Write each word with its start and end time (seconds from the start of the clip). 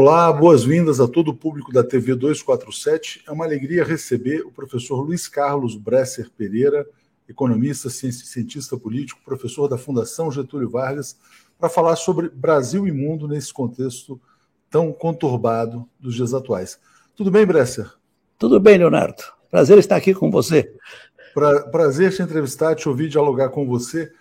Olá, 0.00 0.32
boas-vindas 0.32 1.00
a 1.00 1.08
todo 1.08 1.32
o 1.32 1.34
público 1.34 1.72
da 1.72 1.82
TV 1.82 2.14
247. 2.14 3.24
É 3.26 3.32
uma 3.32 3.44
alegria 3.44 3.82
receber 3.82 4.42
o 4.42 4.52
professor 4.52 5.00
Luiz 5.00 5.26
Carlos 5.26 5.74
Bresser 5.74 6.30
Pereira, 6.30 6.86
economista, 7.28 7.90
cientista 7.90 8.76
político, 8.76 9.20
professor 9.24 9.66
da 9.66 9.76
Fundação 9.76 10.30
Getúlio 10.30 10.70
Vargas, 10.70 11.18
para 11.58 11.68
falar 11.68 11.96
sobre 11.96 12.28
Brasil 12.28 12.86
e 12.86 12.92
mundo 12.92 13.26
nesse 13.26 13.52
contexto 13.52 14.20
tão 14.70 14.92
conturbado 14.92 15.84
dos 15.98 16.14
dias 16.14 16.32
atuais. 16.32 16.78
Tudo 17.16 17.28
bem, 17.28 17.44
Bresser? 17.44 17.90
Tudo 18.38 18.60
bem, 18.60 18.78
Leonardo. 18.78 19.24
Prazer 19.50 19.78
estar 19.78 19.96
aqui 19.96 20.14
com 20.14 20.30
você. 20.30 20.72
Pra, 21.34 21.62
prazer 21.70 22.14
te 22.14 22.22
entrevistar, 22.22 22.76
te 22.76 22.88
ouvir, 22.88 23.08
dialogar 23.08 23.48
com 23.48 23.66
você. 23.66 24.12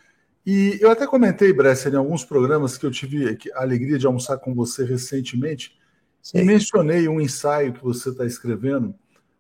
E 0.47 0.77
eu 0.79 0.89
até 0.89 1.05
comentei, 1.05 1.51
Bresser, 1.51 1.93
em 1.93 1.97
alguns 1.97 2.23
programas 2.23 2.77
que 2.77 2.85
eu 2.85 2.89
tive 2.89 3.38
a 3.53 3.63
alegria 3.63 3.99
de 3.99 4.07
almoçar 4.07 4.38
com 4.38 4.55
você 4.55 4.85
recentemente, 4.85 5.77
Sim. 6.21 6.38
e 6.38 6.43
mencionei 6.45 7.05
um 7.09 7.19
ensaio 7.19 7.73
que 7.73 7.83
você 7.83 8.11
está 8.11 8.25
escrevendo 8.25 8.95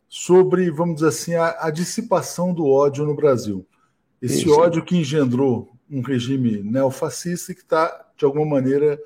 sobre, 0.09 0.69
vamos 0.69 0.95
dizer 0.95 1.07
assim, 1.07 1.33
a, 1.35 1.55
a 1.61 1.71
dissipação 1.71 2.53
do 2.53 2.67
ódio 2.67 3.05
no 3.05 3.15
Brasil. 3.15 3.65
Esse 4.21 4.41
Isso. 4.41 4.59
ódio 4.59 4.83
que 4.83 4.97
engendrou 4.97 5.71
um 5.89 6.01
regime 6.01 6.61
neofascista 6.61 7.53
que 7.53 7.61
está, 7.61 8.05
de 8.17 8.25
alguma 8.25 8.45
maneira, 8.45 8.99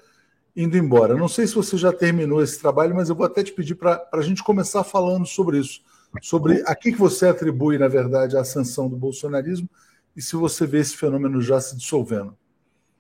indo 0.56 0.76
embora. 0.76 1.16
Não 1.16 1.28
sei 1.28 1.46
se 1.46 1.54
você 1.54 1.78
já 1.78 1.94
terminou 1.94 2.42
esse 2.42 2.60
trabalho, 2.60 2.96
mas 2.96 3.10
eu 3.10 3.16
vou 3.16 3.28
até 3.28 3.44
te 3.44 3.52
pedir 3.52 3.76
para 3.76 4.10
a 4.12 4.22
gente 4.22 4.44
começar 4.44 4.84
falando 4.84 5.28
sobre 5.28 5.60
isso, 5.60 5.82
sobre 6.20 6.64
a 6.66 6.74
que 6.74 6.90
você 6.94 7.28
atribui, 7.28 7.78
na 7.78 7.88
verdade, 7.88 8.36
a 8.36 8.42
ascensão 8.42 8.90
do 8.90 8.98
bolsonarismo 8.98 9.70
e 10.16 10.22
se 10.22 10.36
você 10.36 10.66
vê 10.66 10.80
esse 10.80 10.96
fenômeno 10.96 11.42
já 11.42 11.60
se 11.60 11.76
dissolvendo. 11.76 12.36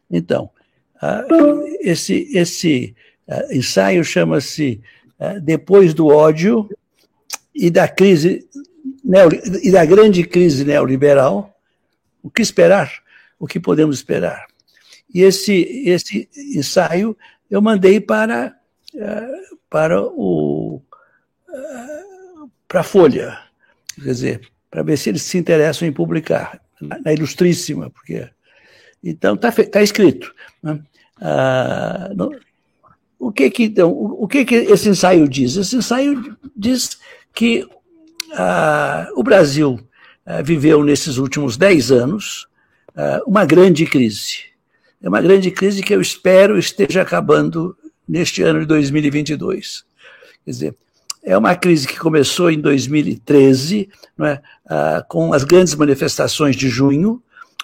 Então, 0.10 0.50
esse, 1.80 2.30
esse 2.34 2.96
ensaio 3.52 4.04
chama-se 4.04 4.82
Depois 5.42 5.94
do 5.94 6.08
ódio 6.08 6.70
e 7.54 7.70
da 7.70 7.88
crise 7.88 8.48
e 9.64 9.72
da 9.72 9.84
grande 9.84 10.24
crise 10.24 10.64
neoliberal, 10.64 11.54
o 12.22 12.30
que 12.30 12.42
esperar? 12.42 12.92
O 13.40 13.48
que 13.48 13.60
podemos 13.60 13.98
esperar? 13.98 14.46
E 15.14 15.22
esse, 15.22 15.54
esse 15.86 16.30
ensaio 16.56 17.18
eu 17.50 17.62
mandei 17.62 18.00
para, 18.00 18.56
para, 19.70 20.02
o, 20.02 20.82
para 22.68 22.80
a 22.80 22.84
Folha, 22.84 23.38
quer 23.96 24.12
dizer, 24.12 24.42
para 24.70 24.84
ver 24.84 24.98
se 24.98 25.10
eles 25.10 25.24
se 25.24 25.38
interessam 25.38 25.88
em 25.88 25.92
publicar 25.92 26.62
na 26.82 27.14
Ilustríssima, 27.14 27.90
porque 27.90 28.28
então 29.04 29.36
está 29.36 29.52
tá 29.52 29.82
escrito. 29.82 30.34
Né? 30.62 30.80
Ah, 31.20 32.10
o 33.20 33.32
que 33.32 33.50
que 33.50 33.64
então, 33.66 33.92
o, 33.92 34.24
o, 34.24 34.28
que 34.28 34.44
que 34.44 34.56
esse 34.56 34.90
ensaio 34.90 35.28
diz? 35.28 35.56
Esse 35.56 35.76
ensaio 35.76 36.38
diz 36.56 36.98
que 37.34 37.68
ah, 38.34 39.08
o 39.16 39.24
Brasil 39.24 39.80
ah, 40.26 40.42
viveu 40.42 40.84
nesses 40.84 41.18
últimos 41.18 41.58
dez 41.58 41.92
anos 41.92 42.48
ah, 42.96 43.22
uma 43.26 43.46
grande 43.46 43.86
crise. 43.86 44.52
É 45.02 45.10
uma 45.10 45.22
grande 45.22 45.50
crise 45.52 45.82
que 45.82 45.94
eu 45.94 46.02
espero 46.02 46.60
esteja 46.60 47.02
acabando 47.02 47.76
neste 48.08 48.44
ano 48.44 48.60
de 48.60 48.66
2022. 48.66 49.84
Quer 50.46 50.52
dizer, 50.52 50.76
é 51.24 51.38
uma 51.38 51.56
crise 51.56 51.88
que 51.88 52.00
começou 52.00 52.50
em 52.50 52.60
2013, 52.60 53.90
é? 54.22 54.42
ah, 54.68 55.06
com 55.08 55.34
as 55.34 55.44
grandes 55.44 55.76
manifestações 55.76 56.56
de 56.56 56.68
junho, 56.68 57.22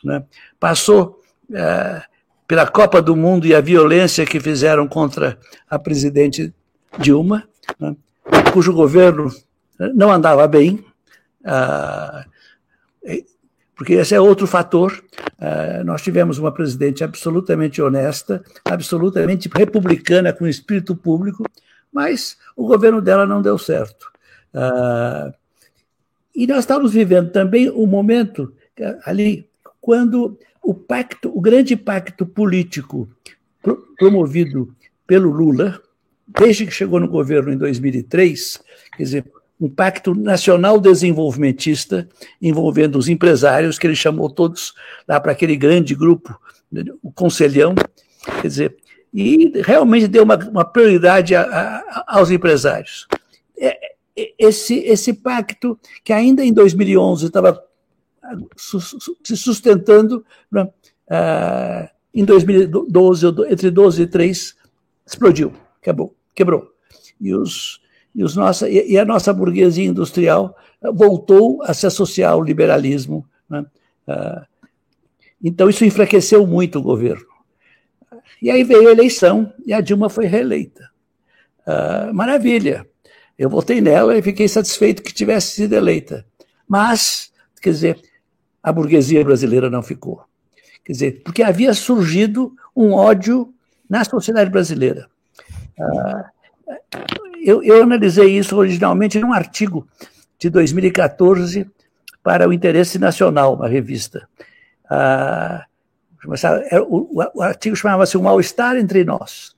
é? 0.09 0.23
passou 0.59 1.21
ah, 1.53 2.03
pela 2.47 2.67
Copa 2.67 3.01
do 3.01 3.15
Mundo 3.15 3.47
e 3.47 3.55
a 3.55 3.61
violência 3.61 4.25
que 4.25 4.39
fizeram 4.39 4.87
contra 4.87 5.37
a 5.69 5.79
presidente 5.79 6.53
Dilma, 6.99 7.47
é? 7.81 8.51
cujo 8.51 8.73
governo 8.73 9.31
não 9.95 10.11
andava 10.11 10.47
bem, 10.47 10.83
ah, 11.43 12.25
porque 13.75 13.93
esse 13.93 14.15
é 14.15 14.19
outro 14.19 14.47
fator. 14.47 15.03
Ah, 15.39 15.83
nós 15.85 16.01
tivemos 16.01 16.37
uma 16.37 16.51
presidente 16.51 17.03
absolutamente 17.03 17.81
honesta, 17.81 18.43
absolutamente 18.65 19.49
republicana, 19.53 20.33
com 20.33 20.47
espírito 20.47 20.95
público, 20.95 21.43
mas 21.97 22.37
o 22.55 22.67
governo 22.67 23.01
dela 23.01 23.25
não 23.25 23.41
deu 23.41 23.57
certo. 23.57 24.11
Ah, 24.53 25.33
e 26.35 26.45
nós 26.45 26.59
estamos 26.59 26.93
vivendo 26.93 27.31
também 27.31 27.71
um 27.71 27.87
momento 27.87 28.53
ali 29.03 29.49
quando 29.81 30.37
o 30.61 30.75
pacto, 30.75 31.35
o 31.35 31.41
grande 31.41 31.75
pacto 31.75 32.23
político 32.23 33.09
promovido 33.97 34.75
pelo 35.07 35.31
Lula, 35.31 35.81
desde 36.27 36.67
que 36.67 36.71
chegou 36.71 36.99
no 36.99 37.07
governo 37.07 37.51
em 37.51 37.57
2003, 37.57 38.61
quer 38.95 39.03
dizer, 39.03 39.25
um 39.59 39.67
pacto 39.67 40.13
nacional 40.13 40.79
desenvolvimentista 40.79 42.07
envolvendo 42.39 42.99
os 42.99 43.09
empresários, 43.09 43.79
que 43.79 43.87
ele 43.87 43.95
chamou 43.95 44.29
todos 44.29 44.75
lá 45.07 45.19
para 45.19 45.31
aquele 45.31 45.55
grande 45.55 45.95
grupo, 45.95 46.39
o 47.01 47.11
Conselhão, 47.11 47.73
quer 48.39 48.47
dizer, 48.47 48.77
e 49.19 49.51
realmente 49.63 50.07
deu 50.07 50.21
uma, 50.21 50.35
uma 50.35 50.63
prioridade 50.63 51.33
a, 51.33 51.41
a, 51.41 52.03
aos 52.19 52.29
empresários. 52.29 53.07
É, 53.59 53.95
é, 54.15 54.33
esse, 54.37 54.75
esse 54.75 55.11
pacto, 55.11 55.75
que 56.03 56.13
ainda 56.13 56.45
em 56.45 56.53
2011 56.53 57.25
estava 57.25 57.63
se 58.55 59.35
sustentando, 59.35 60.23
né, 60.51 60.69
uh, 61.09 61.89
em 62.13 62.23
2012, 62.23 63.25
entre 63.49 63.71
12 63.71 64.03
e 64.03 64.07
3, 64.07 64.55
explodiu, 65.03 65.51
quebrou. 65.81 66.15
quebrou. 66.35 66.71
E, 67.19 67.33
os, 67.33 67.81
e, 68.13 68.23
os 68.23 68.35
nossa, 68.35 68.69
e 68.69 68.99
a 68.99 69.05
nossa 69.05 69.33
burguesia 69.33 69.85
industrial 69.85 70.55
voltou 70.93 71.63
a 71.63 71.73
se 71.73 71.87
associar 71.87 72.33
ao 72.33 72.43
liberalismo. 72.43 73.25
Né? 73.49 73.65
Então, 75.43 75.69
isso 75.69 75.83
enfraqueceu 75.85 76.45
muito 76.45 76.77
o 76.77 76.83
governo. 76.83 77.26
E 78.41 78.51
aí 78.51 78.63
veio 78.63 78.87
a 78.87 78.91
eleição 78.91 79.51
e 79.65 79.73
a 79.73 79.81
Dilma 79.81 80.09
foi 80.09 80.25
reeleita. 80.25 80.89
Uh, 81.65 82.13
maravilha. 82.13 82.85
Eu 83.37 83.49
votei 83.49 83.81
nela 83.81 84.17
e 84.17 84.21
fiquei 84.21 84.47
satisfeito 84.47 85.03
que 85.03 85.13
tivesse 85.13 85.51
sido 85.51 85.73
eleita. 85.73 86.25
Mas, 86.67 87.31
quer 87.61 87.69
dizer, 87.69 88.01
a 88.63 88.71
burguesia 88.71 89.23
brasileira 89.23 89.69
não 89.69 89.83
ficou. 89.83 90.23
Quer 90.83 90.91
dizer, 90.91 91.21
porque 91.23 91.43
havia 91.43 91.73
surgido 91.73 92.55
um 92.75 92.93
ódio 92.93 93.53
na 93.89 94.03
sociedade 94.03 94.49
brasileira. 94.49 95.07
Uh, 95.77 96.37
eu, 97.43 97.63
eu 97.63 97.83
analisei 97.83 98.37
isso 98.37 98.57
originalmente 98.57 99.19
num 99.19 99.33
artigo 99.33 99.87
de 100.39 100.49
2014 100.49 101.69
para 102.23 102.47
o 102.47 102.53
Interesse 102.53 102.99
Nacional, 102.99 103.53
uma 103.53 103.67
revista. 103.67 104.27
Uh, 104.85 105.61
o, 106.89 107.41
artigo 107.41 107.75
chamava-se 107.75 108.17
O 108.17 108.23
Mal-Estar 108.23 108.77
Entre 108.77 109.03
Nós. 109.03 109.55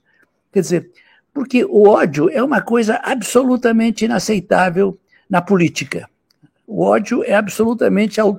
Quer 0.52 0.60
dizer, 0.60 0.90
porque 1.32 1.64
o 1.64 1.88
ódio 1.88 2.28
é 2.30 2.42
uma 2.42 2.60
coisa 2.60 3.00
absolutamente 3.02 4.04
inaceitável 4.04 4.98
na 5.28 5.40
política. 5.40 6.08
O 6.66 6.84
ódio 6.84 7.24
é 7.24 7.34
absolutamente. 7.34 8.20
Uh, 8.20 8.36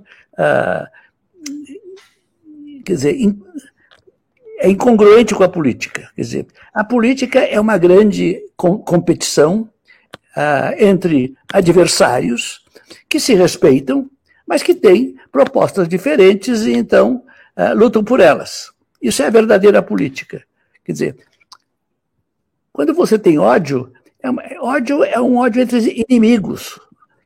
quer 2.86 2.94
dizer, 2.94 3.16
in, 3.16 3.42
é 4.60 4.70
incongruente 4.70 5.34
com 5.34 5.44
a 5.44 5.50
política. 5.50 6.12
Quer 6.16 6.22
dizer, 6.22 6.48
a 6.74 6.84
política 6.84 7.40
é 7.40 7.60
uma 7.60 7.78
grande 7.78 8.40
com, 8.56 8.78
competição 8.78 9.70
uh, 10.36 10.76
entre 10.78 11.36
adversários 11.52 12.64
que 13.10 13.20
se 13.20 13.34
respeitam, 13.34 14.10
mas 14.46 14.62
que 14.62 14.76
têm 14.76 15.16
propostas 15.32 15.88
diferentes 15.88 16.62
e 16.64 16.74
então 16.74 17.24
uh, 17.62 17.76
lutam 17.76 18.04
por 18.04 18.20
elas. 18.20 18.72
Isso 19.02 19.22
é 19.22 19.28
a 19.28 19.32
verdadeira 19.32 19.82
política. 19.82 20.44
Quer 20.84 20.92
dizer, 20.92 21.18
quando 22.72 22.94
você 22.94 23.18
tem 23.20 23.38
ódio, 23.38 23.92
é 24.22 24.30
uma, 24.30 24.44
ódio 24.60 25.04
é 25.04 25.20
um 25.20 25.38
ódio 25.38 25.62
entre 25.62 26.06
inimigos. 26.08 26.80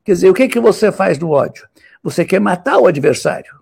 Quer 0.03 0.13
dizer, 0.13 0.29
o 0.29 0.33
que, 0.33 0.47
que 0.47 0.59
você 0.59 0.91
faz 0.91 1.17
no 1.19 1.31
ódio? 1.31 1.67
Você 2.03 2.23
quer 2.23 2.39
matar 2.39 2.77
o 2.77 2.87
adversário. 2.87 3.53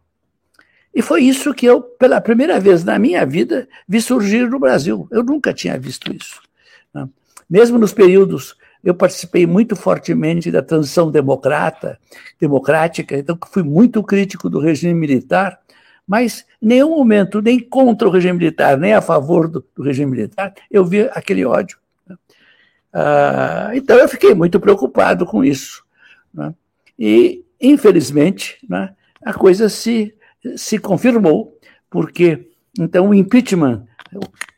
E 0.94 1.02
foi 1.02 1.24
isso 1.24 1.54
que 1.54 1.66
eu, 1.66 1.82
pela 1.82 2.22
primeira 2.22 2.60
vez 2.60 2.84
na 2.84 3.00
minha 3.00 3.26
vida, 3.26 3.68
vi 3.88 4.00
surgir 4.00 4.48
no 4.48 4.60
Brasil. 4.60 5.08
Eu 5.10 5.24
nunca 5.24 5.54
tinha 5.54 5.80
visto 5.80 6.14
isso. 6.14 6.42
Né? 6.94 7.08
Mesmo 7.50 7.80
nos 7.80 7.94
períodos, 7.94 8.56
eu 8.84 8.94
participei 8.94 9.48
muito 9.48 9.76
fortemente 9.76 10.52
da 10.52 10.62
transição 10.62 11.10
democrata, 11.10 11.98
democrática, 12.40 13.18
então 13.18 13.38
fui 13.50 13.64
muito 13.64 14.04
crítico 14.04 14.50
do 14.50 14.60
regime 14.60 14.94
militar, 14.94 15.60
mas 16.08 16.46
em 16.62 16.68
nenhum 16.68 16.92
momento, 16.92 17.42
nem 17.42 17.60
contra 17.60 18.08
o 18.08 18.12
regime 18.12 18.38
militar, 18.38 18.78
nem 18.78 18.94
a 18.94 19.02
favor 19.02 19.48
do, 19.48 19.66
do 19.76 19.84
regime 19.84 20.12
militar, 20.12 20.54
eu 20.70 20.86
vi 20.86 21.02
aquele 21.14 21.46
ódio. 21.46 21.78
Né? 22.08 22.16
Ah, 22.92 23.72
então 23.74 23.98
eu 23.98 24.08
fiquei 24.08 24.34
muito 24.34 24.60
preocupado 24.60 25.26
com 25.26 25.44
isso. 25.44 25.84
Né? 26.34 26.54
E, 26.98 27.44
infelizmente, 27.60 28.58
né, 28.70 28.94
a 29.24 29.34
coisa 29.34 29.70
se, 29.70 30.14
se 30.56 30.78
confirmou, 30.78 31.58
porque 31.90 32.50
então 32.80 33.10
o 33.10 33.14
impeachment 33.14 33.86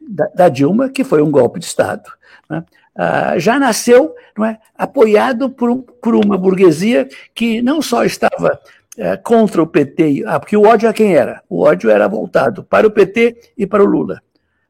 da, 0.02 0.28
da 0.28 0.50
Dilma, 0.50 0.90
que 0.90 1.04
foi 1.04 1.22
um 1.22 1.32
golpe 1.32 1.60
de 1.60 1.66
Estado, 1.66 2.10
né, 2.50 2.66
ah, 2.96 3.38
já 3.38 3.60
nasceu 3.60 4.16
é, 4.42 4.58
apoiado 4.76 5.50
por, 5.50 5.84
por 6.02 6.16
uma 6.16 6.38
burguesia 6.38 7.08
que 7.34 7.62
não 7.62 7.82
só 7.82 8.04
estava 8.06 8.60
é, 8.98 9.18
contra 9.18 9.62
o 9.62 9.68
PT, 9.68 10.24
ah, 10.26 10.40
porque 10.40 10.56
o 10.56 10.64
ódio 10.64 10.90
a 10.90 10.94
quem 10.94 11.16
era? 11.16 11.44
O 11.50 11.62
ódio 11.62 11.90
era 11.90 12.08
voltado 12.08 12.64
para 12.64 12.88
o 12.88 12.92
PT 12.92 13.54
e 13.58 13.68
para 13.68 13.84
o 13.84 13.86
Lula. 13.86 14.22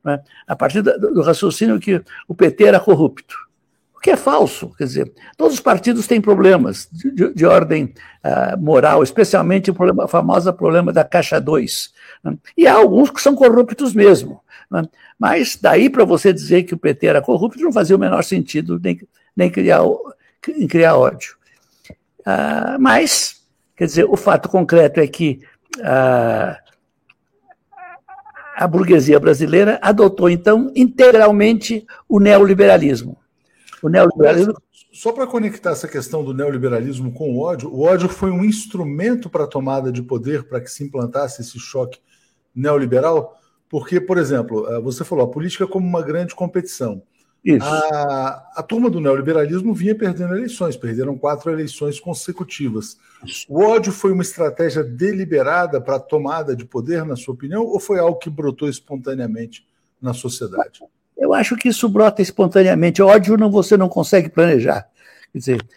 Né? 0.04 0.22
A 0.48 0.56
partir 0.56 0.81
do, 0.81 0.98
do 1.00 1.22
raciocínio 1.22 1.80
que 1.80 2.01
o 2.27 2.36
PT 2.36 2.63
era 2.66 2.80
corrupto. 2.80 3.36
O 3.95 4.00
que 4.00 4.12
é 4.12 4.18
falso, 4.18 4.72
quer 4.77 4.83
dizer, 4.83 5.13
todos 5.36 5.56
os 5.56 5.60
partidos 5.60 6.06
têm 6.06 6.22
problemas 6.22 6.88
de, 6.92 7.12
de, 7.12 7.33
de 7.33 7.45
ordem 7.45 7.94
uh, 8.24 8.60
moral, 8.60 9.01
especialmente 9.01 9.72
o 9.72 9.74
problema, 9.74 10.07
famoso 10.07 10.54
problema 10.54 10.94
da 10.94 11.04
Caixa 11.04 11.39
2. 11.39 11.94
Né? 12.24 12.38
E 12.56 12.68
há 12.68 12.74
alguns 12.74 13.10
que 13.10 13.22
são 13.22 13.36
corruptos 13.36 13.94
mesmo. 13.94 14.42
Né? 14.69 14.83
Mas 15.18 15.57
daí 15.60 15.89
para 15.89 16.06
você 16.06 16.31
dizer 16.31 16.63
que 16.63 16.74
o 16.74 16.77
PT 16.77 17.07
era 17.07 17.22
corrupto 17.22 17.62
não 17.62 17.74
fazia 17.74 17.95
o 17.95 18.00
menor 18.00 18.24
sentido, 18.24 18.80
nem, 18.83 19.00
nem 19.36 19.50
criar, 19.50 19.81
criar 20.69 20.95
ódio. 20.95 21.36
Uh, 22.22 22.80
mas 22.80 23.45
Quer 23.75 23.86
dizer, 23.86 24.06
o 24.06 24.16
fato 24.16 24.48
concreto 24.50 25.00
é 25.00 25.07
que 25.07 25.42
a, 25.83 26.57
a 28.56 28.68
burguesia 28.68 29.19
brasileira 29.19 29.80
adotou, 29.81 30.30
então, 30.30 30.72
integralmente 30.75 31.86
o 32.07 32.19
neoliberalismo. 32.19 33.18
O 33.83 33.89
neoliberalismo. 33.89 34.56
Só 34.94 35.12
para 35.12 35.27
conectar 35.27 35.72
essa 35.72 35.89
questão 35.89 36.24
do 36.24 36.33
neoliberalismo 36.33 37.12
com 37.12 37.31
o 37.31 37.42
ódio, 37.42 37.69
o 37.69 37.81
ódio 37.81 38.07
foi 38.07 38.31
um 38.31 38.45
instrumento 38.45 39.30
para 39.30 39.44
a 39.44 39.48
tomada 39.48 39.92
de 39.92 40.01
poder, 40.01 40.48
para 40.48 40.62
que 40.62 40.72
se 40.72 40.86
implantasse 40.86 41.42
esse 41.42 41.60
choque 41.60 42.00
neoliberal? 42.56 43.38
Porque, 43.68 44.00
por 44.00 44.18
exemplo, 44.18 44.66
eh, 44.72 44.80
você 44.80 45.04
falou 45.04 45.25
a 45.25 45.30
política 45.30 45.68
como 45.68 45.86
uma 45.86 46.01
grande 46.01 46.33
competição. 46.33 47.04
A, 47.62 48.44
a, 48.56 48.64
turma 48.64 48.90
do 48.90 49.00
neoliberalismo 49.00 49.72
vinha 49.72 49.94
perdendo 49.94 50.36
eleições, 50.36 50.76
perderam 50.76 51.16
quatro 51.16 51.52
eleições 51.52 52.00
consecutivas. 52.00 52.98
O 53.48 53.62
ódio 53.62 53.92
foi 53.92 54.12
uma 54.12 54.24
estratégia 54.24 54.84
deliberada 54.84 55.80
para 55.80 55.98
a 55.98 56.00
tomada 56.00 56.56
de 56.56 56.66
poder, 56.66 57.06
na 57.06 57.16
sua 57.16 57.36
opinião, 57.36 57.64
ou 57.64 57.80
foi 57.80 58.00
algo 58.00 58.18
que 58.18 58.32
brotou 58.32 58.68
espontaneamente 58.68 59.64
na 60.02 60.12
sociedade? 60.14 60.82
Eu 61.16 61.34
acho 61.34 61.56
que 61.56 61.70
isso 61.70 61.88
brota 61.88 62.22
espontaneamente. 62.22 63.02
Ódio 63.02 63.38
não, 63.38 63.52
você 63.52 63.78
não 63.78 63.88
consegue 63.88 64.28
planejar. 64.28 64.88
Quer 65.32 65.38
dizer, 65.38 65.68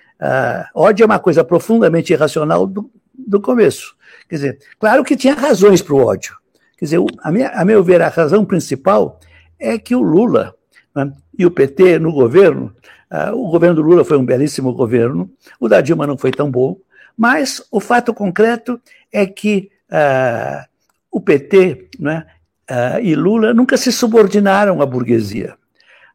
ódio 0.74 1.04
é 1.04 1.06
uma 1.06 1.18
coisa 1.18 1.44
profundamente 1.44 2.12
irracional 2.12 2.66
do, 2.66 2.90
do 3.12 3.40
começo. 3.40 3.94
Quer 4.28 4.34
dizer, 4.34 4.58
claro 4.78 5.04
que 5.04 5.16
tinha 5.16 5.34
razões 5.34 5.82
para 5.82 5.94
o 5.94 6.04
ódio. 6.04 6.34
Quer 6.78 6.86
dizer, 6.86 7.00
a, 7.22 7.30
minha, 7.30 7.50
a 7.50 7.64
meu 7.64 7.82
ver, 7.84 8.00
a 8.00 8.08
razão 8.08 8.44
principal 8.44 9.20
é 9.58 9.78
que 9.78 9.94
o 9.94 10.00
Lula 10.00 10.54
né? 11.04 11.12
E 11.38 11.46
o 11.46 11.50
PT 11.50 11.98
no 11.98 12.12
governo, 12.12 12.74
uh, 13.10 13.34
o 13.34 13.50
governo 13.50 13.76
do 13.76 13.82
Lula 13.82 14.04
foi 14.04 14.16
um 14.16 14.24
belíssimo 14.24 14.72
governo, 14.72 15.30
o 15.60 15.68
da 15.68 15.80
Dilma 15.80 16.06
não 16.06 16.18
foi 16.18 16.30
tão 16.30 16.50
bom, 16.50 16.76
mas 17.16 17.62
o 17.70 17.80
fato 17.80 18.12
concreto 18.12 18.80
é 19.12 19.26
que 19.26 19.70
uh, 19.90 20.66
o 21.10 21.20
PT 21.20 21.88
né, 21.98 22.26
uh, 22.70 23.00
e 23.00 23.14
Lula 23.14 23.54
nunca 23.54 23.76
se 23.76 23.90
subordinaram 23.90 24.80
à 24.82 24.86
burguesia. 24.86 25.56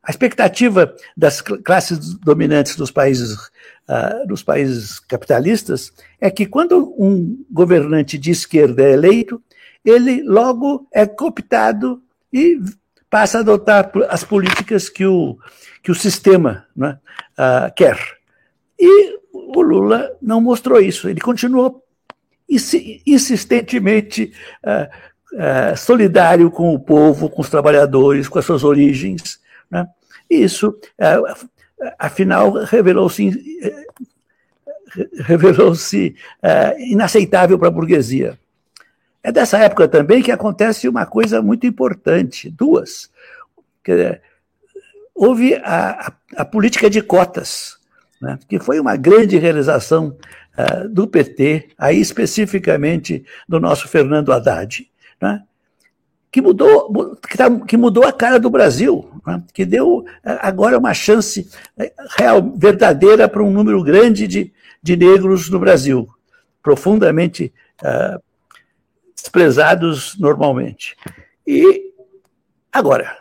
A 0.01 0.11
expectativa 0.11 0.93
das 1.15 1.41
classes 1.41 2.13
dominantes 2.15 2.75
dos 2.75 2.91
países, 2.91 3.35
uh, 3.87 4.27
dos 4.27 4.43
países 4.43 4.99
capitalistas 4.99 5.93
é 6.19 6.29
que 6.29 6.45
quando 6.45 6.93
um 6.97 7.45
governante 7.49 8.17
de 8.17 8.31
esquerda 8.31 8.83
é 8.83 8.91
eleito, 8.91 9.41
ele 9.83 10.21
logo 10.23 10.87
é 10.91 11.05
cooptado 11.05 12.01
e 12.31 12.59
passa 13.13 13.37
a 13.37 13.41
adotar 13.41 13.91
as 14.09 14.23
políticas 14.23 14.89
que 14.89 15.05
o, 15.05 15.37
que 15.83 15.91
o 15.91 15.95
sistema 15.95 16.65
né, 16.75 16.97
uh, 17.33 17.71
quer. 17.75 17.95
E 18.79 19.19
o 19.31 19.61
Lula 19.61 20.17
não 20.19 20.41
mostrou 20.41 20.81
isso, 20.81 21.07
ele 21.07 21.21
continuou 21.21 21.83
insistentemente 23.05 24.33
uh, 24.65 24.89
uh, 25.35 25.77
solidário 25.77 26.49
com 26.49 26.73
o 26.73 26.79
povo, 26.79 27.29
com 27.29 27.43
os 27.43 27.51
trabalhadores, 27.51 28.27
com 28.27 28.39
as 28.39 28.45
suas 28.45 28.63
origens. 28.63 29.39
Né? 29.69 29.87
E 30.27 30.43
isso, 30.43 30.75
afinal, 31.99 32.51
revelou-se 32.63 33.29
revelou-se 35.19 36.15
inaceitável 36.79 37.59
para 37.59 37.67
a 37.67 37.71
burguesia. 37.71 38.39
É 39.23 39.31
dessa 39.31 39.57
época 39.57 39.87
também 39.87 40.21
que 40.21 40.31
acontece 40.31 40.89
uma 40.89 41.05
coisa 41.05 41.41
muito 41.41 41.65
importante, 41.65 42.49
duas. 42.49 43.09
houve 45.15 45.55
a, 45.55 46.07
a, 46.07 46.41
a, 46.41 46.45
política 46.45 46.89
de 46.89 47.01
cotas, 47.01 47.77
né, 48.21 48.37
que 48.49 48.59
foi 48.59 48.81
uma 48.81 48.97
grande 48.97 49.37
realização 49.37 50.17
uh, 50.57 50.89
do 50.89 51.07
PT, 51.07 51.69
aí 51.77 52.01
especificamente 52.01 53.23
do 53.47 53.61
nosso 53.61 53.87
Fernando 53.87 54.33
Haddad, 54.33 54.91
né, 55.21 55.41
que 56.29 56.41
mudou, 56.41 57.15
que, 57.15 57.37
tá, 57.37 57.49
que, 57.61 57.77
mudou 57.77 58.03
a 58.03 58.11
cara 58.11 58.37
do 58.37 58.49
Brasil, 58.49 59.09
né, 59.25 59.41
que 59.53 59.63
deu 59.63 60.03
agora 60.23 60.77
uma 60.77 60.93
chance 60.93 61.49
eh, 61.77 61.93
real, 62.17 62.41
verdadeira 62.57 63.29
para 63.29 63.43
um 63.43 63.51
número 63.51 63.81
grande 63.83 64.27
de, 64.27 64.51
de 64.81 64.97
negros 64.97 65.49
no 65.49 65.59
Brasil, 65.59 66.09
profundamente 66.61 67.53
uh, 67.81 68.21
desprezados 69.23 70.17
normalmente. 70.19 70.97
E 71.47 71.93
agora, 72.69 73.17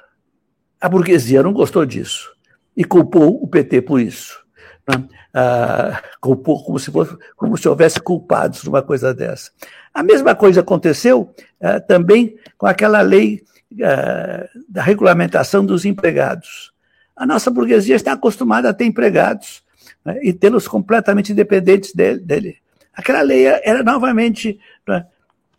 a 0.81 0.89
burguesia 0.89 1.45
não 1.45 1.53
gostou 1.53 1.87
disso 1.87 2.33
e 2.77 2.83
culpou 2.85 3.41
o 3.41 3.47
PT 3.47 3.83
por 3.83 4.01
isso. 4.01 4.43
Né? 4.89 5.09
Ah, 5.33 6.03
culpou 6.21 6.63
como 6.65 6.79
se, 6.81 6.91
fosse, 6.91 7.17
como 7.37 7.57
se 7.57 7.69
houvesse 7.69 8.01
culpados 8.01 8.63
de 8.63 8.69
uma 8.69 8.83
coisa 8.83 9.15
dessa. 9.15 9.53
A 9.95 10.03
mesma 10.03 10.35
coisa 10.35 10.61
aconteceu 10.61 11.33
ah, 11.61 11.79
também 11.79 12.37
com 12.59 12.67
aquela 12.67 13.01
lei 13.01 13.41
ah, 13.81 14.49
da 14.69 14.83
regulamentação 14.83 15.65
dos 15.65 15.85
empregados. 15.85 16.73
A 17.15 17.25
nossa 17.25 17.49
burguesia 17.49 17.95
está 17.95 18.13
acostumada 18.13 18.69
a 18.69 18.75
ter 18.75 18.87
empregados 18.87 19.63
né, 20.05 20.19
e 20.21 20.33
tê-los 20.33 20.67
completamente 20.67 21.31
independentes 21.31 21.95
dele, 21.95 22.19
dele. 22.19 22.57
Aquela 22.93 23.23
lei 23.23 23.47
era 23.47 23.85
novamente 23.85 24.59
né, 24.87 25.07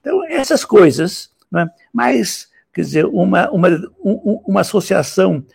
então, 0.03 0.25
essas 0.25 0.65
coisas, 0.65 1.29
né? 1.49 1.65
mas, 1.93 2.49
quer 2.73 2.81
dizer, 2.81 3.05
uma, 3.05 3.49
uma, 3.49 3.69
um, 4.03 4.41
uma 4.45 4.61
associação 4.61 5.45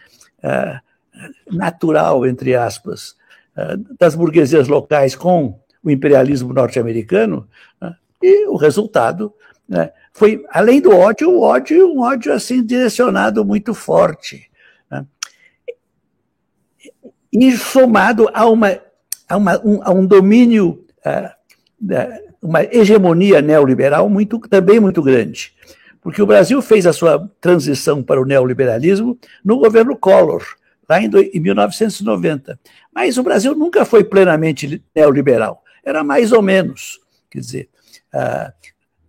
uh, 0.43 1.55
natural, 1.55 2.27
entre 2.27 2.57
aspas, 2.57 3.11
uh, 3.55 3.77
das 3.99 4.15
burguesias 4.15 4.67
locais 4.67 5.15
com 5.15 5.61
o 5.85 5.91
imperialismo 5.91 6.55
norte-americano, 6.55 7.47
né? 7.79 7.95
e 8.23 8.47
o 8.47 8.57
resultado 8.57 9.35
né? 9.69 9.93
foi, 10.15 10.43
além 10.49 10.81
do 10.81 10.97
ódio, 10.97 11.31
o 11.31 11.43
ódio, 11.43 11.87
um 11.87 12.01
ódio 12.01 12.33
assim 12.33 12.65
direcionado 12.65 13.45
muito 13.45 13.75
forte. 13.75 14.51
Né? 14.91 15.07
E 17.31 17.55
somado 17.55 18.31
a, 18.33 18.47
uma, 18.47 18.81
a, 19.29 19.37
uma, 19.37 19.61
um, 19.63 19.83
a 19.83 19.91
um 19.91 20.07
domínio 20.07 20.87
uh, 21.05 22.28
uma 22.43 22.63
hegemonia 22.65 23.43
neoliberal 23.43 24.09
muito, 24.09 24.39
também 24.41 24.81
muito 24.81 25.03
grande. 25.03 25.53
Porque 26.01 26.23
o 26.23 26.27
Brasil 26.27 26.61
fez 26.63 26.87
a 26.87 26.93
sua 26.93 27.31
transição 27.41 28.03
para 28.03 28.21
o 28.21 28.25
neoliberalismo 28.25 29.19
no 29.45 29.59
governo 29.59 29.97
Collor, 29.97 30.43
lá 30.89 31.01
em, 31.01 31.11
em 31.35 31.41
1990. 31.41 32.59
Mas 32.95 33.19
o 33.19 33.23
Brasil 33.23 33.55
nunca 33.55 33.85
foi 33.85 34.05
plenamente 34.05 34.83
neoliberal, 34.95 35.63
era 35.85 36.05
mais 36.05 36.33
ou 36.33 36.41
menos. 36.41 37.01
Quer 37.31 37.41
dizer, 37.41 37.69
uh, 38.15 38.53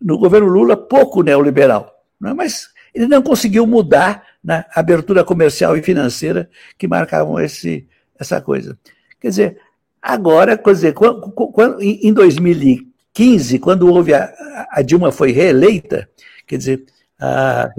no 0.01 0.17
governo 0.17 0.48
Lula, 0.48 0.75
pouco 0.75 1.21
neoliberal. 1.21 1.93
Não 2.19 2.31
é? 2.31 2.33
Mas 2.33 2.69
ele 2.93 3.07
não 3.07 3.21
conseguiu 3.21 3.65
mudar 3.65 4.24
na 4.43 4.65
abertura 4.74 5.24
comercial 5.24 5.77
e 5.77 5.83
financeira 5.83 6.50
que 6.77 6.88
marcavam 6.88 7.39
esse, 7.39 7.88
essa 8.17 8.41
coisa. 8.41 8.77
Quer 9.19 9.29
dizer, 9.29 9.57
agora, 10.01 10.57
quer 10.57 10.71
dizer, 10.71 10.93
quando, 10.93 11.81
em 11.81 12.12
2015, 12.13 12.88
15, 13.20 13.60
quando 13.60 13.94
houve 13.94 14.14
a, 14.14 14.34
a 14.72 14.82
Dilma 14.82 15.12
foi 15.12 15.34
reeleita, 15.34 16.10
quer 16.48 16.56
dizer, 16.56 16.86
a, 17.20 17.70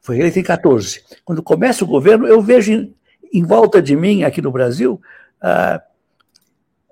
foi 0.00 0.16
reeleita 0.16 0.40
em 0.40 0.42
14. 0.42 1.04
Quando 1.22 1.42
começa 1.42 1.84
o 1.84 1.86
governo, 1.86 2.26
eu 2.26 2.40
vejo 2.40 2.72
em, 2.72 2.94
em 3.30 3.44
volta 3.44 3.82
de 3.82 3.94
mim, 3.94 4.24
aqui 4.24 4.40
no 4.40 4.50
Brasil, 4.50 4.98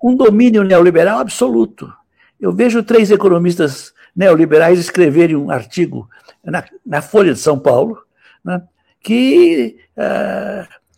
um 0.03 0.15
domínio 0.15 0.63
neoliberal 0.63 1.17
absoluto. 1.17 1.91
Eu 2.39 2.53
vejo 2.53 2.83
três 2.83 3.09
economistas 3.09 3.91
neoliberais 4.15 4.77
escreverem 4.77 5.35
um 5.35 5.49
artigo 5.49 6.07
na, 6.43 6.63
na 6.85 7.01
Folha 7.01 7.33
de 7.33 7.39
São 7.39 7.57
Paulo, 7.57 7.97
né, 8.43 8.61
que 9.01 9.79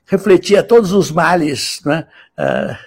refletia 0.05 0.61
todos 0.61 0.91
os 0.91 1.09
males 1.09 1.79
né, 1.85 2.05
uh, 2.37 2.86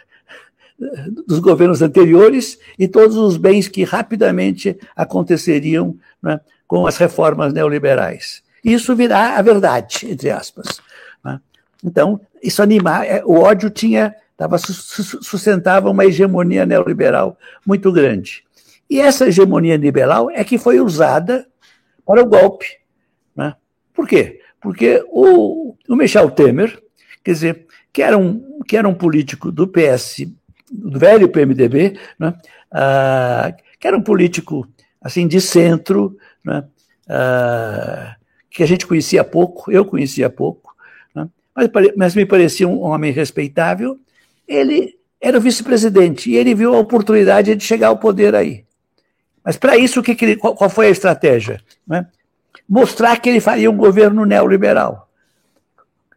dos 1.27 1.39
governos 1.39 1.83
anteriores 1.83 2.59
e 2.79 2.89
todos 2.89 3.17
os 3.17 3.37
bens 3.37 3.69
que 3.69 3.85
rapidamente 3.85 4.79
aconteceriam 4.97 5.97
né, 6.23 6.41
com 6.67 6.87
as 6.87 6.97
reformas 6.97 7.53
neoliberais. 7.53 8.43
Isso 8.65 8.97
virá 8.97 9.37
a 9.37 9.43
verdade, 9.43 10.11
entre 10.11 10.31
aspas. 10.31 10.81
Né? 11.25 11.41
Então, 11.85 12.21
isso 12.43 12.63
animar, 12.63 13.07
é, 13.07 13.23
o 13.25 13.41
ódio 13.41 13.69
tinha, 13.69 14.15
tava, 14.37 14.57
sustentava 14.59 15.91
uma 15.91 16.05
hegemonia 16.05 16.65
neoliberal 16.65 17.37
muito 17.67 17.93
grande. 17.93 18.43
E 18.89 19.01
essa 19.01 19.29
hegemonia 19.29 19.77
liberal 19.77 20.31
é 20.31 20.43
que 20.43 20.59
foi 20.59 20.81
usada 20.81 21.47
para 22.05 22.23
o 22.23 22.27
golpe. 22.27 22.67
Né? 23.37 23.55
Por 23.95 24.09
quê? 24.09 24.41
Porque 24.61 25.05
o, 25.09 25.75
o 25.89 25.97
Michel 25.97 26.31
Temer, 26.31 26.79
quer 27.23 27.33
dizer, 27.33 27.67
que 27.93 28.03
era 28.03 28.17
um, 28.17 28.61
que 28.67 28.77
era 28.77 28.89
um 28.89 28.95
político 28.95 29.51
do 29.51 29.67
PS, 29.67 30.27
do 30.71 30.99
velho 30.99 31.29
PMDB, 31.29 31.99
né? 32.19 32.35
ah, 32.71 33.53
que 33.79 33.87
era 33.87 33.97
um 33.97 34.03
político 34.03 34.69
assim 35.01 35.27
de 35.27 35.41
centro, 35.41 36.17
né? 36.45 36.65
ah, 37.09 38.15
que 38.51 38.63
a 38.63 38.67
gente 38.67 38.87
conhecia 38.87 39.25
pouco, 39.25 39.71
eu 39.71 39.85
conhecia 39.85 40.31
pouco, 40.31 40.75
né? 41.15 41.29
mas, 41.55 41.71
mas, 41.97 42.15
me 42.15 42.25
parecia 42.25 42.69
um 42.69 42.81
homem 42.83 43.13
respeitável. 43.13 43.99
Ele 44.47 44.99
era 45.21 45.39
o 45.39 45.41
vice-presidente 45.41 46.31
e 46.31 46.37
ele 46.37 46.55
viu 46.55 46.75
a 46.75 46.79
oportunidade 46.79 47.55
de 47.55 47.65
chegar 47.65 47.89
ao 47.89 47.99
poder 47.99 48.35
aí. 48.35 48.65
Mas 49.45 49.57
para 49.57 49.77
isso, 49.77 50.03
que 50.03 50.15
que 50.15 50.25
ele, 50.25 50.37
qual, 50.37 50.55
qual, 50.55 50.69
foi 50.69 50.87
a 50.87 50.91
estratégia? 50.91 51.61
Né? 51.87 52.07
Mostrar 52.69 53.19
que 53.19 53.29
ele 53.29 53.41
faria 53.41 53.71
um 53.71 53.77
governo 53.77 54.25
neoliberal. 54.25 55.09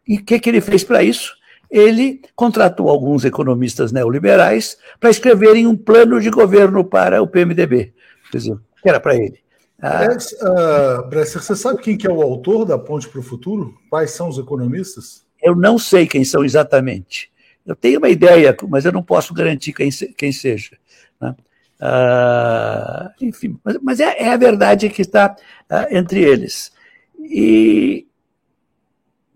E 0.06 0.18
o 0.18 0.24
que, 0.24 0.38
que 0.38 0.50
ele 0.50 0.60
fez 0.60 0.84
para 0.84 1.02
isso? 1.02 1.33
Ele 1.74 2.22
contratou 2.36 2.88
alguns 2.88 3.24
economistas 3.24 3.90
neoliberais 3.90 4.78
para 5.00 5.10
escreverem 5.10 5.66
um 5.66 5.76
plano 5.76 6.20
de 6.20 6.30
governo 6.30 6.84
para 6.84 7.20
o 7.20 7.26
PMDB. 7.26 7.92
Quer 8.30 8.38
dizer, 8.38 8.58
que 8.80 8.88
era 8.88 9.00
para 9.00 9.16
ele. 9.16 9.40
Ah, 9.82 10.06
uh, 10.06 11.08
Bresser, 11.08 11.42
você 11.42 11.56
sabe 11.56 11.82
quem 11.82 11.96
que 11.98 12.06
é 12.06 12.12
o 12.12 12.22
autor 12.22 12.64
da 12.64 12.78
Ponte 12.78 13.08
para 13.08 13.18
o 13.18 13.24
Futuro? 13.24 13.74
Quais 13.90 14.12
são 14.12 14.28
os 14.28 14.38
economistas? 14.38 15.26
Eu 15.42 15.56
não 15.56 15.76
sei 15.76 16.06
quem 16.06 16.24
são 16.24 16.44
exatamente. 16.44 17.32
Eu 17.66 17.74
tenho 17.74 17.98
uma 17.98 18.08
ideia, 18.08 18.56
mas 18.68 18.84
eu 18.84 18.92
não 18.92 19.02
posso 19.02 19.34
garantir 19.34 19.72
quem, 19.72 19.90
quem 20.16 20.30
seja. 20.30 20.78
Né? 21.20 21.34
Uh, 21.80 23.10
enfim, 23.20 23.58
mas, 23.64 23.78
mas 23.82 23.98
é, 23.98 24.22
é, 24.22 24.32
a 24.32 24.36
verdade 24.36 24.88
que 24.88 25.02
está 25.02 25.34
uh, 25.68 25.86
entre 25.90 26.22
eles. 26.22 26.72
E, 27.18 28.06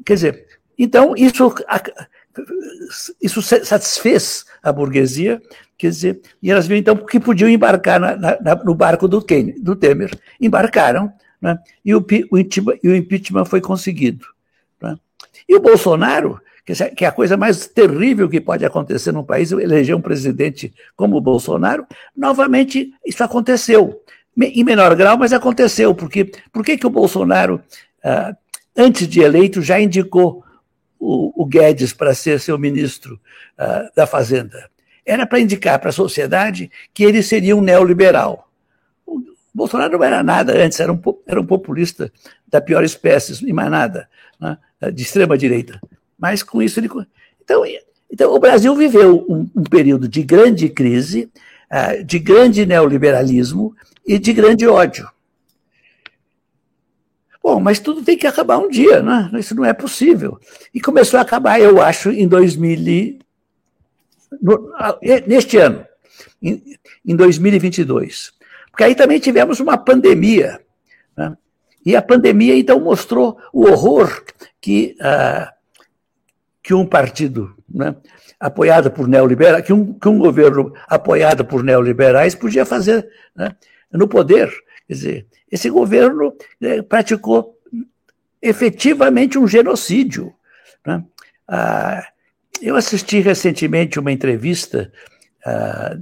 quer 0.06 0.14
dizer, 0.14 0.46
então 0.78 1.14
isso, 1.16 1.52
isso 3.20 3.42
satisfez 3.42 4.44
a 4.62 4.72
burguesia, 4.72 5.40
quer 5.76 5.90
dizer, 5.90 6.20
e 6.42 6.50
elas 6.50 6.66
viram 6.66 6.80
então 6.80 6.96
que 6.96 7.20
podiam 7.20 7.48
embarcar 7.48 8.00
na, 8.00 8.16
na, 8.16 8.54
no 8.64 8.74
barco 8.74 9.06
do, 9.06 9.22
Kane, 9.22 9.52
do 9.52 9.76
Temer. 9.76 10.10
Embarcaram, 10.40 11.12
né, 11.40 11.58
e, 11.84 11.94
o, 11.94 11.98
o, 11.98 12.38
e 12.38 12.88
o 12.88 12.96
impeachment 12.96 13.44
foi 13.44 13.60
conseguido. 13.60 14.26
Né. 14.80 14.96
E 15.48 15.54
o 15.54 15.60
Bolsonaro, 15.60 16.40
que 16.96 17.04
é 17.04 17.08
a 17.08 17.12
coisa 17.12 17.36
mais 17.36 17.66
terrível 17.66 18.28
que 18.28 18.40
pode 18.40 18.64
acontecer 18.64 19.12
num 19.12 19.24
país, 19.24 19.52
eleger 19.52 19.94
um 19.94 20.00
presidente 20.00 20.74
como 20.94 21.16
o 21.16 21.20
Bolsonaro, 21.20 21.86
novamente 22.14 22.92
isso 23.06 23.24
aconteceu. 23.24 24.02
Em 24.36 24.62
menor 24.62 24.94
grau, 24.94 25.16
mas 25.16 25.32
aconteceu. 25.32 25.94
Porque, 25.94 26.30
por 26.52 26.64
que, 26.64 26.78
o 26.86 26.90
Bolsonaro, 26.90 27.60
ah, 28.04 28.36
antes 28.76 29.08
de 29.08 29.20
eleito, 29.20 29.62
já 29.62 29.80
indicou 29.80 30.44
o, 30.98 31.42
o 31.42 31.46
Guedes 31.46 31.92
para 31.92 32.14
ser 32.14 32.40
seu 32.40 32.58
ministro 32.58 33.20
ah, 33.56 33.90
da 33.94 34.06
Fazenda? 34.06 34.68
Era 35.04 35.26
para 35.26 35.40
indicar 35.40 35.78
para 35.78 35.90
a 35.90 35.92
sociedade 35.92 36.70
que 36.92 37.04
ele 37.04 37.22
seria 37.22 37.56
um 37.56 37.60
neoliberal. 37.60 38.50
O 39.06 39.22
Bolsonaro 39.54 39.96
não 39.96 40.04
era 40.04 40.22
nada 40.22 40.52
antes, 40.52 40.78
era 40.78 40.92
um, 40.92 41.00
era 41.26 41.40
um 41.40 41.46
populista 41.46 42.12
da 42.46 42.60
pior 42.60 42.84
espécie, 42.84 43.46
e 43.46 43.52
mais 43.52 43.70
nada, 43.70 44.08
né, 44.38 44.58
de 44.92 45.02
extrema 45.02 45.36
direita. 45.38 45.80
Mas 46.18 46.42
com 46.42 46.62
isso 46.62 46.78
ele. 46.78 46.90
Então, 47.42 47.64
então 48.10 48.34
o 48.34 48.38
Brasil 48.38 48.74
viveu 48.74 49.24
um, 49.28 49.48
um 49.56 49.64
período 49.64 50.06
de 50.06 50.22
grande 50.22 50.68
crise, 50.68 51.30
uh, 51.72 52.04
de 52.04 52.18
grande 52.18 52.66
neoliberalismo 52.66 53.74
e 54.06 54.18
de 54.18 54.32
grande 54.32 54.66
ódio. 54.66 55.08
Bom, 57.48 57.60
mas 57.60 57.80
tudo 57.80 58.02
tem 58.02 58.18
que 58.18 58.26
acabar 58.26 58.58
um 58.58 58.68
dia, 58.68 59.00
né? 59.00 59.30
Isso 59.38 59.54
não 59.54 59.64
é 59.64 59.72
possível. 59.72 60.38
E 60.74 60.82
começou 60.82 61.16
a 61.16 61.22
acabar, 61.22 61.58
eu 61.58 61.80
acho, 61.80 62.10
em 62.10 62.28
2000, 62.28 63.20
no, 64.42 64.70
neste 65.26 65.56
ano, 65.56 65.82
em, 66.42 66.62
em 67.06 67.16
2022. 67.16 68.34
Porque 68.70 68.84
aí 68.84 68.94
também 68.94 69.18
tivemos 69.18 69.60
uma 69.60 69.78
pandemia. 69.78 70.60
Né? 71.16 71.38
E 71.86 71.96
a 71.96 72.02
pandemia, 72.02 72.54
então, 72.54 72.78
mostrou 72.78 73.38
o 73.50 73.62
horror 73.66 74.22
que 74.60 74.94
uh, 75.00 75.50
que 76.62 76.74
um 76.74 76.84
partido 76.84 77.56
né, 77.66 77.96
apoiado 78.38 78.90
por 78.90 79.08
neoliberais, 79.08 79.64
que 79.64 79.72
um, 79.72 79.94
que 79.94 80.06
um 80.06 80.18
governo 80.18 80.74
apoiado 80.86 81.46
por 81.46 81.64
neoliberais 81.64 82.34
podia 82.34 82.66
fazer 82.66 83.08
né, 83.34 83.56
no 83.90 84.06
poder. 84.06 84.52
Quer 84.86 84.92
dizer, 84.92 85.26
esse 85.50 85.70
governo 85.70 86.34
né, 86.60 86.82
praticou 86.82 87.58
efetivamente 88.40 89.38
um 89.38 89.46
genocídio. 89.46 90.34
Né? 90.86 91.04
Ah, 91.46 92.04
eu 92.60 92.76
assisti 92.76 93.20
recentemente 93.20 93.98
uma 93.98 94.12
entrevista 94.12 94.92
ah, 95.44 95.96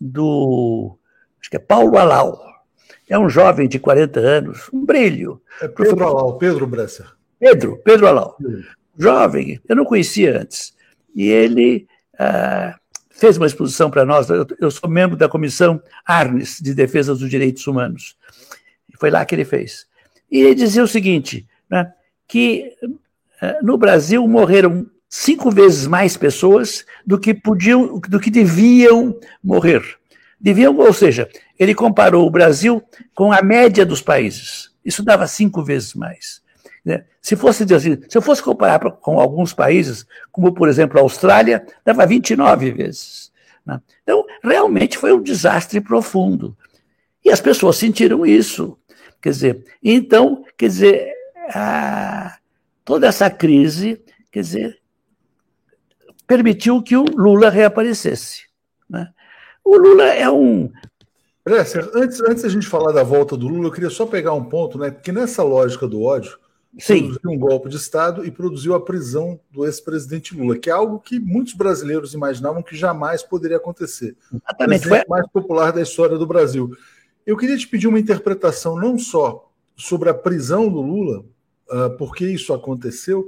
do 0.00 0.98
acho 1.40 1.50
que 1.50 1.56
é 1.56 1.60
Paulo 1.60 1.96
Alau. 1.98 2.44
É 3.08 3.18
um 3.18 3.28
jovem 3.28 3.68
de 3.68 3.78
40 3.78 4.18
anos, 4.18 4.68
um 4.72 4.84
brilho. 4.84 5.40
É 5.60 5.68
Pedro 5.68 6.04
Alau, 6.04 6.38
Pedro 6.38 6.66
Bresser. 6.66 7.06
Pedro, 7.38 7.76
Pedro 7.84 8.08
Alau 8.08 8.36
jovem, 8.98 9.60
eu 9.68 9.76
não 9.76 9.84
conhecia 9.84 10.40
antes. 10.40 10.74
E 11.14 11.28
ele 11.28 11.86
ah, 12.18 12.76
fez 13.10 13.36
uma 13.36 13.46
exposição 13.46 13.90
para 13.90 14.04
nós. 14.04 14.28
Eu, 14.28 14.46
eu, 14.60 14.70
sou 14.70 14.88
membro 14.88 15.16
da 15.16 15.28
comissão 15.28 15.80
Arnes 16.04 16.58
de 16.60 16.74
Defesa 16.74 17.14
dos 17.14 17.28
Direitos 17.28 17.66
Humanos. 17.66 18.16
Foi 18.98 19.10
lá 19.10 19.24
que 19.24 19.34
ele 19.34 19.44
fez. 19.44 19.86
E 20.30 20.40
ele 20.40 20.54
dizia 20.54 20.82
o 20.82 20.88
seguinte: 20.88 21.46
né, 21.70 21.92
que 22.26 22.72
ah, 23.40 23.58
no 23.62 23.76
Brasil 23.76 24.26
morreram 24.26 24.86
cinco 25.08 25.50
vezes 25.50 25.86
mais 25.86 26.16
pessoas 26.16 26.84
do 27.06 27.18
que 27.18 27.32
podiam, 27.34 27.98
do 28.00 28.20
que 28.20 28.30
deviam 28.30 29.18
morrer. 29.42 29.82
Deviam, 30.40 30.76
ou 30.76 30.92
seja, 30.92 31.28
ele 31.58 31.74
comparou 31.74 32.26
o 32.26 32.30
Brasil 32.30 32.82
com 33.14 33.32
a 33.32 33.42
média 33.42 33.86
dos 33.86 34.02
países. 34.02 34.70
Isso 34.84 35.02
dava 35.02 35.26
cinco 35.26 35.62
vezes 35.62 35.94
mais. 35.94 36.42
Né? 36.84 37.04
Se 37.20 37.34
fosse 37.34 37.64
assim, 37.74 37.98
se 38.08 38.16
eu 38.16 38.22
fosse 38.22 38.42
comparar 38.42 38.78
com 38.78 39.18
alguns 39.18 39.52
países, 39.52 40.06
como 40.30 40.52
por 40.52 40.68
exemplo 40.68 40.98
a 40.98 41.02
Austrália, 41.02 41.66
dava 41.84 42.06
29 42.06 42.70
vezes. 42.70 43.32
Né? 43.64 43.80
Então, 44.02 44.24
realmente 44.42 44.96
foi 44.96 45.12
um 45.12 45.22
desastre 45.22 45.80
profundo. 45.80 46.56
E 47.24 47.30
as 47.30 47.40
pessoas 47.40 47.76
sentiram 47.76 48.24
isso. 48.24 48.78
Quer 49.20 49.30
dizer, 49.30 49.64
então, 49.82 50.44
quer 50.56 50.66
dizer, 50.68 51.12
a, 51.54 52.36
toda 52.84 53.06
essa 53.06 53.30
crise, 53.30 54.02
quer 54.30 54.40
dizer, 54.40 54.78
permitiu 56.26 56.82
que 56.82 56.96
o 56.96 57.04
Lula 57.04 57.50
reaparecesse. 57.50 58.46
Né? 58.88 59.08
O 59.64 59.76
Lula 59.76 60.04
é 60.04 60.30
um. 60.30 60.70
Bresser, 61.44 61.88
antes, 61.94 62.20
antes 62.20 62.42
da 62.42 62.48
gente 62.48 62.66
falar 62.66 62.92
da 62.92 63.04
volta 63.04 63.36
do 63.36 63.46
Lula, 63.46 63.68
eu 63.68 63.72
queria 63.72 63.90
só 63.90 64.04
pegar 64.04 64.32
um 64.32 64.44
ponto, 64.44 64.78
né? 64.78 64.90
Porque 64.90 65.12
nessa 65.12 65.44
lógica 65.44 65.86
do 65.86 66.02
ódio, 66.02 66.36
Sim. 66.78 67.08
produziu 67.08 67.30
um 67.30 67.38
golpe 67.38 67.68
de 67.68 67.76
Estado 67.76 68.26
e 68.26 68.30
produziu 68.30 68.74
a 68.74 68.80
prisão 68.80 69.38
do 69.50 69.64
ex-presidente 69.64 70.36
Lula, 70.36 70.58
que 70.58 70.68
é 70.68 70.72
algo 70.72 70.98
que 70.98 71.20
muitos 71.20 71.54
brasileiros 71.54 72.14
imaginavam 72.14 72.62
que 72.62 72.76
jamais 72.76 73.22
poderia 73.22 73.58
acontecer. 73.58 74.16
Exatamente. 74.32 74.88
Foi 74.88 75.04
mais 75.08 75.26
popular 75.28 75.72
da 75.72 75.80
história 75.80 76.18
do 76.18 76.26
Brasil. 76.26 76.70
Eu 77.26 77.36
queria 77.36 77.56
te 77.56 77.66
pedir 77.66 77.88
uma 77.88 77.98
interpretação 77.98 78.78
não 78.78 78.98
só 78.98 79.50
sobre 79.76 80.08
a 80.08 80.14
prisão 80.14 80.68
do 80.68 80.80
Lula, 80.80 81.24
uh, 81.68 81.96
por 81.98 82.14
que 82.14 82.24
isso 82.26 82.54
aconteceu, 82.54 83.26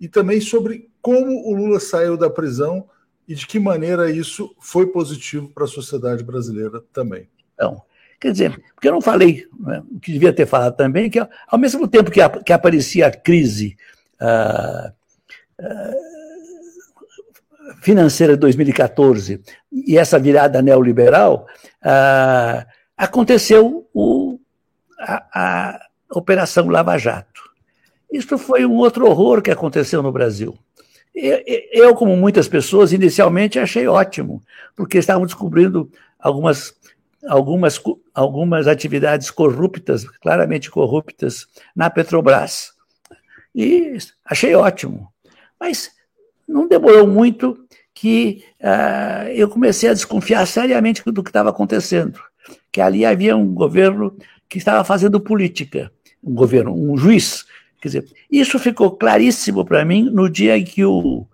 e 0.00 0.06
também 0.06 0.40
sobre 0.40 0.90
como 1.00 1.48
o 1.48 1.54
Lula 1.54 1.80
saiu 1.80 2.16
da 2.16 2.28
prisão 2.28 2.88
e 3.26 3.34
de 3.34 3.46
que 3.46 3.58
maneira 3.58 4.10
isso 4.10 4.54
foi 4.60 4.86
positivo 4.86 5.48
para 5.48 5.64
a 5.64 5.68
sociedade 5.68 6.22
brasileira 6.22 6.82
também. 6.92 7.28
Então, 7.54 7.82
Quer 8.20 8.32
dizer, 8.32 8.60
porque 8.74 8.88
eu 8.88 8.92
não 8.92 9.00
falei 9.00 9.46
né, 9.58 9.82
o 9.92 10.00
que 10.00 10.12
devia 10.12 10.32
ter 10.32 10.44
falado 10.44 10.74
também, 10.74 11.08
que 11.08 11.20
ao 11.20 11.58
mesmo 11.58 11.86
tempo 11.86 12.10
que, 12.10 12.20
a, 12.20 12.28
que 12.28 12.52
aparecia 12.52 13.06
a 13.06 13.12
crise 13.12 13.76
ah, 14.20 14.92
ah, 15.60 15.94
financeira 17.80 18.32
de 18.32 18.40
2014 18.40 19.40
e 19.70 19.96
essa 19.96 20.18
virada 20.18 20.60
neoliberal, 20.60 21.46
ah, 21.80 22.66
aconteceu 22.98 23.88
o, 23.94 24.38
a, 24.98 25.24
a 25.32 25.80
Operação 26.10 26.68
Lava 26.68 26.98
Jato. 26.98 27.48
Isso 28.12 28.36
foi 28.36 28.66
um 28.66 28.76
outro 28.76 29.06
horror 29.06 29.40
que 29.40 29.50
aconteceu 29.50 30.02
no 30.02 30.10
Brasil. 30.10 30.58
Eu, 31.14 31.94
como 31.94 32.16
muitas 32.16 32.46
pessoas, 32.46 32.92
inicialmente 32.92 33.58
achei 33.58 33.86
ótimo, 33.86 34.42
porque 34.76 34.98
estavam 34.98 35.26
descobrindo 35.26 35.90
algumas 36.18 36.76
algumas, 37.26 37.80
algumas 38.14 38.66
atividades 38.66 39.30
corruptas, 39.30 40.04
claramente 40.20 40.70
corruptas, 40.70 41.46
na 41.74 41.90
Petrobras. 41.90 42.72
E 43.54 43.96
achei 44.24 44.54
ótimo, 44.54 45.12
Mas 45.58 45.90
não 46.46 46.68
demorou 46.68 47.06
muito 47.06 47.58
que 47.92 48.44
uh, 48.60 49.28
eu 49.30 49.48
comecei 49.48 49.90
a 49.90 49.94
desconfiar 49.94 50.46
seriamente 50.46 51.02
do 51.04 51.22
que 51.22 51.30
estava 51.30 51.50
acontecendo, 51.50 52.20
que 52.70 52.80
ali 52.80 53.04
havia 53.04 53.36
um 53.36 53.52
governo 53.52 54.16
que 54.48 54.58
estava 54.58 54.84
fazendo 54.84 55.20
política, 55.20 55.92
um 56.22 56.34
governo, 56.34 56.74
um 56.74 56.96
juiz. 56.96 57.46
Quer 57.80 57.88
dizer, 57.88 58.04
isso 58.30 58.58
ficou 58.58 58.90
claríssimo 58.92 59.64
para 59.64 59.84
mim 59.84 60.10
no 60.10 60.28
dia 60.28 60.56
em 60.56 60.64
que 60.64 60.84
o 60.84 61.26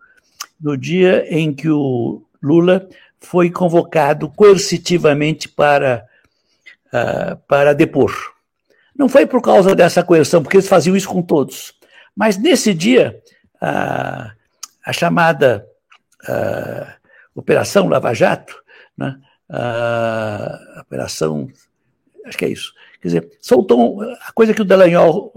no 0.61 0.77
dia 0.77 1.27
em 1.29 1.53
que 1.53 1.69
o 1.69 2.23
Lula 2.43 2.89
foi 3.21 3.51
convocado 3.51 4.31
coercitivamente 4.31 5.49
para 5.49 6.05
uh, 6.87 7.37
para 7.49 7.75
depor. 7.75 8.13
Não 8.97 9.09
foi 9.09 9.27
por 9.27 9.43
causa 9.43 9.75
dessa 9.75 10.03
coerção, 10.03 10.43
porque 10.43 10.57
eles 10.57 10.69
faziam 10.69 10.97
isso 10.97 11.09
com 11.09 11.21
todos. 11.21 11.75
Mas 12.15 12.39
nesse 12.39 12.73
dia, 12.73 13.21
a 13.61 14.93
chamada 14.93 15.67
uh, 16.29 16.93
Operação 17.35 17.89
Lava 17.89 18.15
Jato, 18.15 18.55
né? 18.97 19.19
Uh, 19.51 20.81
Operação. 20.81 21.49
Acho 22.25 22.39
que 22.39 22.45
é 22.45 22.49
isso. 22.49 22.73
Quer 23.01 23.09
dizer, 23.09 23.31
soltou 23.41 24.03
a 24.03 24.33
coisa 24.33 24.55
que 24.55 24.63
o 24.63 24.65
Delanhol 24.65 25.33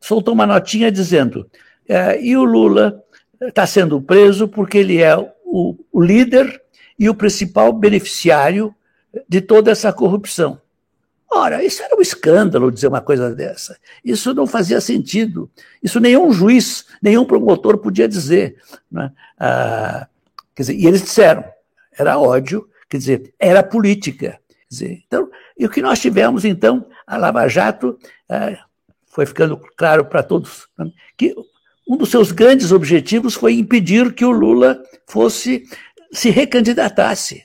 soltou 0.00 0.34
uma 0.34 0.46
notinha 0.46 0.90
dizendo: 0.90 1.48
uh, 1.88 2.20
e 2.20 2.36
o 2.36 2.44
Lula 2.44 3.02
está 3.40 3.66
sendo 3.66 4.00
preso 4.00 4.48
porque 4.48 4.78
ele 4.78 5.02
é 5.02 5.16
o, 5.44 5.76
o 5.92 6.02
líder 6.02 6.62
e 6.98 7.08
o 7.08 7.14
principal 7.14 7.72
beneficiário 7.72 8.74
de 9.28 9.40
toda 9.40 9.70
essa 9.70 9.92
corrupção. 9.92 10.60
Ora, 11.30 11.62
isso 11.64 11.82
era 11.82 11.96
um 11.96 12.00
escândalo 12.00 12.70
dizer 12.70 12.86
uma 12.86 13.00
coisa 13.00 13.34
dessa. 13.34 13.76
Isso 14.04 14.32
não 14.32 14.46
fazia 14.46 14.80
sentido. 14.80 15.50
Isso 15.82 15.98
nenhum 15.98 16.32
juiz, 16.32 16.86
nenhum 17.02 17.24
promotor 17.24 17.78
podia 17.78 18.08
dizer. 18.08 18.56
Né? 18.90 19.12
Ah, 19.38 20.06
quer 20.54 20.62
dizer, 20.62 20.74
e 20.74 20.86
eles 20.86 21.02
disseram, 21.02 21.44
era 21.98 22.18
ódio, 22.18 22.68
quer 22.88 22.98
dizer, 22.98 23.34
era 23.38 23.62
política. 23.62 24.38
Quer 24.48 24.66
dizer, 24.70 25.02
então, 25.06 25.30
e 25.58 25.66
o 25.66 25.70
que 25.70 25.82
nós 25.82 26.00
tivemos, 26.00 26.44
então, 26.44 26.86
a 27.06 27.16
Lava 27.16 27.48
Jato, 27.48 27.98
ah, 28.28 28.58
foi 29.06 29.26
ficando 29.26 29.56
claro 29.76 30.04
para 30.04 30.22
todos, 30.22 30.66
né? 30.78 30.90
que 31.16 31.34
um 31.88 31.96
dos 31.96 32.10
seus 32.10 32.32
grandes 32.32 32.72
objetivos 32.72 33.34
foi 33.34 33.54
impedir 33.54 34.12
que 34.12 34.24
o 34.24 34.30
Lula 34.30 34.82
fosse 35.06 35.64
se 36.12 36.30
recandidatasse, 36.30 37.44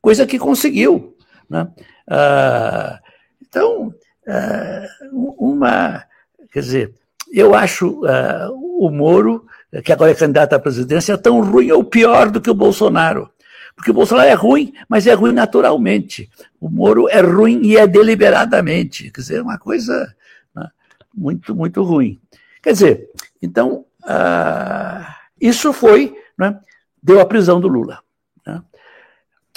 coisa 0.00 0.26
que 0.26 0.38
conseguiu. 0.38 1.16
Né? 1.48 1.68
Ah, 2.08 2.98
então, 3.40 3.94
é, 4.26 4.88
uma. 5.12 6.04
Quer 6.52 6.60
dizer, 6.60 6.94
eu 7.32 7.54
acho 7.54 8.06
é, 8.06 8.48
o 8.52 8.90
Moro, 8.90 9.46
que 9.84 9.92
agora 9.92 10.10
é 10.10 10.14
candidato 10.14 10.54
à 10.54 10.58
presidência, 10.58 11.16
tão 11.16 11.40
ruim 11.40 11.70
ou 11.70 11.84
pior 11.84 12.30
do 12.30 12.40
que 12.40 12.50
o 12.50 12.54
Bolsonaro. 12.54 13.30
Porque 13.74 13.90
o 13.90 13.94
Bolsonaro 13.94 14.28
é 14.28 14.34
ruim, 14.34 14.72
mas 14.88 15.06
é 15.06 15.14
ruim 15.14 15.32
naturalmente. 15.32 16.30
O 16.60 16.68
Moro 16.68 17.08
é 17.08 17.20
ruim 17.20 17.62
e 17.62 17.76
é 17.76 17.86
deliberadamente. 17.86 19.10
Quer 19.10 19.20
dizer, 19.20 19.36
é 19.38 19.42
uma 19.42 19.58
coisa 19.58 20.14
né, 20.54 20.68
muito, 21.14 21.54
muito 21.54 21.82
ruim. 21.82 22.20
Quer 22.62 22.72
dizer, 22.72 23.10
então, 23.40 23.84
uh, 24.04 25.04
isso 25.40 25.72
foi, 25.72 26.16
né, 26.38 26.60
deu 27.02 27.20
a 27.20 27.26
prisão 27.26 27.60
do 27.60 27.66
Lula. 27.66 27.98
Né? 28.46 28.62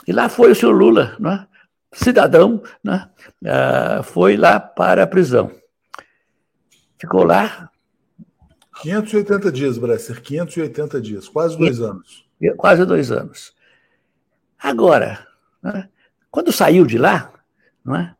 E 0.08 0.12
lá 0.12 0.28
foi 0.28 0.52
o 0.52 0.56
senhor 0.56 0.72
Lula, 0.72 1.16
né, 1.20 1.46
cidadão, 1.94 2.64
né, 2.84 3.08
uh, 3.44 4.04
foi 4.04 4.36
lá 4.38 4.60
para 4.60 5.04
a 5.04 5.08
prisão. 5.08 5.52
Ficou 6.98 7.24
lá. 7.24 7.70
580 8.82 9.52
dias, 9.52 9.78
Bresser, 9.78 10.22
580 10.22 11.00
dias, 11.00 11.30
quase 11.30 11.58
dois 11.58 11.80
anos. 11.80 12.26
Quase 12.58 12.86
dois 12.86 13.12
anos. 13.12 13.55
Agora, 14.66 15.20
né, 15.62 15.88
quando 16.32 16.52
saiu 16.52 16.88
de 16.88 16.98
lá, 16.98 17.32
não 17.86 17.96
é, 17.96 18.16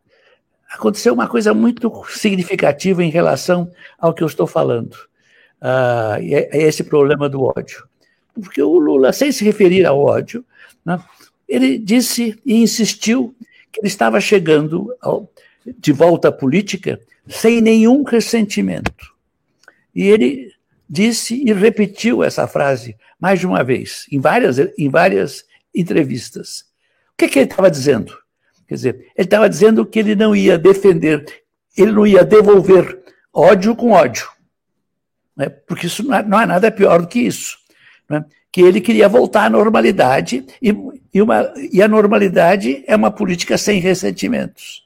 aconteceu 0.70 1.12
uma 1.12 1.26
coisa 1.26 1.52
muito 1.52 1.92
significativa 2.08 3.02
em 3.02 3.10
relação 3.10 3.68
ao 3.98 4.14
que 4.14 4.22
eu 4.22 4.28
estou 4.28 4.46
falando. 4.46 4.94
Uh, 5.60 6.22
é, 6.22 6.48
é 6.56 6.62
esse 6.62 6.84
problema 6.84 7.28
do 7.28 7.42
ódio. 7.42 7.88
Porque 8.32 8.62
o 8.62 8.78
Lula, 8.78 9.12
sem 9.12 9.32
se 9.32 9.44
referir 9.44 9.84
ao 9.86 9.98
ódio, 9.98 10.44
né, 10.84 11.02
ele 11.48 11.78
disse 11.78 12.40
e 12.46 12.62
insistiu 12.62 13.34
que 13.72 13.80
ele 13.80 13.88
estava 13.88 14.20
chegando 14.20 14.94
ao, 15.00 15.28
de 15.76 15.90
volta 15.90 16.28
à 16.28 16.32
política 16.32 17.00
sem 17.26 17.60
nenhum 17.60 18.04
ressentimento. 18.04 19.12
E 19.92 20.04
ele 20.04 20.52
disse 20.88 21.42
e 21.44 21.52
repetiu 21.52 22.22
essa 22.22 22.46
frase 22.46 22.96
mais 23.18 23.40
de 23.40 23.48
uma 23.48 23.64
vez, 23.64 24.06
em 24.12 24.20
várias, 24.20 24.58
em 24.78 24.88
várias 24.88 25.44
entrevistas. 25.76 26.64
O 27.12 27.16
que, 27.18 27.28
que 27.28 27.38
ele 27.38 27.50
estava 27.50 27.70
dizendo? 27.70 28.16
Quer 28.66 28.74
dizer, 28.74 28.94
ele 29.16 29.26
estava 29.26 29.48
dizendo 29.48 29.86
que 29.86 29.98
ele 29.98 30.14
não 30.14 30.34
ia 30.34 30.58
defender, 30.58 31.24
ele 31.76 31.92
não 31.92 32.06
ia 32.06 32.24
devolver 32.24 32.98
ódio 33.32 33.76
com 33.76 33.92
ódio. 33.92 34.28
Né? 35.36 35.48
Porque 35.48 35.86
isso 35.86 36.02
não 36.02 36.16
é, 36.16 36.22
não 36.22 36.40
é 36.40 36.46
nada 36.46 36.70
pior 36.70 37.00
do 37.00 37.06
que 37.06 37.20
isso. 37.20 37.58
Né? 38.08 38.24
que 38.56 38.62
ele 38.62 38.80
queria 38.80 39.06
voltar 39.06 39.44
à 39.44 39.50
normalidade, 39.50 40.42
e, 40.62 40.74
e, 41.12 41.20
uma, 41.20 41.52
e 41.70 41.82
a 41.82 41.86
normalidade 41.86 42.82
é 42.86 42.96
uma 42.96 43.10
política 43.10 43.58
sem 43.58 43.80
ressentimentos, 43.80 44.82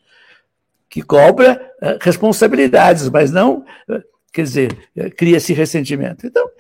que 0.89 1.03
cobra 1.03 1.73
uh, 1.81 1.97
responsabilidades, 2.01 3.09
mas 3.09 3.31
não, 3.31 3.65
uh, 3.89 4.03
quer 4.33 4.43
dizer, 4.43 4.77
uh, 4.97 5.09
cria-se 5.17 5.53
ressentimento. 5.53 6.27
Então, 6.27 6.51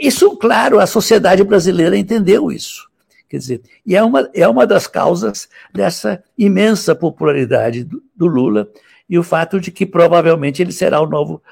isso, 0.00 0.34
claro, 0.38 0.80
a 0.80 0.86
sociedade 0.86 1.44
brasileira 1.44 1.98
entendeu 1.98 2.50
isso. 2.50 2.88
Quer 3.32 3.38
dizer, 3.38 3.62
e 3.86 3.96
é 3.96 4.02
uma, 4.02 4.28
é 4.34 4.46
uma 4.46 4.66
das 4.66 4.86
causas 4.86 5.48
dessa 5.72 6.22
imensa 6.36 6.94
popularidade 6.94 7.82
do, 7.82 8.02
do 8.14 8.26
Lula 8.26 8.68
e 9.08 9.18
o 9.18 9.22
fato 9.22 9.58
de 9.58 9.70
que 9.70 9.86
provavelmente 9.86 10.60
ele 10.60 10.70
será 10.70 11.00
o 11.00 11.06
novo 11.06 11.42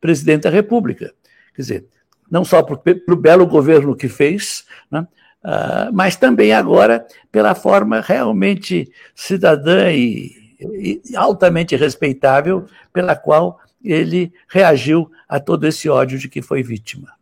presidente 0.00 0.42
da 0.42 0.50
República. 0.50 1.14
Quer 1.54 1.62
dizer, 1.62 1.86
não 2.28 2.44
só 2.44 2.60
pelo 2.60 3.16
belo 3.16 3.46
governo 3.46 3.94
que 3.94 4.08
fez, 4.08 4.64
né? 4.90 5.06
uh, 5.44 5.92
mas 5.92 6.16
também 6.16 6.52
agora 6.52 7.06
pela 7.30 7.54
forma 7.54 8.00
realmente 8.00 8.90
cidadã 9.14 9.92
e, 9.92 10.32
e, 10.58 11.02
altamente 11.14 11.76
respeitável 11.76 12.66
pela 12.92 13.14
qual 13.14 13.60
ele 13.80 14.32
reagiu 14.48 15.08
a 15.28 15.38
todo 15.38 15.68
esse 15.68 15.88
ódio 15.88 16.18
de 16.18 16.28
que 16.28 16.42
foi 16.42 16.64
vítima. 16.64 17.15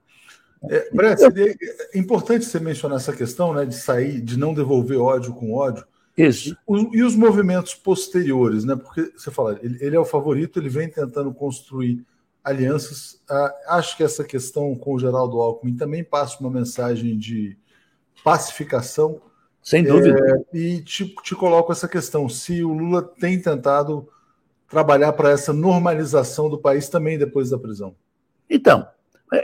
É, 0.70 0.90
Brett, 0.92 1.20
seria 1.20 1.54
importante 1.94 2.44
você 2.44 2.58
mencionar 2.60 2.98
essa 2.98 3.12
questão 3.12 3.52
né, 3.52 3.64
de 3.64 3.74
sair, 3.74 4.20
de 4.20 4.38
não 4.38 4.54
devolver 4.54 4.98
ódio 4.98 5.34
com 5.34 5.54
ódio. 5.54 5.84
Isso. 6.16 6.56
E, 6.68 6.98
e 6.98 7.02
os 7.02 7.16
movimentos 7.16 7.74
posteriores, 7.74 8.64
né? 8.64 8.76
Porque 8.76 9.12
você 9.16 9.30
fala, 9.30 9.58
ele, 9.62 9.78
ele 9.80 9.96
é 9.96 10.00
o 10.00 10.04
favorito, 10.04 10.58
ele 10.58 10.68
vem 10.68 10.88
tentando 10.88 11.32
construir 11.32 12.04
alianças. 12.42 13.20
Ah, 13.28 13.54
acho 13.68 13.96
que 13.96 14.04
essa 14.04 14.22
questão 14.22 14.74
com 14.76 14.94
o 14.94 14.98
Geraldo 14.98 15.40
Alckmin 15.40 15.76
também 15.76 16.04
passa 16.04 16.38
uma 16.40 16.50
mensagem 16.50 17.18
de 17.18 17.56
pacificação. 18.22 19.20
Sem 19.62 19.82
dúvida. 19.82 20.44
É, 20.52 20.56
e 20.56 20.82
te, 20.82 21.14
te 21.22 21.34
coloco 21.34 21.72
essa 21.72 21.88
questão: 21.88 22.28
se 22.28 22.62
o 22.62 22.72
Lula 22.72 23.02
tem 23.02 23.40
tentado 23.40 24.08
trabalhar 24.68 25.12
para 25.12 25.30
essa 25.30 25.52
normalização 25.52 26.48
do 26.48 26.58
país 26.58 26.88
também 26.88 27.18
depois 27.18 27.50
da 27.50 27.58
prisão. 27.58 27.94
Então, 28.48 28.86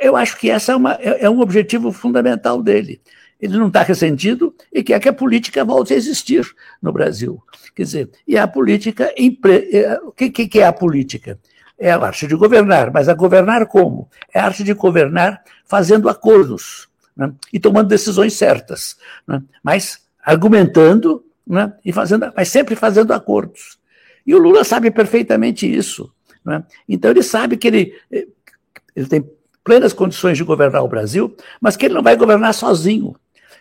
eu 0.01 0.17
acho 0.17 0.39
que 0.39 0.51
essa 0.51 0.73
é, 0.73 1.09
é, 1.09 1.25
é 1.25 1.31
um 1.31 1.41
objetivo 1.41 1.93
fundamental 1.93 2.63
dele. 2.63 3.01
Ele 3.41 3.57
não 3.57 3.69
está 3.69 3.83
ressentido 3.83 4.55
e 4.73 4.83
quer 4.83 5.01
que 5.01 5.09
a 5.09 5.13
política 5.13 5.65
volte 5.65 5.95
a 5.95 5.97
existir 5.97 6.47
no 6.83 6.93
Brasil. 6.93 7.43
Quer 7.75 7.83
dizer, 7.83 8.11
e 8.29 8.37
a 8.37 8.47
política. 8.47 9.13
É, 9.17 9.99
o 10.03 10.13
que, 10.13 10.31
que 10.31 10.61
é 10.61 10.67
a 10.67 10.73
política? 10.73 11.39
é 11.81 11.91
a 11.91 11.99
arte 11.99 12.27
de 12.27 12.37
governar, 12.37 12.93
mas 12.93 13.09
a 13.09 13.15
governar 13.15 13.67
como? 13.67 14.09
É 14.33 14.39
a 14.39 14.45
arte 14.45 14.63
de 14.63 14.75
governar 14.75 15.43
fazendo 15.65 16.11
acordos 16.11 16.89
né? 17.17 17.33
e 17.51 17.59
tomando 17.59 17.89
decisões 17.89 18.35
certas, 18.35 18.99
né? 19.27 19.43
mas 19.63 20.07
argumentando 20.23 21.25
né? 21.47 21.73
e 21.83 21.91
fazendo, 21.91 22.31
mas 22.37 22.49
sempre 22.51 22.77
fazendo 22.77 23.15
acordos. 23.15 23.79
E 24.27 24.35
o 24.35 24.39
Lula 24.39 24.63
sabe 24.63 24.91
perfeitamente 24.91 25.67
isso. 25.67 26.13
Né? 26.45 26.63
Então 26.87 27.11
ele 27.11 27.23
sabe 27.23 27.57
que 27.57 27.67
ele, 27.67 27.95
ele 28.11 29.07
tem 29.09 29.25
plenas 29.65 29.93
condições 29.93 30.37
de 30.37 30.45
governar 30.45 30.83
o 30.83 30.89
Brasil, 30.89 31.35
mas 31.61 31.77
que 31.77 31.87
ele 31.87 31.95
não 31.95 32.03
vai 32.03 32.17
governar 32.17 32.55
sozinho, 32.55 33.15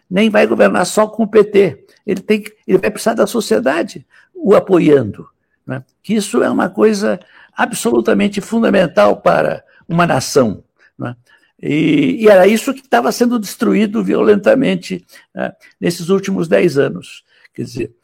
nem 0.09 0.29
vai 0.29 0.47
governar 0.47 0.85
só 0.85 1.07
com 1.07 1.23
o 1.23 1.27
PT. 1.27 1.85
Ele, 2.05 2.21
tem, 2.21 2.43
ele 2.67 2.77
vai 2.77 2.89
precisar 2.89 3.13
da 3.13 3.27
sociedade 3.27 4.05
o 4.33 4.55
apoiando. 4.55 5.27
Né? 5.65 5.83
Que 6.01 6.15
isso 6.15 6.41
é 6.41 6.49
uma 6.49 6.69
coisa 6.69 7.19
absolutamente 7.55 8.41
fundamental 8.41 9.17
para 9.17 9.63
uma 9.87 10.07
nação. 10.07 10.63
Né? 10.97 11.15
E, 11.61 12.23
e, 12.23 12.27
era 12.27 12.47
isso 12.47 12.73
que 12.73 12.79
estava 12.79 13.11
sendo 13.11 13.37
destruído 13.37 14.03
violentamente 14.03 15.05
né, 15.35 15.51
nesses 15.79 16.09
últimos 16.09 16.47
dez 16.47 16.77
anos. 16.77 17.23
Quer 17.53 17.63
dizer, 17.63 17.95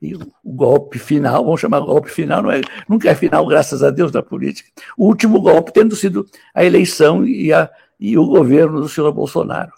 e 0.00 0.14
o 0.14 0.20
golpe 0.44 0.98
final, 0.98 1.44
vamos 1.44 1.60
chamar 1.60 1.80
golpe 1.80 2.10
final, 2.10 2.42
não 2.42 2.50
é, 2.50 2.60
nunca 2.88 3.10
é 3.10 3.14
final, 3.14 3.46
graças 3.46 3.82
a 3.82 3.90
Deus, 3.90 4.12
na 4.12 4.22
política. 4.22 4.68
O 4.96 5.06
último 5.06 5.40
golpe 5.40 5.72
tendo 5.72 5.96
sido 5.96 6.26
a 6.54 6.64
eleição 6.64 7.26
e, 7.26 7.52
a, 7.52 7.70
e 7.98 8.18
o 8.18 8.26
governo 8.26 8.80
do 8.80 8.88
senhor 8.88 9.10
Bolsonaro. 9.12 9.72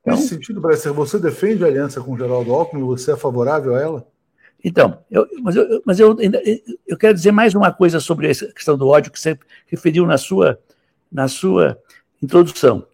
Então, 0.00 0.14
Nesse 0.14 0.28
sentido, 0.28 0.60
Bresser, 0.60 0.92
você 0.92 1.18
defende 1.18 1.64
a 1.64 1.66
aliança 1.66 2.00
com 2.00 2.12
o 2.12 2.18
Geraldo 2.18 2.52
Alckmin? 2.52 2.84
Você 2.84 3.12
é 3.12 3.16
favorável 3.16 3.74
a 3.74 3.80
ela? 3.80 4.06
Então, 4.64 4.98
eu, 5.10 5.26
mas, 5.42 5.56
eu, 5.56 5.82
mas 5.84 6.00
eu, 6.00 6.16
eu 6.86 6.96
quero 6.96 7.14
dizer 7.14 7.32
mais 7.32 7.54
uma 7.54 7.72
coisa 7.72 8.00
sobre 8.00 8.28
essa 8.28 8.46
questão 8.52 8.76
do 8.76 8.88
ódio 8.88 9.12
que 9.12 9.20
você 9.20 9.38
referiu 9.66 10.06
na 10.06 10.16
sua, 10.18 10.58
na 11.10 11.28
sua 11.28 11.78
introdução. 12.22 12.86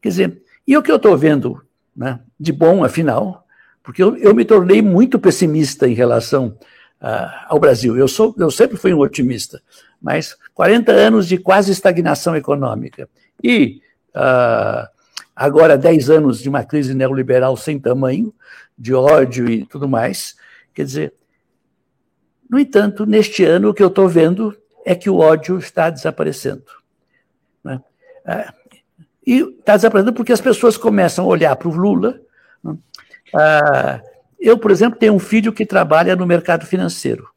Quer 0.00 0.08
dizer, 0.08 0.42
e 0.66 0.76
o 0.76 0.82
que 0.82 0.90
eu 0.90 0.96
estou 0.96 1.16
vendo 1.16 1.62
né, 1.94 2.20
de 2.38 2.52
bom, 2.52 2.82
afinal, 2.82 3.43
porque 3.84 4.02
eu, 4.02 4.16
eu 4.16 4.34
me 4.34 4.44
tornei 4.44 4.82
muito 4.82 5.16
pessimista 5.20 5.86
em 5.86 5.94
relação 5.94 6.58
uh, 7.00 7.30
ao 7.46 7.60
Brasil. 7.60 7.96
Eu, 7.96 8.08
sou, 8.08 8.34
eu 8.36 8.50
sempre 8.50 8.76
fui 8.76 8.92
um 8.92 8.98
otimista, 8.98 9.62
mas 10.02 10.36
40 10.54 10.90
anos 10.90 11.28
de 11.28 11.38
quase 11.38 11.70
estagnação 11.70 12.34
econômica 12.34 13.08
e 13.42 13.80
uh, 14.16 14.88
agora 15.36 15.78
10 15.78 16.10
anos 16.10 16.40
de 16.40 16.48
uma 16.48 16.64
crise 16.64 16.94
neoliberal 16.94 17.56
sem 17.56 17.78
tamanho, 17.78 18.34
de 18.76 18.92
ódio 18.92 19.48
e 19.48 19.64
tudo 19.66 19.88
mais, 19.88 20.34
Quer 20.74 20.84
dizer, 20.84 21.14
no 22.50 22.58
entanto, 22.58 23.06
neste 23.06 23.44
ano, 23.44 23.68
o 23.68 23.74
que 23.74 23.82
eu 23.82 23.86
estou 23.86 24.08
vendo 24.08 24.54
é 24.84 24.94
que 24.94 25.08
o 25.08 25.18
ódio 25.18 25.56
está 25.56 25.88
desaparecendo. 25.88 26.64
Né? 27.62 27.80
Ah, 28.26 28.52
e 29.24 29.38
está 29.38 29.76
desaparecendo 29.76 30.12
porque 30.12 30.32
as 30.32 30.40
pessoas 30.40 30.76
começam 30.76 31.24
a 31.24 31.28
olhar 31.28 31.54
para 31.54 31.68
o 31.68 31.74
Lula. 31.74 32.20
Né? 32.62 32.76
Ah, 33.34 34.00
eu, 34.38 34.58
por 34.58 34.70
exemplo, 34.70 34.98
tenho 34.98 35.14
um 35.14 35.18
filho 35.18 35.52
que 35.52 35.66
trabalha 35.66 36.14
no 36.14 36.26
mercado 36.26 36.66
financeiro. 36.66 37.28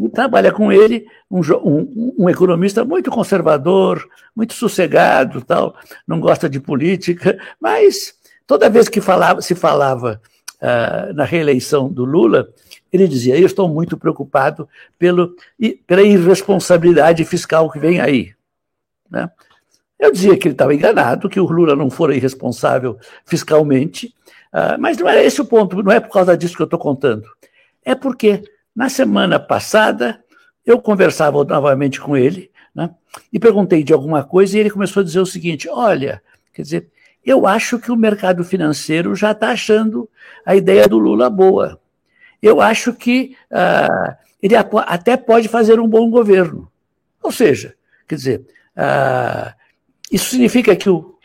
E 0.00 0.08
trabalha 0.08 0.52
com 0.52 0.70
ele 0.70 1.06
um, 1.30 1.40
um, 1.40 2.14
um, 2.18 2.30
economista 2.30 2.84
muito 2.84 3.10
conservador, 3.10 4.06
muito 4.34 4.54
sossegado, 4.54 5.42
tal, 5.42 5.74
não 6.06 6.20
gosta 6.20 6.48
de 6.48 6.60
política, 6.60 7.36
mas 7.60 8.14
toda 8.46 8.70
vez 8.70 8.88
que 8.88 9.00
falava, 9.00 9.42
se 9.42 9.56
falava 9.56 10.20
uh, 10.62 11.12
na 11.14 11.24
reeleição 11.24 11.88
do 11.88 12.04
Lula, 12.04 12.48
ele 12.92 13.08
dizia: 13.08 13.36
Eu 13.36 13.46
estou 13.46 13.68
muito 13.68 13.96
preocupado 13.96 14.68
pelo, 14.98 15.34
pela 15.86 16.02
irresponsabilidade 16.02 17.24
fiscal 17.24 17.70
que 17.70 17.80
vem 17.80 18.00
aí. 18.00 18.32
Né? 19.10 19.28
Eu 19.98 20.12
dizia 20.12 20.36
que 20.36 20.46
ele 20.46 20.54
estava 20.54 20.74
enganado, 20.74 21.28
que 21.28 21.40
o 21.40 21.46
Lula 21.46 21.74
não 21.74 21.90
fora 21.90 22.14
irresponsável 22.14 22.98
fiscalmente, 23.24 24.14
uh, 24.52 24.78
mas 24.78 24.96
não 24.98 25.08
era 25.08 25.22
esse 25.22 25.40
o 25.40 25.44
ponto, 25.44 25.82
não 25.82 25.92
é 25.92 26.00
por 26.00 26.12
causa 26.12 26.36
disso 26.36 26.56
que 26.56 26.62
eu 26.62 26.64
estou 26.64 26.78
contando. 26.78 27.24
É 27.84 27.94
porque 27.94 28.42
na 28.74 28.88
semana 28.88 29.38
passada 29.40 30.22
eu 30.64 30.80
conversava 30.80 31.42
novamente 31.44 32.00
com 32.00 32.16
ele 32.16 32.50
né, 32.74 32.90
e 33.32 33.38
perguntei 33.38 33.82
de 33.82 33.92
alguma 33.92 34.22
coisa 34.22 34.56
e 34.56 34.60
ele 34.60 34.70
começou 34.70 35.00
a 35.00 35.04
dizer 35.04 35.20
o 35.20 35.26
seguinte: 35.26 35.68
Olha, 35.68 36.22
quer 36.52 36.62
dizer, 36.62 36.90
eu 37.24 37.46
acho 37.46 37.78
que 37.78 37.90
o 37.90 37.96
mercado 37.96 38.44
financeiro 38.44 39.14
já 39.14 39.32
está 39.32 39.50
achando 39.50 40.08
a 40.44 40.54
ideia 40.54 40.86
do 40.86 40.98
Lula 40.98 41.28
boa. 41.28 41.80
Eu 42.40 42.60
acho 42.60 42.92
que 42.92 43.36
uh, 43.50 44.14
ele 44.40 44.54
até 44.56 45.16
pode 45.16 45.48
fazer 45.48 45.80
um 45.80 45.88
bom 45.88 46.08
governo. 46.08 46.70
Ou 47.22 47.32
seja, 47.32 47.74
quer 48.06 48.14
dizer, 48.14 48.46
uh, 48.76 49.52
isso 50.10 50.30
significa 50.30 50.74
que 50.76 50.88
o, 50.88 51.17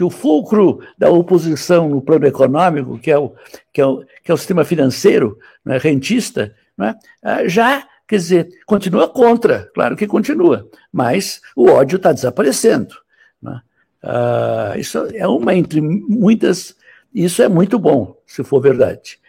que 0.00 0.04
o 0.04 0.08
fulcro 0.08 0.80
da 0.96 1.10
oposição 1.10 1.86
no 1.86 2.00
plano 2.00 2.26
econômico, 2.26 2.98
que 2.98 3.10
é 3.10 3.18
o, 3.18 3.34
que 3.70 3.82
é 3.82 3.86
o, 3.86 4.02
que 4.24 4.30
é 4.30 4.32
o 4.32 4.36
sistema 4.38 4.64
financeiro 4.64 5.38
né, 5.62 5.76
rentista, 5.76 6.56
né, 6.74 6.96
já, 7.44 7.86
quer 8.08 8.16
dizer, 8.16 8.48
continua 8.64 9.06
contra, 9.10 9.70
claro 9.74 9.94
que 9.94 10.06
continua, 10.06 10.66
mas 10.90 11.42
o 11.54 11.68
ódio 11.68 11.96
está 11.96 12.14
desaparecendo. 12.14 12.94
Né? 13.42 13.60
Uh, 14.02 14.78
isso 14.78 15.06
é 15.12 15.28
uma 15.28 15.54
entre 15.54 15.82
muitas. 15.82 16.74
Isso 17.14 17.42
é 17.42 17.48
muito 17.48 17.78
bom, 17.78 18.16
se 18.26 18.42
for 18.42 18.62
verdade. 18.62 19.20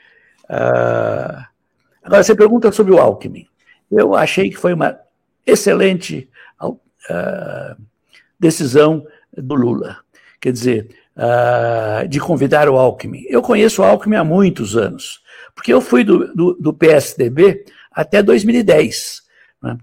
Uh, 0.46 1.44
agora, 2.02 2.24
você 2.24 2.34
pergunta 2.34 2.72
sobre 2.72 2.94
o 2.94 2.98
Alckmin. 2.98 3.46
Eu 3.92 4.16
achei 4.16 4.50
que 4.50 4.56
foi 4.56 4.72
uma 4.72 4.98
excelente 5.46 6.30
uh, 6.64 7.76
decisão 8.40 9.06
do 9.36 9.56
Lula. 9.56 9.98
Quer 10.42 10.52
dizer, 10.52 10.90
de 12.10 12.20
convidar 12.20 12.68
o 12.68 12.78
Alckmin. 12.78 13.24
Eu 13.30 13.42
conheço 13.42 13.82
o 13.82 13.86
Alckmin 13.86 14.16
há 14.16 14.24
muitos 14.24 14.76
anos, 14.76 15.22
porque 15.54 15.72
eu 15.72 15.80
fui 15.80 16.04
do, 16.04 16.34
do, 16.34 16.54
do 16.56 16.74
PSDB 16.74 17.64
até 17.92 18.24
2010. 18.24 19.22
Né? 19.62 19.78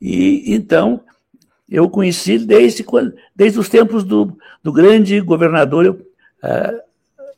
e 0.00 0.54
então 0.54 1.02
eu 1.70 1.88
conheci 1.88 2.36
desde, 2.38 2.84
desde 3.34 3.58
os 3.58 3.68
tempos 3.68 4.02
do, 4.02 4.36
do 4.62 4.72
grande 4.72 5.20
governador 5.20 5.86
uh, 6.42 6.80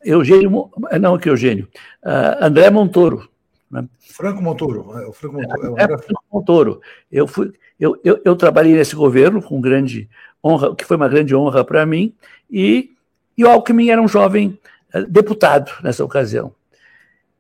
Eugênio, 0.02 0.70
não 0.98 1.18
que 1.18 1.28
Eugênio, 1.28 1.68
uh, 2.02 2.44
André 2.44 2.70
Montoro. 2.70 3.28
Né? 3.70 3.86
Franco 4.00 4.42
Montoro. 4.42 4.98
É, 4.98 5.06
o 5.06 5.12
Franco 5.12 5.36
Montoro. 5.36 5.78
É, 5.78 5.82
é 5.82 5.98
Franco 5.98 6.24
Montoro. 6.32 6.80
Eu, 7.10 7.26
fui, 7.26 7.52
eu, 7.78 8.00
eu, 8.02 8.20
eu, 8.24 8.34
trabalhei 8.34 8.74
nesse 8.74 8.96
governo 8.96 9.42
com 9.42 9.60
grande 9.60 10.08
honra, 10.44 10.74
que 10.74 10.84
foi 10.84 10.96
uma 10.96 11.08
grande 11.08 11.34
honra 11.34 11.64
para 11.64 11.84
mim, 11.86 12.14
e, 12.50 12.90
e 13.36 13.44
o 13.44 13.48
Alckmin 13.48 13.90
era 13.90 14.02
um 14.02 14.08
jovem 14.08 14.58
uh, 14.94 15.06
deputado 15.06 15.70
nessa 15.82 16.04
ocasião. 16.04 16.54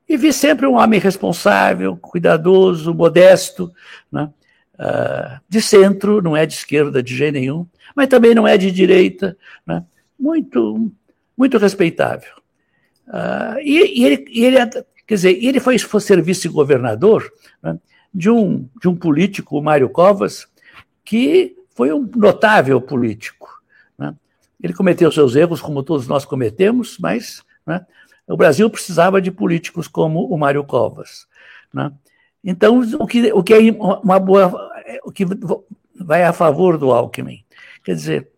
E 0.08 0.16
vi 0.16 0.32
sempre 0.32 0.66
um 0.66 0.74
homem 0.74 1.00
responsável, 1.00 1.96
cuidadoso, 1.96 2.92
modesto, 2.92 3.72
né? 4.10 4.30
uh, 4.74 5.40
de 5.48 5.60
centro, 5.60 6.20
não 6.20 6.36
é 6.36 6.44
de 6.44 6.54
esquerda 6.54 7.02
de 7.02 7.16
jeito 7.16 7.34
nenhum, 7.34 7.66
mas 7.94 8.08
também 8.08 8.34
não 8.34 8.46
é 8.46 8.56
de 8.56 8.70
direita, 8.70 9.36
né? 9.66 9.84
muito, 10.18 10.92
muito 11.36 11.58
respeitável. 11.58 12.30
Uh, 13.08 13.58
e, 13.62 14.00
e, 14.00 14.04
ele, 14.04 14.24
e, 14.28 14.44
ele, 14.44 14.56
quer 15.06 15.14
dizer, 15.14 15.44
ele 15.44 15.60
foi, 15.60 15.78
foi 15.78 16.00
ser 16.00 16.22
vice-governador 16.22 17.30
né, 17.62 17.78
de, 18.14 18.30
um, 18.30 18.68
de 18.80 18.88
um 18.88 18.94
político, 18.94 19.58
o 19.58 19.62
Mário 19.62 19.88
Covas, 19.88 20.46
que 21.04 21.56
foi 21.82 21.92
um 21.92 22.08
notável 22.14 22.80
político. 22.80 23.60
Né? 23.98 24.14
Ele 24.62 24.72
cometeu 24.72 25.10
seus 25.10 25.34
erros, 25.34 25.60
como 25.60 25.82
todos 25.82 26.06
nós 26.06 26.24
cometemos, 26.24 26.96
mas 26.96 27.42
né, 27.66 27.84
o 28.28 28.36
Brasil 28.36 28.70
precisava 28.70 29.20
de 29.20 29.32
políticos 29.32 29.88
como 29.88 30.32
o 30.32 30.38
Mário 30.38 30.62
Covas. 30.62 31.26
Né? 31.74 31.90
Então, 32.44 32.80
o 33.00 33.04
que, 33.04 33.32
o 33.32 33.42
que 33.42 33.54
é 33.54 33.58
uma 34.00 34.20
boa. 34.20 34.70
O 35.02 35.10
que 35.10 35.24
vai 35.96 36.22
a 36.22 36.32
favor 36.32 36.78
do 36.78 36.92
Alckmin. 36.92 37.44
Quer 37.82 37.96
dizer, 37.96 38.28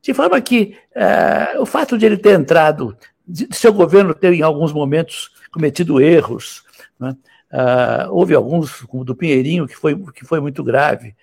de 0.00 0.14
forma 0.14 0.40
que 0.40 0.78
uh, 0.96 1.60
o 1.60 1.66
fato 1.66 1.98
de 1.98 2.06
ele 2.06 2.16
ter 2.16 2.40
entrado, 2.40 2.96
de, 3.28 3.46
seu 3.54 3.74
governo 3.74 4.14
ter 4.14 4.32
em 4.32 4.40
alguns 4.40 4.72
momentos 4.72 5.30
cometido 5.52 6.00
erros, 6.00 6.64
né? 6.98 7.14
uh, 7.52 8.10
houve 8.10 8.34
alguns, 8.34 8.80
como 8.82 9.04
do 9.04 9.14
Pinheirinho, 9.14 9.66
que 9.66 9.76
foi, 9.76 9.94
que 10.12 10.24
foi 10.24 10.40
muito 10.40 10.64
grave, 10.64 11.14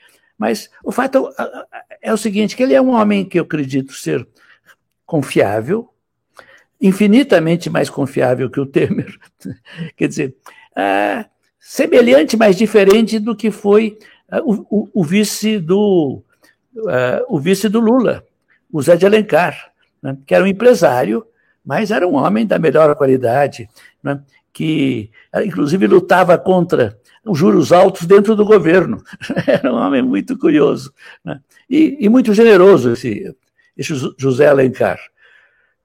mas 0.44 0.70
o 0.84 0.92
fato 0.92 1.30
é 2.02 2.12
o 2.12 2.18
seguinte, 2.18 2.54
que 2.54 2.64
ele 2.64 2.74
é 2.74 2.82
um 2.82 2.90
homem 2.90 3.24
que 3.24 3.40
eu 3.40 3.44
acredito 3.44 3.94
ser 3.94 4.28
confiável, 5.06 5.88
infinitamente 6.82 7.70
mais 7.70 7.90
confiável 7.90 8.50
que 8.50 8.60
o 8.60 8.66
Temer. 8.66 9.18
Quer 9.96 10.10
dizer, 10.10 10.36
uh, 10.72 11.24
semelhante, 11.58 12.36
mas 12.36 12.58
diferente 12.58 13.20
do 13.20 13.34
que 13.34 13.50
foi 13.52 13.98
uh, 14.34 14.66
o, 14.70 14.90
o, 14.94 15.02
vice 15.02 15.60
do 15.60 16.22
uh, 16.76 17.24
o 17.30 17.40
vice 17.40 17.70
do 17.70 17.80
Lula, 17.80 18.22
o 18.70 18.82
Zé 18.82 18.98
de 18.98 19.06
Alencar, 19.06 19.72
né, 20.02 20.18
que 20.26 20.36
era 20.36 20.44
um 20.44 20.48
empresário, 20.48 21.26
mas 21.66 21.90
era 21.90 22.06
um 22.06 22.16
homem 22.16 22.46
da 22.46 22.60
melhor 22.60 22.94
qualidade, 22.98 23.70
né, 24.04 24.22
que 24.52 25.10
inclusive 25.46 25.88
lutava 25.88 26.38
contra 26.38 27.00
os 27.26 27.38
juros 27.38 27.72
altos 27.72 28.06
dentro 28.06 28.36
do 28.36 28.46
governo. 28.46 29.04
Era 29.48 29.72
um 29.72 29.78
homem 29.78 30.02
muito 30.02 30.38
curioso 30.38 30.94
né, 31.24 31.40
e, 31.70 31.98
e, 32.00 32.10
muito 32.10 32.34
generoso 32.34 32.94
esse, 32.94 33.36
esse 33.78 33.94
José 34.18 34.48
Alencar. 34.48 35.00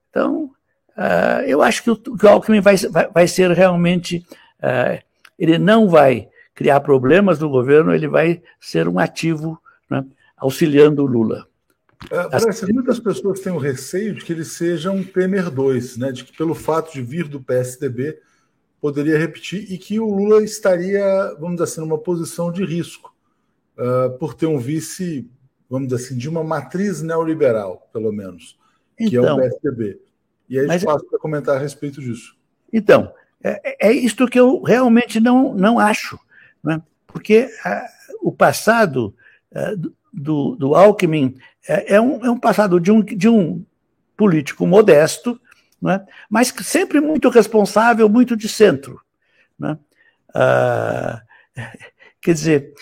Então, 0.09 0.51
uh, 0.97 1.41
eu 1.45 1.61
acho 1.61 1.83
que 1.83 1.91
o, 1.91 1.95
que 1.95 2.25
o 2.25 2.29
Alckmin 2.29 2.61
vai, 2.61 2.75
vai, 2.77 3.09
vai 3.09 3.27
ser 3.27 3.51
realmente 3.51 4.25
uh, 4.59 5.01
ele 5.37 5.57
não 5.57 5.87
vai 5.87 6.27
criar 6.53 6.81
problemas 6.81 7.39
no 7.39 7.49
governo, 7.49 7.95
ele 7.95 8.07
vai 8.07 8.41
ser 8.59 8.87
um 8.87 8.99
ativo 8.99 9.57
né, 9.89 10.03
auxiliando 10.35 11.01
o 11.01 11.05
Lula. 11.05 11.47
É, 12.11 12.29
parece 12.29 12.65
que 12.65 12.73
muitas 12.73 12.99
pessoas 12.99 13.39
têm 13.39 13.51
o 13.51 13.57
receio 13.57 14.13
de 14.13 14.23
que 14.23 14.33
ele 14.33 14.45
seja 14.45 14.91
um 14.91 15.03
Temer 15.03 15.49
2, 15.49 15.97
né, 15.97 16.11
de 16.11 16.25
que 16.25 16.35
pelo 16.35 16.53
fato 16.53 16.93
de 16.93 17.01
vir 17.01 17.27
do 17.27 17.41
PSDB 17.41 18.19
poderia 18.81 19.17
repetir 19.17 19.71
e 19.71 19.77
que 19.77 19.99
o 19.99 20.09
Lula 20.09 20.43
estaria, 20.43 21.03
vamos 21.39 21.53
dizer 21.53 21.63
assim, 21.63 21.81
numa 21.81 21.97
posição 21.97 22.51
de 22.51 22.63
risco 22.63 23.13
uh, 23.77 24.17
por 24.17 24.33
ter 24.33 24.45
um 24.45 24.57
vice, 24.57 25.29
vamos 25.69 25.89
dizer 25.89 26.03
assim, 26.03 26.17
de 26.17 26.29
uma 26.29 26.43
matriz 26.43 27.01
neoliberal, 27.01 27.89
pelo 27.91 28.11
menos, 28.11 28.57
que 28.97 29.05
então, 29.05 29.23
é 29.23 29.33
o 29.33 29.35
então, 29.35 29.49
PSDB. 29.49 29.99
E 30.49 30.59
aí 30.59 30.67
gente 30.69 30.85
passa 30.85 31.05
para 31.05 31.19
comentar 31.19 31.55
a 31.55 31.59
respeito 31.59 32.01
disso. 32.01 32.35
Então, 32.71 33.13
É, 33.41 33.87
é 33.87 33.91
isto 33.93 34.27
que 34.27 34.39
eu 34.39 34.61
realmente 34.61 35.19
não, 35.19 35.53
não 35.53 35.79
acho, 35.79 36.19
né? 36.61 36.81
porque 37.07 37.49
a, 37.63 37.85
o 38.21 38.33
passado 38.33 39.15
a, 39.53 39.75
do, 40.11 40.55
do 40.55 40.75
Alckmin 40.75 41.37
é, 41.67 41.95
é, 41.95 42.01
um, 42.01 42.25
é 42.25 42.29
um 42.29 42.37
passado 42.37 42.79
de 42.79 42.91
um, 42.91 43.01
de 43.01 43.29
um 43.29 43.63
político 44.17 44.67
modesto, 44.67 45.39
né? 45.81 46.05
mas 46.29 46.53
sempre 46.63 46.99
muito 46.99 47.29
responsável, 47.29 48.09
muito 48.09 48.35
de 48.35 48.47
centro. 48.47 49.01
Né? 49.57 49.77
Ah, 50.33 51.21
quer 52.21 52.33
dizer, 52.33 52.73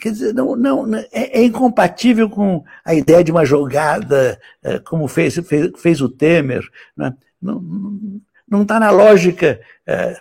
quer 0.00 0.12
dizer 0.12 0.34
não, 0.34 0.56
não, 0.56 0.94
é, 0.94 1.40
é, 1.40 1.44
incompatível 1.44 2.28
com 2.28 2.64
a 2.84 2.94
ideia 2.94 3.22
de 3.22 3.30
uma 3.30 3.44
jogada, 3.44 4.40
é, 4.62 4.78
como 4.78 5.06
fez, 5.08 5.36
fez, 5.46 5.70
fez 5.76 6.00
o 6.00 6.08
Temer. 6.08 6.68
Né? 6.96 7.14
Não 7.40 8.62
está 8.62 8.80
na 8.80 8.90
lógica 8.90 9.60
é, 9.86 10.20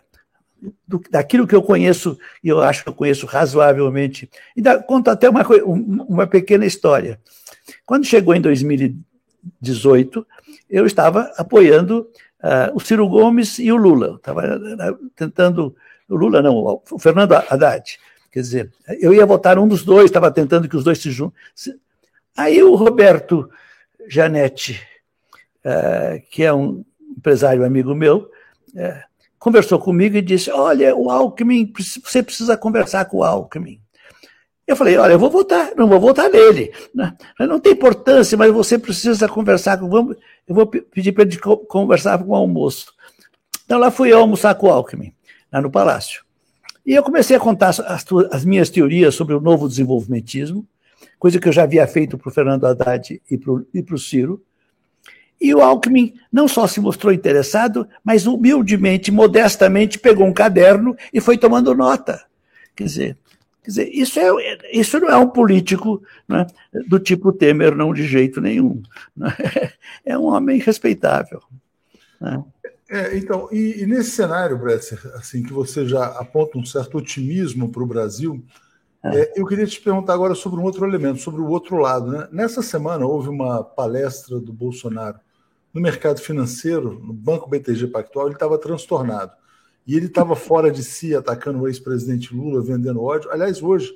do, 0.87 1.01
daquilo 1.09 1.47
que 1.47 1.55
eu 1.55 1.61
conheço, 1.61 2.17
e 2.43 2.49
eu 2.49 2.61
acho 2.61 2.83
que 2.83 2.89
eu 2.89 2.93
conheço 2.93 3.25
razoavelmente. 3.25 4.29
E 4.55 4.61
dá, 4.61 4.81
conto 4.81 5.09
até 5.09 5.29
uma, 5.29 5.45
uma 5.65 6.27
pequena 6.27 6.65
história. 6.65 7.19
Quando 7.85 8.05
chegou 8.05 8.33
em 8.35 8.41
2018, 8.41 10.25
eu 10.69 10.85
estava 10.85 11.31
apoiando 11.37 12.09
uh, 12.43 12.75
o 12.75 12.79
Ciro 12.79 13.07
Gomes 13.07 13.59
e 13.59 13.71
o 13.71 13.75
Lula. 13.75 14.15
Estava 14.15 14.43
tentando. 15.15 15.75
O 16.07 16.15
Lula 16.15 16.41
não, 16.41 16.81
o 16.89 16.99
Fernando 16.99 17.33
Haddad. 17.33 17.99
Quer 18.31 18.39
dizer, 18.41 18.73
eu 18.99 19.13
ia 19.13 19.25
votar 19.25 19.57
um 19.57 19.67
dos 19.67 19.83
dois, 19.83 20.05
estava 20.05 20.29
tentando 20.31 20.69
que 20.69 20.77
os 20.77 20.83
dois 20.83 20.99
se 20.99 21.09
juntem. 21.09 21.39
Aí 22.37 22.61
o 22.61 22.75
Roberto 22.75 23.49
Janetti, 24.07 24.79
uh, 25.65 26.21
que 26.29 26.43
é 26.43 26.53
um 26.53 26.85
empresário 27.17 27.65
amigo 27.65 27.95
meu, 27.95 28.29
uh, 28.75 29.09
conversou 29.39 29.79
comigo 29.79 30.15
e 30.15 30.21
disse: 30.21 30.51
Olha, 30.51 30.95
o 30.95 31.09
Alckmin, 31.09 31.73
você 32.03 32.21
precisa 32.21 32.55
conversar 32.55 33.05
com 33.05 33.17
o 33.17 33.23
Alckmin. 33.23 33.81
Eu 34.69 34.75
falei, 34.75 34.95
olha, 34.97 35.13
eu 35.13 35.19
vou 35.19 35.31
votar, 35.31 35.71
não 35.75 35.87
vou 35.87 35.99
votar 35.99 36.29
nele. 36.29 36.71
Né? 36.93 37.11
Não 37.39 37.59
tem 37.59 37.71
importância, 37.71 38.37
mas 38.37 38.53
você 38.53 38.77
precisa 38.77 39.27
conversar 39.27 39.79
com. 39.79 39.89
Vamos, 39.89 40.15
eu 40.47 40.53
vou 40.53 40.67
pedir 40.67 41.11
para 41.11 41.23
ele 41.23 41.39
conversar 41.67 42.19
com 42.19 42.29
o 42.29 42.35
almoço. 42.35 42.93
Então 43.65 43.79
lá 43.79 43.89
fui 43.89 44.13
eu 44.13 44.19
almoçar 44.19 44.53
com 44.53 44.67
o 44.67 44.69
Alckmin, 44.69 45.11
lá 45.51 45.59
no 45.59 45.71
Palácio. 45.71 46.23
E 46.85 46.93
eu 46.93 47.01
comecei 47.01 47.35
a 47.35 47.39
contar 47.39 47.69
as, 47.69 48.05
as 48.31 48.45
minhas 48.45 48.69
teorias 48.69 49.15
sobre 49.15 49.33
o 49.33 49.41
novo 49.41 49.67
desenvolvimentismo, 49.67 50.63
coisa 51.17 51.39
que 51.39 51.47
eu 51.47 51.51
já 51.51 51.63
havia 51.63 51.87
feito 51.87 52.15
para 52.15 52.29
o 52.29 52.31
Fernando 52.31 52.67
Haddad 52.67 53.19
e 53.27 53.37
para 53.81 53.95
o 53.95 53.99
Ciro. 53.99 54.39
E 55.41 55.51
o 55.51 55.63
Alckmin 55.63 56.13
não 56.31 56.47
só 56.47 56.67
se 56.67 56.79
mostrou 56.79 57.11
interessado, 57.11 57.87
mas 58.03 58.27
humildemente, 58.27 59.11
modestamente, 59.11 59.97
pegou 59.97 60.27
um 60.27 60.33
caderno 60.33 60.95
e 61.11 61.19
foi 61.19 61.39
tomando 61.39 61.73
nota. 61.73 62.23
Quer 62.75 62.83
dizer, 62.83 63.17
Quer 63.63 63.69
dizer, 63.69 63.89
isso, 63.89 64.19
é, 64.19 64.57
isso 64.71 64.99
não 64.99 65.09
é 65.09 65.17
um 65.17 65.29
político 65.29 66.01
né, 66.27 66.47
do 66.87 66.99
tipo 66.99 67.33
Temer, 67.33 67.75
não 67.75 67.93
de 67.93 68.07
jeito 68.07 68.39
nenhum. 68.39 68.81
Né? 69.15 69.29
É 70.05 70.17
um 70.17 70.25
homem 70.25 70.59
respeitável. 70.59 71.41
Né? 72.19 72.43
É, 72.89 73.17
então, 73.17 73.47
e, 73.51 73.83
e, 73.83 73.85
nesse 73.85 74.11
cenário, 74.11 74.57
Bresser, 74.57 74.99
assim, 75.15 75.43
que 75.43 75.53
você 75.53 75.85
já 75.85 76.05
aponta 76.05 76.57
um 76.57 76.65
certo 76.65 76.97
otimismo 76.97 77.69
para 77.69 77.83
o 77.83 77.87
Brasil, 77.87 78.43
é. 79.03 79.21
É, 79.21 79.33
eu 79.35 79.45
queria 79.45 79.65
te 79.65 79.79
perguntar 79.79 80.13
agora 80.13 80.35
sobre 80.35 80.59
um 80.59 80.63
outro 80.63 80.85
elemento, 80.85 81.19
sobre 81.19 81.41
o 81.41 81.47
outro 81.47 81.77
lado. 81.77 82.11
Né? 82.11 82.27
Nessa 82.31 82.61
semana 82.61 83.05
houve 83.05 83.29
uma 83.29 83.63
palestra 83.63 84.39
do 84.39 84.51
Bolsonaro 84.51 85.19
no 85.73 85.79
mercado 85.79 86.19
financeiro, 86.19 86.99
no 86.99 87.13
Banco 87.13 87.49
BTG 87.49 87.87
Pactual, 87.87 88.25
ele 88.25 88.35
estava 88.35 88.57
transtornado. 88.57 89.31
E 89.89 89.95
ele 89.95 90.05
estava 90.05 90.35
fora 90.35 90.69
de 90.69 90.83
si, 90.83 91.15
atacando 91.15 91.61
o 91.61 91.67
ex-presidente 91.67 92.31
Lula, 92.31 92.61
vendendo 92.61 93.01
ódio. 93.01 93.31
Aliás, 93.31 93.59
hoje, 93.59 93.91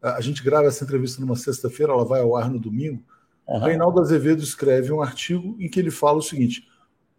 a 0.00 0.20
gente 0.20 0.40
grava 0.40 0.68
essa 0.68 0.84
entrevista 0.84 1.20
numa 1.20 1.34
sexta-feira, 1.34 1.92
ela 1.92 2.04
vai 2.04 2.20
ao 2.20 2.36
ar 2.36 2.48
no 2.48 2.60
domingo. 2.60 3.02
Uhum. 3.48 3.58
Reinaldo 3.58 4.00
Azevedo 4.00 4.40
escreve 4.40 4.92
um 4.92 5.02
artigo 5.02 5.56
em 5.58 5.68
que 5.68 5.80
ele 5.80 5.90
fala 5.90 6.18
o 6.18 6.22
seguinte: 6.22 6.68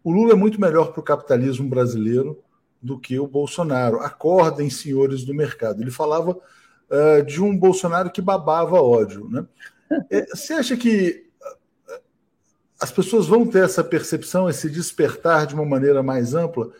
o 0.02 0.10
Lula 0.10 0.32
é 0.32 0.34
muito 0.34 0.58
melhor 0.58 0.90
para 0.90 1.00
o 1.00 1.04
capitalismo 1.04 1.68
brasileiro 1.68 2.42
do 2.80 2.98
que 2.98 3.18
o 3.18 3.26
Bolsonaro. 3.26 3.98
Acordem, 3.98 4.70
senhores 4.70 5.22
do 5.22 5.34
mercado. 5.34 5.82
Ele 5.82 5.90
falava 5.90 6.30
uh, 6.30 7.22
de 7.26 7.42
um 7.42 7.54
Bolsonaro 7.54 8.10
que 8.10 8.22
babava 8.22 8.80
ódio. 8.80 9.28
Né? 9.28 9.44
É, 10.10 10.24
você 10.34 10.54
acha 10.54 10.78
que 10.78 11.26
as 12.80 12.90
pessoas 12.90 13.26
vão 13.26 13.46
ter 13.46 13.62
essa 13.64 13.84
percepção, 13.84 14.48
esse 14.48 14.68
despertar 14.70 15.46
de 15.46 15.54
uma 15.54 15.66
maneira 15.66 16.02
mais 16.02 16.34
ampla? 16.34 16.72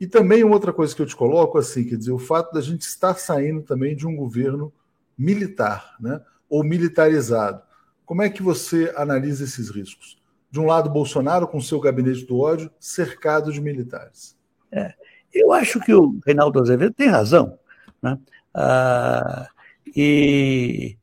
E 0.00 0.06
também 0.06 0.42
outra 0.42 0.72
coisa 0.72 0.96
que 0.96 1.02
eu 1.02 1.06
te 1.06 1.14
coloco 1.14 1.58
assim, 1.58 1.84
quer 1.84 1.96
dizer, 1.96 2.12
o 2.12 2.18
fato 2.18 2.54
da 2.54 2.62
gente 2.62 2.80
estar 2.82 3.14
saindo 3.14 3.62
também 3.62 3.94
de 3.94 4.06
um 4.06 4.16
governo 4.16 4.72
militar, 5.16 5.94
né? 6.00 6.22
Ou 6.48 6.64
militarizado. 6.64 7.62
Como 8.06 8.22
é 8.22 8.30
que 8.30 8.42
você 8.42 8.92
analisa 8.96 9.44
esses 9.44 9.68
riscos? 9.68 10.18
De 10.50 10.58
um 10.58 10.66
lado, 10.66 10.90
Bolsonaro 10.90 11.46
com 11.46 11.60
seu 11.60 11.78
gabinete 11.78 12.24
do 12.24 12.38
ódio 12.38 12.70
cercado 12.80 13.52
de 13.52 13.60
militares. 13.60 14.36
É, 14.72 14.94
eu 15.32 15.52
acho 15.52 15.78
que 15.80 15.92
o 15.92 16.18
Reinaldo 16.26 16.60
Azevedo 16.60 16.94
tem 16.94 17.08
razão, 17.08 17.58
né? 18.02 18.18
Ah, 18.54 19.48
e 19.94 20.96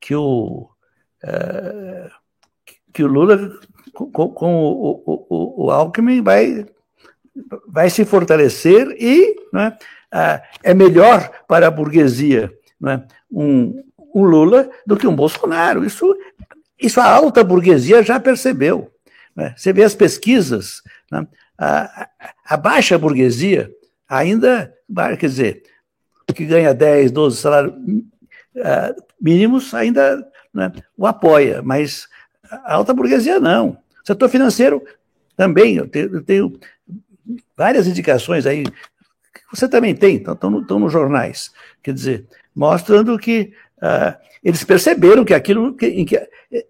que 0.00 0.14
o 0.14 0.68
é, 1.22 2.10
que 2.92 3.04
o 3.04 3.06
Lula 3.06 3.58
com, 3.92 4.10
com 4.10 4.54
o, 4.56 5.02
o, 5.06 5.64
o 5.66 5.70
Alckmin 5.70 6.22
vai 6.22 6.66
vai 7.66 7.88
se 7.90 8.04
fortalecer 8.04 8.88
e 8.98 9.36
né, 9.52 9.76
é 10.62 10.74
melhor 10.74 11.30
para 11.48 11.68
a 11.68 11.70
burguesia 11.70 12.52
né, 12.80 13.04
um, 13.30 13.82
um, 14.14 14.24
Lula 14.24 14.70
do 14.86 14.96
que 14.96 15.06
um 15.06 15.16
Bolsonaro. 15.16 15.84
Isso, 15.84 16.14
isso 16.78 17.00
a 17.00 17.06
alta 17.06 17.42
burguesia 17.42 18.02
já 18.02 18.20
percebeu. 18.20 18.92
Né? 19.34 19.54
Você 19.56 19.72
vê 19.72 19.84
as 19.84 19.94
pesquisas, 19.94 20.82
né, 21.10 21.26
a, 21.56 22.08
a, 22.44 22.56
baixa 22.56 22.98
burguesia 22.98 23.70
ainda, 24.08 24.74
quer 25.18 25.26
dizer, 25.26 25.62
que 26.34 26.44
ganha 26.44 26.74
10, 26.74 27.10
12 27.10 27.36
salários 27.36 27.74
uh, 27.74 29.02
mínimos 29.20 29.72
ainda 29.74 30.26
né, 30.52 30.72
o 30.96 31.06
apoia, 31.06 31.62
mas 31.62 32.08
a 32.50 32.74
alta 32.74 32.92
burguesia 32.92 33.40
não. 33.40 33.70
O 34.02 34.06
setor 34.06 34.28
financeiro 34.28 34.82
também, 35.36 35.76
eu 35.76 35.88
tenho, 35.88 36.16
eu 36.16 36.22
tenho 36.22 36.60
várias 37.56 37.86
indicações 37.86 38.46
aí, 38.46 38.64
que 38.64 39.40
você 39.52 39.68
também 39.68 39.94
tem, 39.94 40.16
estão 40.16 40.50
no, 40.50 40.60
nos 40.60 40.92
jornais, 40.92 41.50
quer 41.82 41.94
dizer, 41.94 42.26
mostrando 42.54 43.18
que 43.18 43.52
uh, 43.78 44.16
eles 44.42 44.64
perceberam 44.64 45.24
que 45.24 45.34
aquilo 45.34 45.74
que, 45.74 45.86
em, 45.86 46.04
que, 46.04 46.16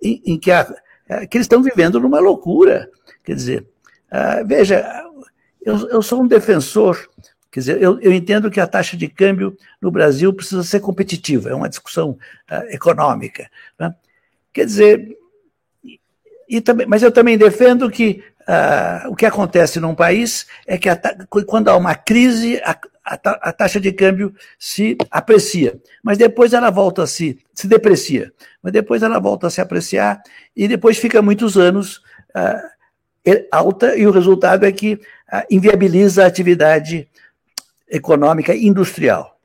em, 0.02 0.22
em 0.26 0.38
que, 0.38 0.50
a, 0.50 0.62
uh, 0.62 1.28
que 1.28 1.36
eles 1.36 1.44
estão 1.44 1.62
vivendo 1.62 1.98
numa 2.00 2.20
loucura. 2.20 2.90
Quer 3.24 3.34
dizer, 3.34 3.66
uh, 4.12 4.46
veja, 4.46 4.84
eu, 5.64 5.88
eu 5.88 6.02
sou 6.02 6.22
um 6.22 6.26
defensor 6.26 7.08
Quer 7.52 7.60
dizer, 7.60 7.82
eu, 7.82 8.00
eu, 8.00 8.10
entendo 8.10 8.50
que 8.50 8.58
a 8.58 8.66
taxa 8.66 8.96
de 8.96 9.06
câmbio 9.08 9.54
no 9.78 9.90
Brasil 9.90 10.32
precisa 10.32 10.62
ser 10.62 10.80
competitiva, 10.80 11.50
é 11.50 11.54
uma 11.54 11.68
discussão 11.68 12.12
uh, 12.50 12.64
econômica. 12.70 13.50
Né? 13.78 13.94
Quer 14.54 14.64
dizer, 14.64 15.18
e 16.48 16.62
também, 16.62 16.86
mas 16.86 17.02
eu 17.02 17.12
também 17.12 17.36
defendo 17.36 17.90
que 17.90 18.24
Uh, 18.48 19.09
o 19.11 19.14
que 19.14 19.24
acontece 19.24 19.78
num 19.78 19.94
país 19.94 20.46
é 20.66 20.76
que 20.76 20.88
a, 20.88 21.00
quando 21.46 21.68
há 21.68 21.76
uma 21.76 21.94
crise, 21.94 22.61
a, 22.64 22.76
a, 23.05 23.14
a, 23.14 23.52
taxa 23.52 23.78
de 23.78 23.92
câmbio 23.92 24.35
se 24.59 24.96
aprecia, 25.11 25.81
mas 26.02 26.18
depois 26.18 26.52
ela 26.52 26.68
volta 26.68 27.05
a 27.05 27.07
se, 27.07 27.38
se 27.55 27.68
deprecia, 27.68 28.33
mas 28.61 28.72
depois 28.72 29.02
ela 29.02 29.20
volta 29.20 29.46
a 29.46 29.50
se 29.50 29.61
apreciar 29.61 30.20
e 30.57 30.66
depois 30.66 30.98
fica 30.98 31.22
muitos 31.22 31.57
anos 31.57 31.98
uh, 32.35 33.33
alta 33.52 33.96
e 33.96 34.07
o 34.09 34.11
resultado 34.11 34.66
é 34.66 34.72
que 34.72 34.94
uh, 34.94 35.44
inviabiliza 35.48 36.24
a 36.24 36.26
atividade 36.26 37.09
econômica 37.88 38.55
industrial. 38.57 39.38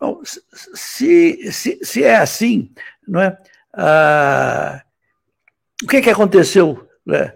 Bom, 0.00 0.20
se, 0.24 1.52
se, 1.52 1.78
se 1.80 2.02
é 2.02 2.16
assim, 2.16 2.72
não 3.06 3.20
é? 3.20 3.38
o 5.80 5.86
que, 5.86 6.02
que 6.02 6.10
aconteceu? 6.10 6.88
Né? 7.06 7.32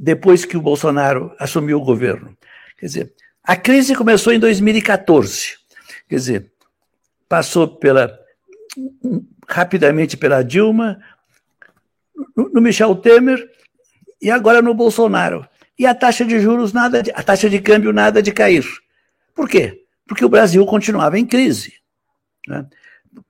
Depois 0.00 0.44
que 0.44 0.56
o 0.56 0.62
Bolsonaro 0.62 1.34
assumiu 1.38 1.78
o 1.78 1.84
governo. 1.84 2.36
Quer 2.78 2.86
dizer, 2.86 3.12
a 3.42 3.56
crise 3.56 3.94
começou 3.94 4.32
em 4.32 4.38
2014. 4.38 5.56
Quer 6.08 6.16
dizer, 6.16 6.52
passou 7.28 7.68
pela 7.68 8.18
rapidamente 9.48 10.16
pela 10.16 10.42
Dilma, 10.42 10.98
no 12.36 12.60
Michel 12.60 12.94
Temer 12.96 13.50
e 14.20 14.30
agora 14.30 14.62
no 14.62 14.74
Bolsonaro. 14.74 15.46
E 15.78 15.86
a 15.86 15.94
taxa 15.94 16.24
de 16.24 16.40
juros 16.40 16.72
nada, 16.72 17.02
de, 17.02 17.10
a 17.10 17.22
taxa 17.22 17.50
de 17.50 17.60
câmbio 17.60 17.92
nada 17.92 18.22
de 18.22 18.32
cair. 18.32 18.64
Por 19.34 19.48
quê? 19.48 19.84
Porque 20.06 20.24
o 20.24 20.28
Brasil 20.28 20.64
continuava 20.66 21.18
em 21.18 21.26
crise. 21.26 21.74
Né? 22.46 22.66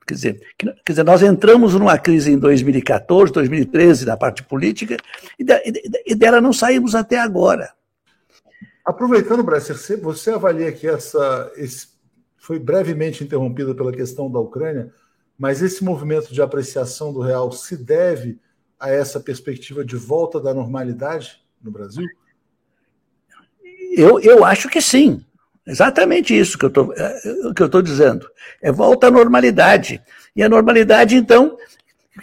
Quer 0.06 0.14
dizer, 0.14 0.40
quer 0.58 0.92
dizer, 0.92 1.04
nós 1.04 1.22
entramos 1.22 1.74
numa 1.74 1.98
crise 1.98 2.30
em 2.30 2.38
2014, 2.38 3.32
2013, 3.32 4.06
na 4.06 4.16
parte 4.16 4.42
política, 4.42 4.96
e, 5.38 5.44
de, 5.44 5.60
e 6.06 6.14
dela 6.14 6.40
não 6.40 6.52
saímos 6.52 6.94
até 6.94 7.18
agora. 7.18 7.72
Aproveitando, 8.84 9.42
Bresser, 9.42 9.76
você 10.00 10.30
avalia 10.30 10.72
que 10.72 10.86
essa 10.88 11.52
esse, 11.56 11.88
foi 12.36 12.58
brevemente 12.58 13.22
interrompida 13.22 13.74
pela 13.74 13.92
questão 13.92 14.30
da 14.30 14.40
Ucrânia, 14.40 14.92
mas 15.38 15.62
esse 15.62 15.82
movimento 15.84 16.32
de 16.32 16.42
apreciação 16.42 17.12
do 17.12 17.20
real 17.20 17.50
se 17.52 17.76
deve 17.76 18.40
a 18.78 18.90
essa 18.90 19.20
perspectiva 19.20 19.84
de 19.84 19.96
volta 19.96 20.40
da 20.40 20.52
normalidade 20.52 21.40
no 21.62 21.70
Brasil? 21.70 22.04
Eu, 23.96 24.18
eu 24.18 24.44
acho 24.44 24.68
que 24.68 24.80
sim. 24.80 25.24
Exatamente 25.66 26.36
isso 26.36 26.58
que 26.58 26.64
eu 26.64 26.92
é, 26.96 27.64
estou 27.64 27.82
dizendo. 27.82 28.28
É 28.60 28.72
volta 28.72 29.06
à 29.06 29.10
normalidade. 29.10 30.02
E 30.34 30.42
a 30.42 30.48
normalidade, 30.48 31.14
então, 31.14 31.56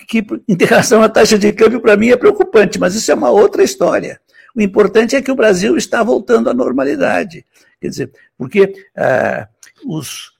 que 0.08 0.26
em 0.48 0.58
relação 0.58 1.02
à 1.02 1.10
taxa 1.10 1.38
de 1.38 1.52
câmbio, 1.54 1.82
para 1.82 1.96
mim 1.96 2.10
é 2.10 2.18
preocupante, 2.18 2.80
mas 2.80 2.96
isso 2.96 3.12
é 3.12 3.16
uma 3.16 3.30
outra 3.30 3.64
história. 3.64 4.20
O 4.56 4.62
importante 4.62 5.16
é 5.16 5.22
que 5.22 5.32
o 5.32 5.36
Brasil 5.36 5.78
está 5.78 6.04
voltando 6.04 6.50
à 6.50 6.54
normalidade. 6.54 7.46
Quer 7.80 7.88
dizer, 7.88 8.12
porque 8.38 8.74
ah, 8.96 9.48
os, 9.86 10.34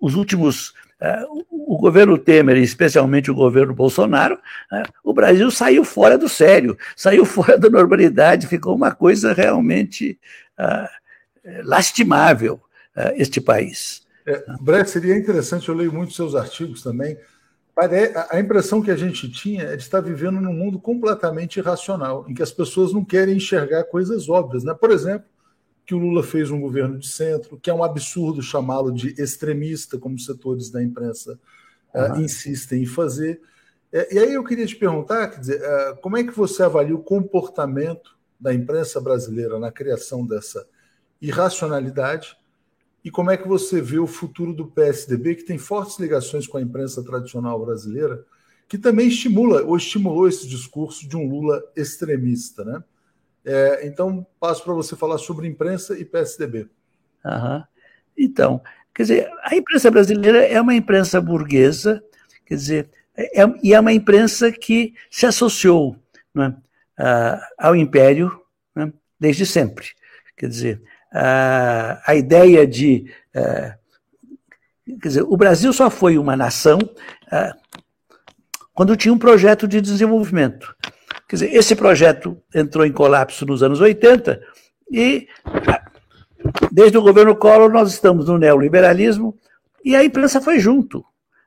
os 0.00 0.14
últimos. 0.14 0.74
Ah, 1.00 1.24
o 1.50 1.78
governo 1.78 2.18
Temer, 2.18 2.56
especialmente 2.58 3.30
o 3.30 3.34
governo 3.34 3.72
Bolsonaro, 3.72 4.38
ah, 4.70 4.82
o 5.04 5.12
Brasil 5.14 5.50
saiu 5.50 5.84
fora 5.84 6.18
do 6.18 6.28
sério, 6.28 6.76
saiu 6.96 7.24
fora 7.24 7.56
da 7.56 7.70
normalidade, 7.70 8.48
ficou 8.48 8.74
uma 8.74 8.92
coisa 8.92 9.32
realmente 9.32 10.18
lastimável, 11.64 12.60
este 13.14 13.40
país. 13.40 14.02
É, 14.26 14.44
Brett, 14.60 14.90
seria 14.90 15.16
interessante, 15.16 15.68
eu 15.68 15.74
leio 15.74 15.92
muito 15.92 16.12
seus 16.12 16.34
artigos 16.34 16.82
também, 16.82 17.16
a 18.30 18.38
impressão 18.38 18.82
que 18.82 18.90
a 18.90 18.96
gente 18.96 19.30
tinha 19.30 19.62
é 19.62 19.76
de 19.76 19.82
estar 19.82 20.00
vivendo 20.00 20.40
num 20.40 20.52
mundo 20.52 20.78
completamente 20.78 21.58
irracional, 21.58 22.26
em 22.28 22.34
que 22.34 22.42
as 22.42 22.52
pessoas 22.52 22.92
não 22.92 23.02
querem 23.02 23.36
enxergar 23.36 23.84
coisas 23.84 24.28
óbvias. 24.28 24.64
Né? 24.64 24.74
Por 24.74 24.90
exemplo, 24.90 25.26
que 25.86 25.94
o 25.94 25.98
Lula 25.98 26.22
fez 26.22 26.50
um 26.50 26.60
governo 26.60 26.98
de 26.98 27.08
centro, 27.08 27.58
que 27.58 27.70
é 27.70 27.74
um 27.74 27.82
absurdo 27.82 28.42
chamá-lo 28.42 28.92
de 28.92 29.14
extremista, 29.20 29.98
como 29.98 30.18
setores 30.18 30.70
da 30.70 30.82
imprensa 30.82 31.38
uhum. 31.94 32.12
uh, 32.12 32.20
insistem 32.20 32.82
em 32.82 32.86
fazer. 32.86 33.40
É, 33.90 34.14
e 34.14 34.18
aí 34.18 34.34
eu 34.34 34.44
queria 34.44 34.66
te 34.66 34.76
perguntar, 34.76 35.28
quer 35.28 35.40
dizer, 35.40 35.60
uh, 35.60 35.96
como 36.02 36.18
é 36.18 36.24
que 36.24 36.36
você 36.36 36.62
avalia 36.62 36.94
o 36.94 37.02
comportamento 37.02 38.16
da 38.38 38.52
imprensa 38.52 39.00
brasileira 39.00 39.58
na 39.58 39.72
criação 39.72 40.26
dessa 40.26 40.66
irracionalidade 41.20 42.36
e 43.04 43.10
como 43.10 43.30
é 43.30 43.36
que 43.36 43.48
você 43.48 43.80
vê 43.80 43.98
o 43.98 44.06
futuro 44.06 44.52
do 44.52 44.66
PSDB, 44.66 45.36
que 45.36 45.44
tem 45.44 45.58
fortes 45.58 45.98
ligações 45.98 46.46
com 46.46 46.58
a 46.58 46.62
imprensa 46.62 47.02
tradicional 47.02 47.64
brasileira, 47.64 48.24
que 48.68 48.78
também 48.78 49.08
estimula 49.08 49.62
ou 49.62 49.76
estimulou 49.76 50.28
esse 50.28 50.46
discurso 50.46 51.08
de 51.08 51.16
um 51.16 51.28
Lula 51.28 51.62
extremista, 51.74 52.64
né? 52.64 52.84
É, 53.44 53.86
então, 53.86 54.26
passo 54.38 54.62
para 54.62 54.74
você 54.74 54.94
falar 54.94 55.16
sobre 55.16 55.48
imprensa 55.48 55.98
e 55.98 56.04
PSDB. 56.04 56.68
Uhum. 57.24 57.64
Então, 58.16 58.62
quer 58.94 59.02
dizer, 59.02 59.30
a 59.42 59.56
imprensa 59.56 59.90
brasileira 59.90 60.44
é 60.44 60.60
uma 60.60 60.74
imprensa 60.74 61.20
burguesa, 61.20 62.04
quer 62.44 62.54
dizer, 62.54 62.90
é, 63.16 63.44
e 63.62 63.72
é 63.72 63.80
uma 63.80 63.92
imprensa 63.92 64.52
que 64.52 64.94
se 65.10 65.24
associou 65.24 65.96
né, 66.34 66.54
ao 67.58 67.74
império 67.74 68.40
né, 68.74 68.92
desde 69.18 69.46
sempre. 69.46 69.88
Quer 70.36 70.48
dizer, 70.48 70.82
a, 71.12 72.00
a 72.06 72.14
ideia 72.14 72.66
de. 72.66 73.10
Uh, 73.34 74.98
quer 75.00 75.08
dizer, 75.08 75.22
o 75.22 75.36
Brasil 75.36 75.72
só 75.72 75.90
foi 75.90 76.18
uma 76.18 76.36
nação 76.36 76.78
uh, 76.78 77.60
quando 78.74 78.96
tinha 78.96 79.12
um 79.12 79.18
projeto 79.18 79.66
de 79.66 79.80
desenvolvimento. 79.80 80.74
Quer 81.28 81.36
dizer, 81.36 81.54
esse 81.54 81.76
projeto 81.76 82.40
entrou 82.54 82.84
em 82.84 82.92
colapso 82.92 83.46
nos 83.46 83.62
anos 83.62 83.80
80 83.80 84.40
e, 84.90 85.28
desde 86.72 86.98
o 86.98 87.02
governo 87.02 87.36
Collor, 87.36 87.70
nós 87.70 87.92
estamos 87.92 88.26
no 88.26 88.38
neoliberalismo 88.38 89.36
e 89.84 89.94
a 89.94 90.02
imprensa 90.02 90.40
foi 90.40 90.58
junto. 90.58 91.04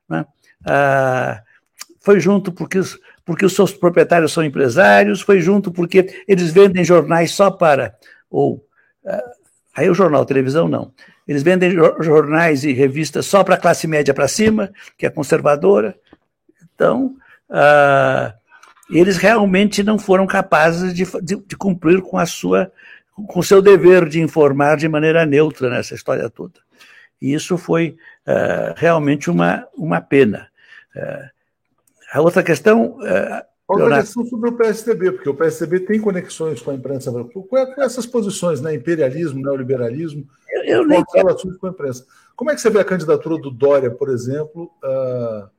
Né? 0.07 0.25
Uh, 0.61 1.41
foi 1.99 2.19
junto 2.19 2.51
porque 2.51 2.77
os, 2.77 2.97
porque 3.25 3.45
os 3.45 3.53
seus 3.53 3.73
proprietários 3.73 4.31
são 4.31 4.43
empresários, 4.43 5.21
foi 5.21 5.41
junto 5.41 5.71
porque 5.71 6.23
eles 6.27 6.51
vendem 6.51 6.83
jornais 6.83 7.31
só 7.31 7.49
para, 7.51 7.95
ou 8.29 8.65
Aí 9.75 9.89
o 9.89 9.93
jornal, 9.93 10.25
televisão 10.25 10.67
não. 10.67 10.91
Eles 11.27 11.41
vendem 11.41 11.71
jornais 11.99 12.63
e 12.63 12.73
revistas 12.73 13.25
só 13.25 13.43
para 13.43 13.55
a 13.55 13.59
classe 13.59 13.87
média 13.87 14.13
para 14.13 14.27
cima, 14.27 14.71
que 14.97 15.05
é 15.05 15.09
conservadora. 15.09 15.95
Então, 16.75 17.15
uh, 17.49 18.33
eles 18.91 19.17
realmente 19.17 19.81
não 19.81 19.97
foram 19.97 20.27
capazes 20.27 20.93
de, 20.93 21.05
de, 21.21 21.35
de, 21.37 21.57
cumprir 21.57 22.01
com 22.01 22.17
a 22.17 22.25
sua 22.25 22.71
com 23.27 23.39
o 23.39 23.43
seu 23.43 23.61
dever 23.61 24.09
de 24.09 24.19
informar 24.19 24.75
de 24.75 24.89
maneira 24.89 25.23
neutra 25.25 25.69
nessa 25.69 25.93
história 25.93 26.27
toda. 26.29 26.59
E 27.21 27.33
isso 27.33 27.57
foi 27.57 27.95
uh, 28.27 28.73
realmente 28.75 29.29
uma, 29.29 29.67
uma 29.77 30.01
pena. 30.01 30.47
Uh, 30.95 31.29
a 32.11 32.21
outra 32.21 32.43
questão, 32.43 32.97
Outra 33.67 34.01
questão 34.01 34.25
sobre 34.25 34.49
o 34.49 34.57
PSDB, 34.57 35.13
porque 35.13 35.29
o 35.29 35.33
PSDB 35.33 35.79
tem 35.81 35.99
conexões 35.99 36.61
com 36.61 36.71
a 36.71 36.73
imprensa, 36.73 37.11
com 37.11 37.57
essas 37.77 38.05
posições, 38.05 38.59
né? 38.59 38.75
imperialismo, 38.75 39.41
neoliberalismo, 39.41 40.27
eu, 40.49 40.63
eu 40.63 40.87
nem 40.87 41.03
relações 41.13 41.57
com 41.57 41.67
a 41.67 41.69
imprensa. 41.69 42.05
Como 42.35 42.51
é 42.51 42.55
que 42.55 42.61
você 42.61 42.69
vê 42.69 42.79
a 42.79 42.85
candidatura 42.85 43.41
do 43.41 43.49
Dória, 43.49 43.89
por 43.89 44.09
exemplo, 44.09 44.69
uh, 44.83 45.49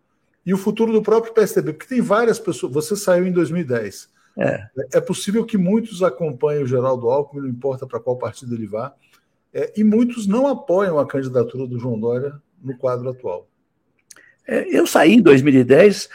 e 0.44 0.52
o 0.52 0.58
futuro 0.58 0.92
do 0.92 1.02
próprio 1.02 1.32
PSDB? 1.32 1.72
Porque 1.72 1.94
tem 1.94 2.02
várias 2.02 2.38
pessoas. 2.38 2.72
Você 2.74 2.94
saiu 2.94 3.26
em 3.26 3.32
2010. 3.32 4.12
É, 4.36 4.68
é 4.94 5.00
possível 5.00 5.44
que 5.44 5.56
muitos 5.56 6.02
acompanhem 6.02 6.64
o 6.64 6.66
Geraldo 6.66 7.08
Alckmin, 7.08 7.42
não 7.42 7.48
importa 7.48 7.86
para 7.86 8.00
qual 8.00 8.18
partido 8.18 8.54
ele 8.54 8.66
vá, 8.66 8.92
é, 9.52 9.72
e 9.76 9.84
muitos 9.84 10.26
não 10.26 10.48
apoiam 10.48 10.98
a 10.98 11.06
candidatura 11.06 11.66
do 11.66 11.78
João 11.78 11.98
Dória 11.98 12.34
no 12.60 12.76
quadro 12.76 13.08
atual. 13.08 13.48
É, 14.46 14.76
eu 14.76 14.86
saí 14.86 15.14
em 15.14 15.22
2010 15.22 16.10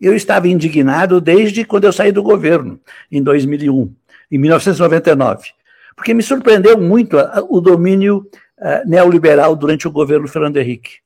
eu 0.00 0.14
estava 0.14 0.48
indignado 0.48 1.20
desde 1.20 1.64
quando 1.64 1.84
eu 1.84 1.92
saí 1.92 2.10
do 2.10 2.22
governo, 2.22 2.80
em 3.10 3.22
2001, 3.22 3.94
em 4.30 4.38
1999, 4.38 5.48
porque 5.94 6.14
me 6.14 6.22
surpreendeu 6.22 6.80
muito 6.80 7.16
o 7.48 7.60
domínio 7.60 8.26
uh, 8.58 8.88
neoliberal 8.88 9.54
durante 9.54 9.86
o 9.86 9.90
governo 9.90 10.26
Fernando 10.26 10.56
Henrique. 10.56 10.98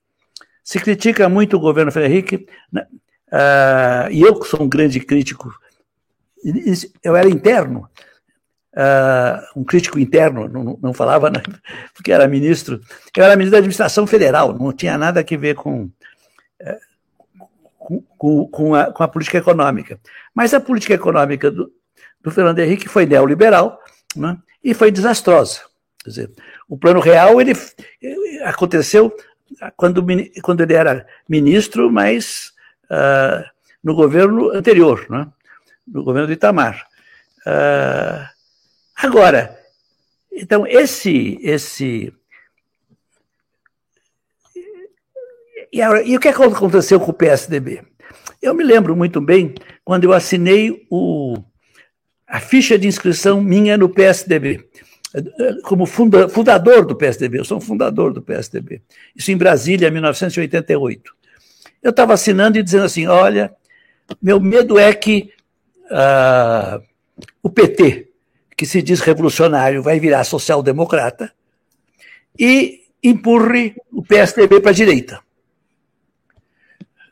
Se 0.62 0.78
critica 0.78 1.28
muito 1.28 1.56
o 1.56 1.60
governo 1.60 1.90
Fernando 1.90 2.12
Henrique, 2.12 2.46
uh, 2.74 4.10
e 4.10 4.22
eu 4.22 4.42
sou 4.44 4.62
um 4.62 4.68
grande 4.68 5.00
crítico, 5.00 5.52
eu 7.02 7.16
era 7.16 7.28
interno, 7.28 7.88
uh, 8.74 9.58
um 9.60 9.64
crítico 9.64 9.98
interno, 9.98 10.48
não, 10.48 10.78
não 10.80 10.94
falava, 10.94 11.30
né, 11.30 11.42
porque 11.94 12.12
era 12.12 12.28
ministro, 12.28 12.80
eu 13.16 13.24
era 13.24 13.34
ministro 13.34 13.52
da 13.52 13.58
administração 13.58 14.06
federal, 14.06 14.56
não 14.56 14.72
tinha 14.72 14.96
nada 14.96 15.20
a 15.20 15.36
ver 15.36 15.56
com 15.56 15.90
com, 18.16 18.46
com, 18.46 18.74
a, 18.74 18.92
com 18.92 19.02
a 19.02 19.08
política 19.08 19.38
econômica. 19.38 20.00
Mas 20.34 20.54
a 20.54 20.60
política 20.60 20.94
econômica 20.94 21.50
do, 21.50 21.70
do 22.20 22.30
Fernando 22.30 22.58
Henrique 22.58 22.88
foi 22.88 23.06
neoliberal 23.06 23.78
né, 24.16 24.38
e 24.62 24.72
foi 24.72 24.90
desastrosa. 24.90 25.60
Quer 26.02 26.10
dizer, 26.10 26.30
o 26.68 26.76
plano 26.76 27.00
real 27.00 27.40
ele, 27.40 27.52
aconteceu 28.44 29.14
quando, 29.76 30.04
quando 30.42 30.62
ele 30.62 30.74
era 30.74 31.06
ministro, 31.28 31.90
mas 31.90 32.52
uh, 32.90 33.44
no 33.82 33.94
governo 33.94 34.50
anterior, 34.50 35.06
né, 35.10 35.28
no 35.86 36.02
governo 36.02 36.26
do 36.26 36.32
Itamar. 36.32 36.86
Uh, 37.46 38.26
agora, 38.96 39.58
então, 40.32 40.66
esse, 40.66 41.38
esse 41.42 42.12
E, 45.74 45.80
e 45.80 46.16
o 46.16 46.20
que 46.20 46.28
aconteceu 46.28 47.00
com 47.00 47.10
o 47.10 47.14
PSDB? 47.14 47.82
Eu 48.40 48.54
me 48.54 48.62
lembro 48.62 48.94
muito 48.94 49.20
bem 49.20 49.56
quando 49.84 50.04
eu 50.04 50.12
assinei 50.12 50.86
o, 50.88 51.36
a 52.28 52.38
ficha 52.38 52.78
de 52.78 52.86
inscrição 52.86 53.40
minha 53.40 53.76
no 53.76 53.88
PSDB, 53.88 54.68
como 55.64 55.84
funda, 55.84 56.28
fundador 56.28 56.86
do 56.86 56.94
PSDB, 56.94 57.40
eu 57.40 57.44
sou 57.44 57.58
um 57.58 57.60
fundador 57.60 58.12
do 58.12 58.22
PSDB. 58.22 58.82
Isso 59.16 59.32
em 59.32 59.36
Brasília, 59.36 59.88
em 59.88 59.90
1988. 59.90 61.12
Eu 61.82 61.90
estava 61.90 62.14
assinando 62.14 62.56
e 62.56 62.62
dizendo 62.62 62.84
assim: 62.84 63.08
olha, 63.08 63.52
meu 64.22 64.38
medo 64.38 64.78
é 64.78 64.92
que 64.92 65.32
uh, 65.86 66.80
o 67.42 67.50
PT, 67.50 68.10
que 68.56 68.64
se 68.64 68.80
diz 68.80 69.00
revolucionário, 69.00 69.82
vai 69.82 69.98
virar 69.98 70.22
social-democrata 70.22 71.32
e 72.38 72.82
empurre 73.02 73.74
o 73.90 74.04
PSDB 74.04 74.60
para 74.60 74.70
a 74.70 74.74
direita 74.74 75.23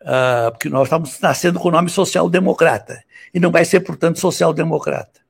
uh, 0.03 0.51
porque 0.53 0.69
nós 0.69 0.85
estamos 0.85 1.19
nascendo 1.21 1.59
com 1.59 1.69
o 1.69 1.73
nome 1.73 1.89
social-democrata, 1.89 3.03
e 3.33 3.41
não 3.41 3.51
vai 3.51 3.65
ser, 3.65 3.81
portanto, 3.81 4.19
social-democrata. 4.19 5.21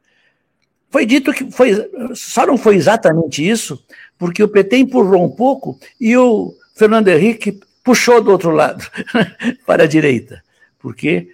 Foi 0.90 1.06
dito 1.06 1.32
que 1.32 1.50
foi, 1.50 1.72
só 2.14 2.46
não 2.46 2.58
foi 2.58 2.76
exatamente 2.76 3.46
isso, 3.48 3.82
porque 4.18 4.42
o 4.42 4.48
PT 4.48 4.76
empurrou 4.76 5.24
um 5.24 5.30
pouco 5.30 5.78
e 5.98 6.16
o 6.16 6.54
Fernando 6.76 7.08
Henrique 7.08 7.60
puxou 7.82 8.22
do 8.22 8.30
outro 8.30 8.50
lado, 8.50 8.84
para 9.66 9.84
a 9.84 9.86
direita, 9.86 10.42
porque 10.78 11.30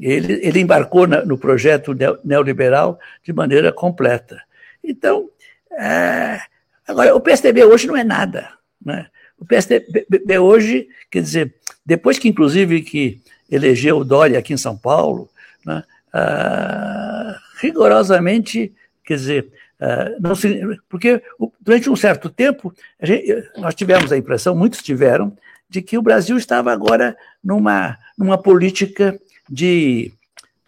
ele, 0.00 0.40
ele 0.42 0.60
embarcou 0.60 1.06
na, 1.06 1.24
no 1.24 1.36
projeto 1.36 1.94
neoliberal 2.24 2.98
de 3.22 3.32
maneira 3.32 3.72
completa. 3.72 4.40
Então, 4.82 5.28
é, 5.72 6.40
agora, 6.86 7.14
o 7.14 7.20
PSDB 7.20 7.64
hoje 7.64 7.86
não 7.86 7.96
é 7.96 8.04
nada. 8.04 8.48
Né? 8.84 9.06
O 9.40 9.44
PSDB 9.44 10.38
hoje, 10.38 10.88
quer 11.10 11.22
dizer, 11.22 11.54
depois 11.84 12.18
que, 12.18 12.28
inclusive, 12.28 12.82
que 12.82 13.20
elegeu 13.50 13.98
o 13.98 14.04
Dória 14.04 14.38
aqui 14.38 14.52
em 14.52 14.58
São 14.58 14.76
Paulo, 14.76 15.28
né, 15.66 15.82
ah, 16.12 17.36
rigorosamente, 17.60 18.72
quer 19.04 19.14
dizer, 19.14 19.48
ah, 19.80 20.14
não 20.20 20.34
se, 20.34 20.60
porque 20.88 21.22
durante 21.60 21.88
um 21.88 21.96
certo 21.96 22.28
tempo 22.28 22.72
gente, 23.02 23.50
nós 23.56 23.74
tivemos 23.74 24.12
a 24.12 24.16
impressão, 24.16 24.54
muitos 24.54 24.82
tiveram, 24.82 25.36
de 25.70 25.80
que 25.80 25.96
o 25.96 26.02
Brasil 26.02 26.36
estava 26.36 26.72
agora 26.72 27.16
numa, 27.42 27.96
numa 28.18 28.36
política 28.36 29.18
de 29.48 30.12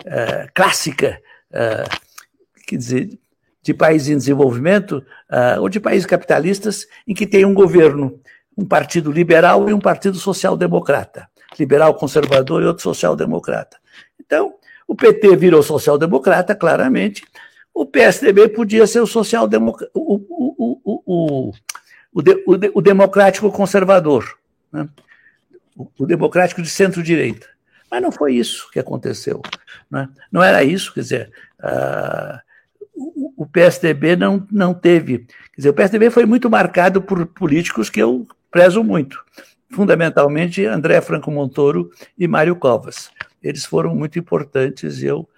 uh, 0.07 0.49
clássica, 0.55 1.21
uh, 1.51 1.99
quer 2.67 2.77
dizer, 2.77 3.19
de 3.63 3.75
países 3.75 4.09
em 4.09 4.17
desenvolvimento 4.17 5.05
uh, 5.29 5.61
ou 5.61 5.69
de 5.69 5.81
países 5.81 6.07
capitalistas 6.07 6.87
em 7.07 7.15
que 7.15 7.27
tem 7.27 7.45
um 7.45 7.53
governo, 7.53 8.21
um 8.57 8.65
partido 8.65 9.11
liberal 9.11 9.69
e 9.69 9.73
um 9.73 9.81
partido 9.81 10.17
social-democrata, 10.17 11.29
liberal 11.59 11.95
conservador 11.95 12.63
e 12.63 12.67
outro 12.67 12.83
social-democrata. 12.83 13.79
Então, 14.21 14.55
o 14.87 14.95
PT 14.95 15.37
virou 15.37 15.63
social-democrata, 15.63 16.55
claramente. 16.55 17.25
O 17.75 17.87
PSDB 17.87 18.49
podia 18.49 18.87
ser 18.87 19.01
o 19.01 19.07
social-democrata, 19.07 19.91
o, 19.95 20.17
o, 20.29 21.03
o, 21.07 21.53
o, 22.75 22.83
democrático 22.83 23.51
conservador, 23.51 24.37
né? 24.71 24.89
o, 25.77 26.07
democrático 26.07 26.61
de 26.61 26.69
centro-direita. 26.69 27.47
Mas 27.91 28.03
não 28.03 28.13
foi 28.13 28.35
isso 28.35 28.71
que 28.71 28.79
aconteceu. 28.79 29.41
Né? 29.91 30.09
Não 30.31 30.43
era 30.43 30.63
isso, 30.63 30.93
quer 30.93 31.01
dizer, 31.01 31.33
uh, 31.61 32.39
o, 32.95 33.45
o 33.45 33.47
PSDB 33.47 34.17
não, 34.17 34.47
não 34.51 34.75
teve. 34.75 35.19
Quer 35.19 35.57
dizer, 35.57 35.71
o 35.71 35.75
PSDB 35.75 36.11
foi 36.11 36.27
muito 36.27 36.51
marcado 36.51 37.01
por 37.01 37.25
políticos 37.27 37.89
que 37.89 38.01
eu 38.01 38.27
prezo 38.53 38.85
muito, 38.85 39.25
fundamentalmente 39.73 40.65
André 40.67 41.01
Franco 41.01 41.31
Montoro 41.31 41.91
e 42.17 42.29
Mário 42.29 42.55
Covas. 42.55 43.11
Eles 43.43 43.65
foram 43.65 43.97
muito 43.97 44.19
importantes 44.19 45.03
e 45.03 45.07
eu 45.07 45.29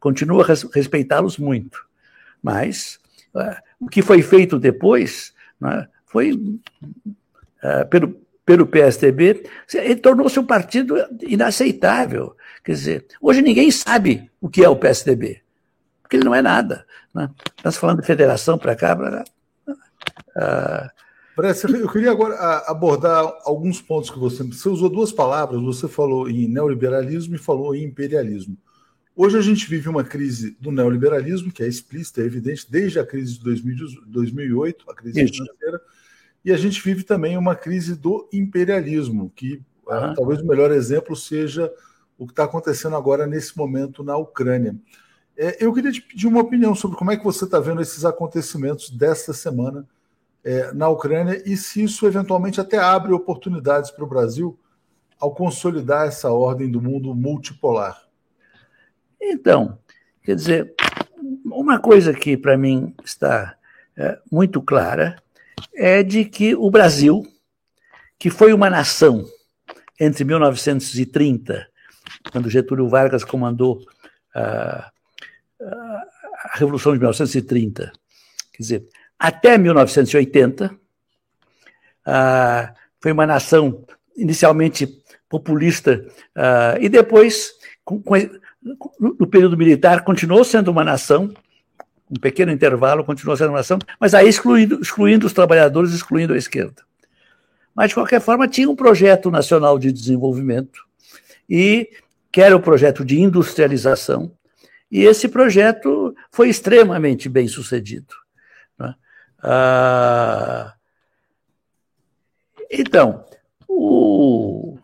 continuo 0.00 0.40
a 0.40 0.46
respeitá-los 0.74 1.38
muito. 1.38 1.78
Mas 2.42 2.98
uh, 3.34 3.54
o 3.78 3.88
que 3.88 4.02
foi 4.02 4.22
feito 4.22 4.58
depois 4.58 5.32
né, 5.60 5.86
foi 6.06 6.32
uh, 6.32 7.88
pelo, 7.88 8.20
pelo 8.44 8.66
PSDB, 8.66 9.44
ele 9.74 9.96
tornou-se 9.96 10.40
um 10.40 10.46
partido 10.46 10.96
inaceitável. 11.20 12.34
Quer 12.64 12.72
dizer, 12.72 13.06
hoje 13.20 13.42
ninguém 13.42 13.70
sabe 13.70 14.30
o 14.40 14.48
que 14.48 14.64
é 14.64 14.68
o 14.68 14.76
PSDB, 14.76 15.42
porque 16.02 16.16
ele 16.16 16.24
não 16.24 16.34
é 16.34 16.40
nada. 16.42 16.86
Né? 17.14 17.28
Nós 17.62 17.76
falando 17.76 18.00
de 18.00 18.06
federação 18.06 18.58
para 18.58 18.74
cá, 18.74 18.96
para 18.96 19.10
lá. 19.10 19.24
Uh, 21.36 21.76
eu 21.76 21.88
queria 21.88 22.10
agora 22.10 22.34
abordar 22.66 23.24
alguns 23.44 23.80
pontos 23.80 24.10
que 24.10 24.18
você. 24.18 24.42
Você 24.42 24.68
usou 24.68 24.88
duas 24.88 25.12
palavras, 25.12 25.60
você 25.62 25.88
falou 25.88 26.28
em 26.28 26.46
neoliberalismo 26.46 27.34
e 27.34 27.38
falou 27.38 27.74
em 27.74 27.84
imperialismo. 27.84 28.56
Hoje 29.14 29.38
a 29.38 29.42
gente 29.42 29.68
vive 29.68 29.88
uma 29.88 30.04
crise 30.04 30.56
do 30.58 30.70
neoliberalismo, 30.70 31.52
que 31.52 31.62
é 31.62 31.68
explícita, 31.68 32.22
é 32.22 32.24
evidente, 32.24 32.70
desde 32.70 32.98
a 32.98 33.06
crise 33.06 33.38
de 33.38 33.44
2008, 34.06 34.90
a 34.90 34.94
crise 34.94 35.22
Isso. 35.22 35.34
financeira, 35.34 35.80
e 36.44 36.50
a 36.50 36.56
gente 36.56 36.82
vive 36.82 37.02
também 37.02 37.36
uma 37.36 37.54
crise 37.54 37.94
do 37.94 38.28
imperialismo, 38.32 39.30
que 39.36 39.60
uhum. 39.86 40.14
talvez 40.14 40.40
o 40.40 40.46
melhor 40.46 40.70
exemplo 40.70 41.14
seja 41.14 41.70
o 42.18 42.26
que 42.26 42.32
está 42.32 42.44
acontecendo 42.44 42.96
agora 42.96 43.26
nesse 43.26 43.56
momento 43.56 44.02
na 44.02 44.16
Ucrânia. 44.16 44.76
É, 45.36 45.64
eu 45.64 45.72
queria 45.72 45.92
te 45.92 46.00
pedir 46.00 46.26
uma 46.26 46.40
opinião 46.40 46.74
sobre 46.74 46.96
como 46.96 47.10
é 47.10 47.16
que 47.16 47.24
você 47.24 47.44
está 47.44 47.60
vendo 47.60 47.82
esses 47.82 48.04
acontecimentos 48.04 48.90
desta 48.90 49.32
semana 49.32 49.86
é, 50.44 50.72
na 50.72 50.88
Ucrânia 50.88 51.42
e 51.46 51.56
se 51.56 51.82
isso 51.82 52.06
eventualmente 52.06 52.60
até 52.60 52.78
abre 52.78 53.12
oportunidades 53.12 53.90
para 53.90 54.04
o 54.04 54.08
Brasil 54.08 54.58
ao 55.18 55.34
consolidar 55.34 56.08
essa 56.08 56.32
ordem 56.32 56.70
do 56.70 56.80
mundo 56.80 57.14
multipolar. 57.14 58.02
Então, 59.20 59.78
quer 60.22 60.34
dizer, 60.34 60.74
uma 61.44 61.78
coisa 61.78 62.12
que 62.12 62.36
para 62.36 62.56
mim 62.56 62.92
está 63.04 63.56
é, 63.96 64.18
muito 64.30 64.60
clara 64.60 65.22
é 65.74 66.02
de 66.02 66.24
que 66.24 66.56
o 66.56 66.70
Brasil, 66.70 67.22
que 68.18 68.30
foi 68.30 68.52
uma 68.52 68.68
nação 68.68 69.24
entre 70.00 70.24
1930, 70.24 71.68
quando 72.32 72.50
Getúlio 72.50 72.88
Vargas 72.88 73.22
comandou 73.22 73.80
a, 74.34 74.90
a 75.60 76.58
Revolução 76.58 76.92
de 76.92 76.98
1930, 76.98 77.92
quer 78.52 78.62
dizer, 78.62 78.88
até 79.22 79.56
1980, 79.56 80.76
foi 83.00 83.12
uma 83.12 83.24
nação 83.24 83.84
inicialmente 84.16 85.00
populista 85.28 86.04
e 86.80 86.88
depois, 86.88 87.52
com, 87.84 88.02
com, 88.02 88.16
no 89.00 89.26
período 89.28 89.56
militar, 89.56 90.02
continuou 90.02 90.42
sendo 90.42 90.72
uma 90.72 90.82
nação 90.82 91.32
um 92.10 92.20
pequeno 92.20 92.52
intervalo, 92.52 93.04
continuou 93.04 93.36
sendo 93.36 93.50
uma 93.50 93.58
nação, 93.58 93.78
mas 93.98 94.12
aí 94.12 94.28
excluindo, 94.28 94.80
excluindo 94.82 95.26
os 95.26 95.32
trabalhadores, 95.32 95.92
excluindo 95.92 96.34
a 96.34 96.36
esquerda. 96.36 96.82
Mas, 97.74 97.88
de 97.88 97.94
qualquer 97.94 98.20
forma, 98.20 98.46
tinha 98.46 98.68
um 98.68 98.76
projeto 98.76 99.30
nacional 99.30 99.78
de 99.78 99.90
desenvolvimento, 99.90 100.84
e 101.48 101.88
que 102.30 102.42
era 102.42 102.54
o 102.54 102.60
projeto 102.60 103.02
de 103.02 103.18
industrialização, 103.18 104.30
e 104.90 105.04
esse 105.04 105.26
projeto 105.26 106.14
foi 106.30 106.50
extremamente 106.50 107.30
bem 107.30 107.48
sucedido. 107.48 108.21
Ah, 109.42 110.74
então, 112.70 113.24
o, 113.68 114.78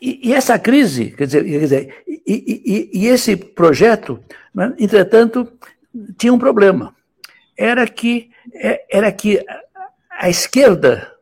e, 0.00 0.28
e, 0.28 0.32
essa 0.32 0.58
crise, 0.58 1.10
quer 1.10 1.26
dizer, 1.26 1.44
quer 1.44 1.58
dizer 1.58 2.04
e, 2.06 2.20
e, 2.26 2.90
e, 3.00 3.06
esse 3.08 3.36
projeto, 3.36 4.22
né, 4.54 4.74
entretanto, 4.78 5.52
tinha 6.16 6.32
um 6.32 6.38
problema. 6.38 6.94
Era 7.56 7.86
que, 7.86 8.30
é, 8.54 8.84
era 8.90 9.10
que 9.12 9.44
a 10.10 10.28
esquerda, 10.30 11.12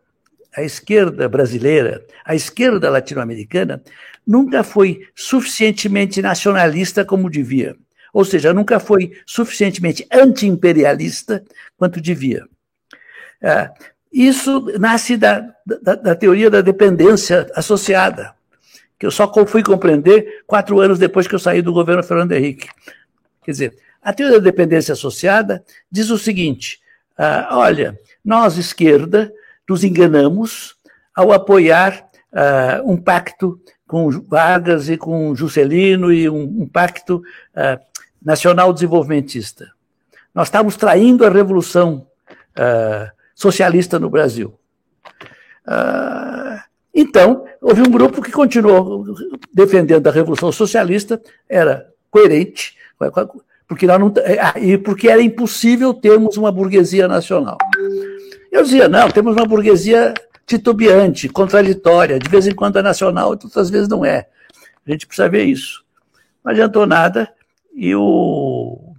a 0.55 0.63
esquerda 0.63 1.29
brasileira, 1.29 2.05
a 2.25 2.35
esquerda 2.35 2.91
latino-americana, 2.91 3.83
nunca 4.27 4.63
foi 4.63 5.09
suficientemente 5.15 6.23
nacionalista 6.23 7.05
como 7.05 7.31
devia. 7.31 7.77
Ou 8.15 8.25
seja, 8.25 8.55
nunca 8.55 8.81
foi 8.81 9.13
suficientemente 9.27 10.07
anti-imperialista 10.11 11.45
quanto 11.77 12.01
devia. 12.01 12.47
É, 13.43 13.71
isso 14.11 14.65
nasce 14.79 15.19
da, 15.19 15.53
da, 15.83 15.95
da 15.97 16.15
teoria 16.15 16.49
da 16.49 16.63
dependência 16.63 17.47
associada 17.55 18.35
que 18.99 19.07
eu 19.07 19.11
só 19.11 19.31
fui 19.45 19.63
compreender 19.63 20.45
quatro 20.47 20.81
anos 20.81 20.99
depois 20.99 21.27
que 21.27 21.35
eu 21.35 21.39
saí 21.39 21.61
do 21.61 21.73
governo 21.73 22.03
Fernando 22.03 22.33
Henrique. 22.33 22.69
Quer 23.45 23.51
dizer, 23.51 23.77
a 24.01 24.13
teoria 24.13 24.39
da 24.39 24.45
dependência 24.45 24.93
associada 24.93 25.63
diz 25.91 26.09
o 26.11 26.17
seguinte: 26.17 26.81
ah, 27.19 27.49
olha, 27.53 27.99
nós, 28.25 28.57
esquerda, 28.57 29.33
nos 29.69 29.85
enganamos 29.85 30.77
ao 31.15 31.33
apoiar 31.33 32.09
ah, 32.33 32.81
um 32.85 32.97
pacto 32.97 33.61
com 33.87 34.11
Vargas 34.11 34.89
e 34.89 34.97
com 34.97 35.35
Juscelino 35.35 36.13
e 36.13 36.29
um, 36.29 36.63
um 36.63 36.67
pacto 36.67 37.23
ah, 37.55 37.79
nacional 38.25 38.73
desenvolvimentista. 38.73 39.71
Nós 40.35 40.49
estávamos 40.49 40.77
traindo 40.77 41.25
a 41.25 41.31
revolução 41.31 42.07
ah, 42.57 43.13
socialista 43.35 43.99
no 43.99 44.09
Brasil. 44.09 44.59
Ah, 45.67 46.65
então, 46.95 47.45
houve 47.61 47.83
um 47.83 47.91
grupo 47.91 48.23
que 48.23 48.31
continuou 48.31 49.05
defendendo 49.53 50.07
a 50.07 50.13
Revolução 50.13 50.53
Socialista, 50.53 51.21
era 51.49 51.91
coerente, 52.11 52.77
porque, 53.67 53.87
não, 53.87 54.13
ah, 54.41 54.59
e 54.59 54.79
porque 54.79 55.09
era 55.09 55.21
impossível 55.21 55.93
termos 55.93 56.37
uma 56.37 56.53
burguesia 56.53 57.09
nacional. 57.09 57.59
Eu 58.53 58.63
dizia, 58.63 58.89
não, 58.89 59.11
temos 59.11 59.35
uma 59.35 59.45
burguesia 59.45 60.15
titubeante, 60.47 61.29
contraditória, 61.29 62.19
de 62.19 62.29
vez 62.29 62.47
em 62.47 62.55
quando 62.55 62.79
é 62.79 62.83
nacional, 62.83 63.31
outras 63.31 63.71
vezes 63.71 63.89
não 63.89 64.05
é. 64.05 64.29
A 64.87 64.91
gente 64.93 65.07
precisa 65.07 65.29
ver 65.29 65.45
isso. 65.45 65.83
Não 66.45 66.53
adiantou 66.53 66.87
nada, 66.87 67.33
e 67.75 67.95
o. 67.95 68.95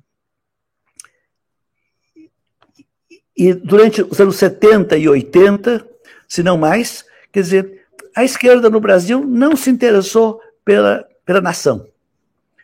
E 3.38 3.54
durante 3.54 4.02
os 4.02 4.20
anos 4.20 4.38
70 4.38 4.98
e 4.98 5.10
80, 5.10 5.86
se 6.28 6.42
não 6.42 6.58
mais, 6.58 7.04
quer 7.32 7.42
dizer, 7.42 7.86
a 8.16 8.24
esquerda 8.24 8.70
no 8.70 8.80
Brasil 8.80 9.26
não 9.26 9.56
se 9.56 9.70
interessou 9.70 10.40
pela, 10.64 11.06
pela 11.26 11.42
nação. 11.42 11.86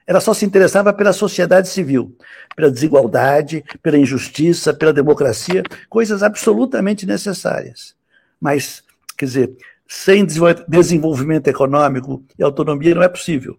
Ela 0.07 0.21
só 0.21 0.33
se 0.33 0.45
interessava 0.45 0.93
pela 0.93 1.13
sociedade 1.13 1.67
civil, 1.69 2.15
pela 2.55 2.71
desigualdade, 2.71 3.63
pela 3.83 3.97
injustiça, 3.97 4.73
pela 4.73 4.93
democracia, 4.93 5.63
coisas 5.89 6.23
absolutamente 6.23 7.05
necessárias. 7.05 7.95
Mas, 8.39 8.83
quer 9.17 9.25
dizer, 9.25 9.57
sem 9.87 10.25
desenvolvimento 10.25 11.47
econômico 11.47 12.23
e 12.39 12.43
autonomia 12.43 12.95
não 12.95 13.03
é 13.03 13.09
possível. 13.09 13.57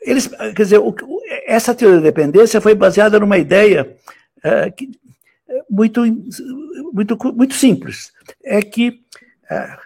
Eles, 0.00 0.28
quer 0.28 0.62
dizer, 0.62 0.80
essa 1.46 1.74
teoria 1.74 1.98
da 1.98 2.04
dependência 2.04 2.60
foi 2.60 2.74
baseada 2.74 3.18
numa 3.18 3.38
ideia 3.38 3.96
uh, 4.38 4.72
que, 4.74 4.90
muito, 5.68 6.02
muito, 6.92 7.18
muito 7.34 7.54
simples. 7.54 8.12
É 8.44 8.62
que 8.62 9.00
uh, 9.50 9.78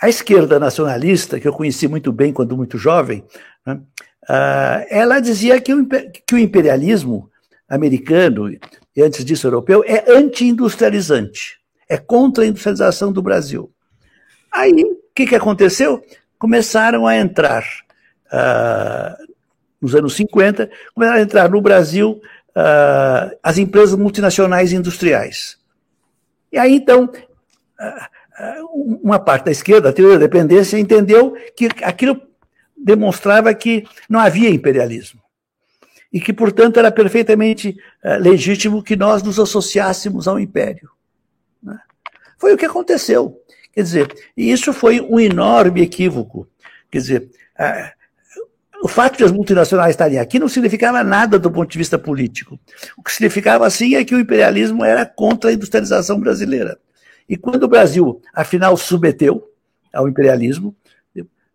a 0.00 0.08
esquerda 0.08 0.58
nacionalista, 0.58 1.38
que 1.38 1.46
eu 1.46 1.52
conheci 1.52 1.86
muito 1.88 2.12
bem 2.12 2.32
quando 2.32 2.56
muito 2.56 2.78
jovem, 2.78 3.24
né, 3.66 3.74
uh, 3.74 4.86
ela 4.88 5.20
dizia 5.20 5.60
que 5.60 5.74
o, 5.74 5.86
que 5.86 6.34
o 6.34 6.38
imperialismo 6.38 7.30
americano, 7.68 8.50
e 8.50 9.02
antes 9.02 9.24
disso 9.24 9.46
europeu, 9.46 9.84
é 9.86 10.10
anti-industrializante, 10.10 11.60
é 11.88 11.96
contra 11.96 12.44
a 12.44 12.46
industrialização 12.46 13.12
do 13.12 13.22
Brasil. 13.22 13.70
Aí, 14.50 14.72
o 14.72 14.98
que, 15.14 15.26
que 15.26 15.36
aconteceu? 15.36 16.02
Começaram 16.38 17.06
a 17.06 17.16
entrar, 17.16 17.62
uh, 18.26 19.29
nos 19.80 19.94
anos 19.94 20.14
50, 20.14 20.70
começaram 20.94 21.18
a 21.18 21.22
entrar 21.22 21.48
no 21.48 21.60
Brasil 21.60 22.20
uh, 22.50 23.36
as 23.42 23.58
empresas 23.58 23.98
multinacionais 23.98 24.72
industriais. 24.72 25.58
E 26.52 26.58
aí, 26.58 26.74
então, 26.74 27.08
uma 29.02 29.18
parte 29.18 29.44
da 29.44 29.50
esquerda, 29.50 29.90
a 29.90 29.92
teoria 29.92 30.18
da 30.18 30.26
dependência, 30.26 30.78
entendeu 30.78 31.34
que 31.56 31.68
aquilo 31.82 32.20
demonstrava 32.76 33.52
que 33.54 33.86
não 34.08 34.18
havia 34.18 34.50
imperialismo. 34.50 35.20
E 36.12 36.20
que, 36.20 36.32
portanto, 36.32 36.78
era 36.78 36.90
perfeitamente 36.90 37.76
uh, 38.04 38.20
legítimo 38.20 38.82
que 38.82 38.96
nós 38.96 39.22
nos 39.22 39.38
associássemos 39.38 40.26
ao 40.26 40.40
império. 40.40 40.90
Né? 41.62 41.78
Foi 42.36 42.52
o 42.52 42.56
que 42.56 42.66
aconteceu. 42.66 43.40
Quer 43.72 43.82
dizer, 43.82 44.14
e 44.36 44.50
isso 44.50 44.72
foi 44.72 45.00
um 45.00 45.20
enorme 45.20 45.82
equívoco. 45.82 46.48
Quer 46.90 46.98
dizer, 46.98 47.30
uh, 47.60 47.99
o 48.82 48.88
fato 48.88 49.18
de 49.18 49.24
as 49.24 49.32
multinacionais 49.32 49.90
estarem 49.90 50.18
aqui 50.18 50.38
não 50.38 50.48
significava 50.48 51.04
nada 51.04 51.38
do 51.38 51.50
ponto 51.50 51.70
de 51.70 51.78
vista 51.78 51.98
político. 51.98 52.58
O 52.96 53.02
que 53.02 53.12
significava, 53.12 53.68
sim, 53.68 53.94
é 53.94 54.04
que 54.04 54.14
o 54.14 54.20
imperialismo 54.20 54.84
era 54.84 55.04
contra 55.04 55.50
a 55.50 55.52
industrialização 55.52 56.18
brasileira. 56.18 56.78
E 57.28 57.36
quando 57.36 57.64
o 57.64 57.68
Brasil, 57.68 58.20
afinal, 58.34 58.76
submeteu 58.76 59.50
ao 59.92 60.08
imperialismo, 60.08 60.74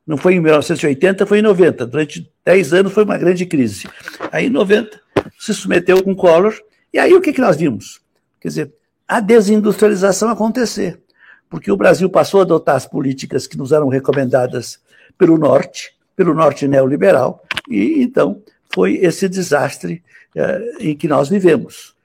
não 0.05 0.17
foi 0.17 0.35
em 0.35 0.39
1980, 0.39 1.25
foi 1.25 1.39
em 1.39 1.41
90. 1.41 1.87
Durante 1.87 2.31
10 2.45 2.73
anos 2.73 2.93
foi 2.93 3.03
uma 3.03 3.17
grande 3.17 3.45
crise. 3.45 3.89
Aí, 4.31 4.45
em 4.45 4.49
90, 4.49 5.01
se 5.39 5.53
submeteu 5.53 6.03
com 6.03 6.15
Collor. 6.15 6.53
E 6.93 6.99
aí, 6.99 7.13
o 7.13 7.21
que, 7.21 7.33
que 7.33 7.41
nós 7.41 7.57
vimos? 7.57 8.01
Quer 8.39 8.47
dizer, 8.49 8.73
a 9.07 9.19
desindustrialização 9.19 10.29
acontecer. 10.29 11.01
Porque 11.49 11.71
o 11.71 11.77
Brasil 11.77 12.09
passou 12.09 12.39
a 12.39 12.43
adotar 12.43 12.75
as 12.75 12.85
políticas 12.85 13.47
que 13.47 13.57
nos 13.57 13.71
eram 13.71 13.87
recomendadas 13.87 14.79
pelo 15.17 15.37
Norte, 15.37 15.95
pelo 16.15 16.33
Norte 16.33 16.67
neoliberal, 16.67 17.43
e 17.69 18.01
então 18.01 18.41
foi 18.73 18.95
esse 18.95 19.27
desastre 19.27 20.03
eh, 20.35 20.71
em 20.79 20.95
que 20.95 21.07
nós 21.07 21.29
vivemos. 21.29 21.95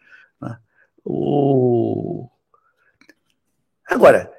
Né? 0.41 0.57
O... 1.05 2.29
Agora, 3.89 4.31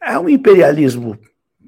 há 0.00 0.20
um 0.20 0.28
imperialismo 0.28 1.18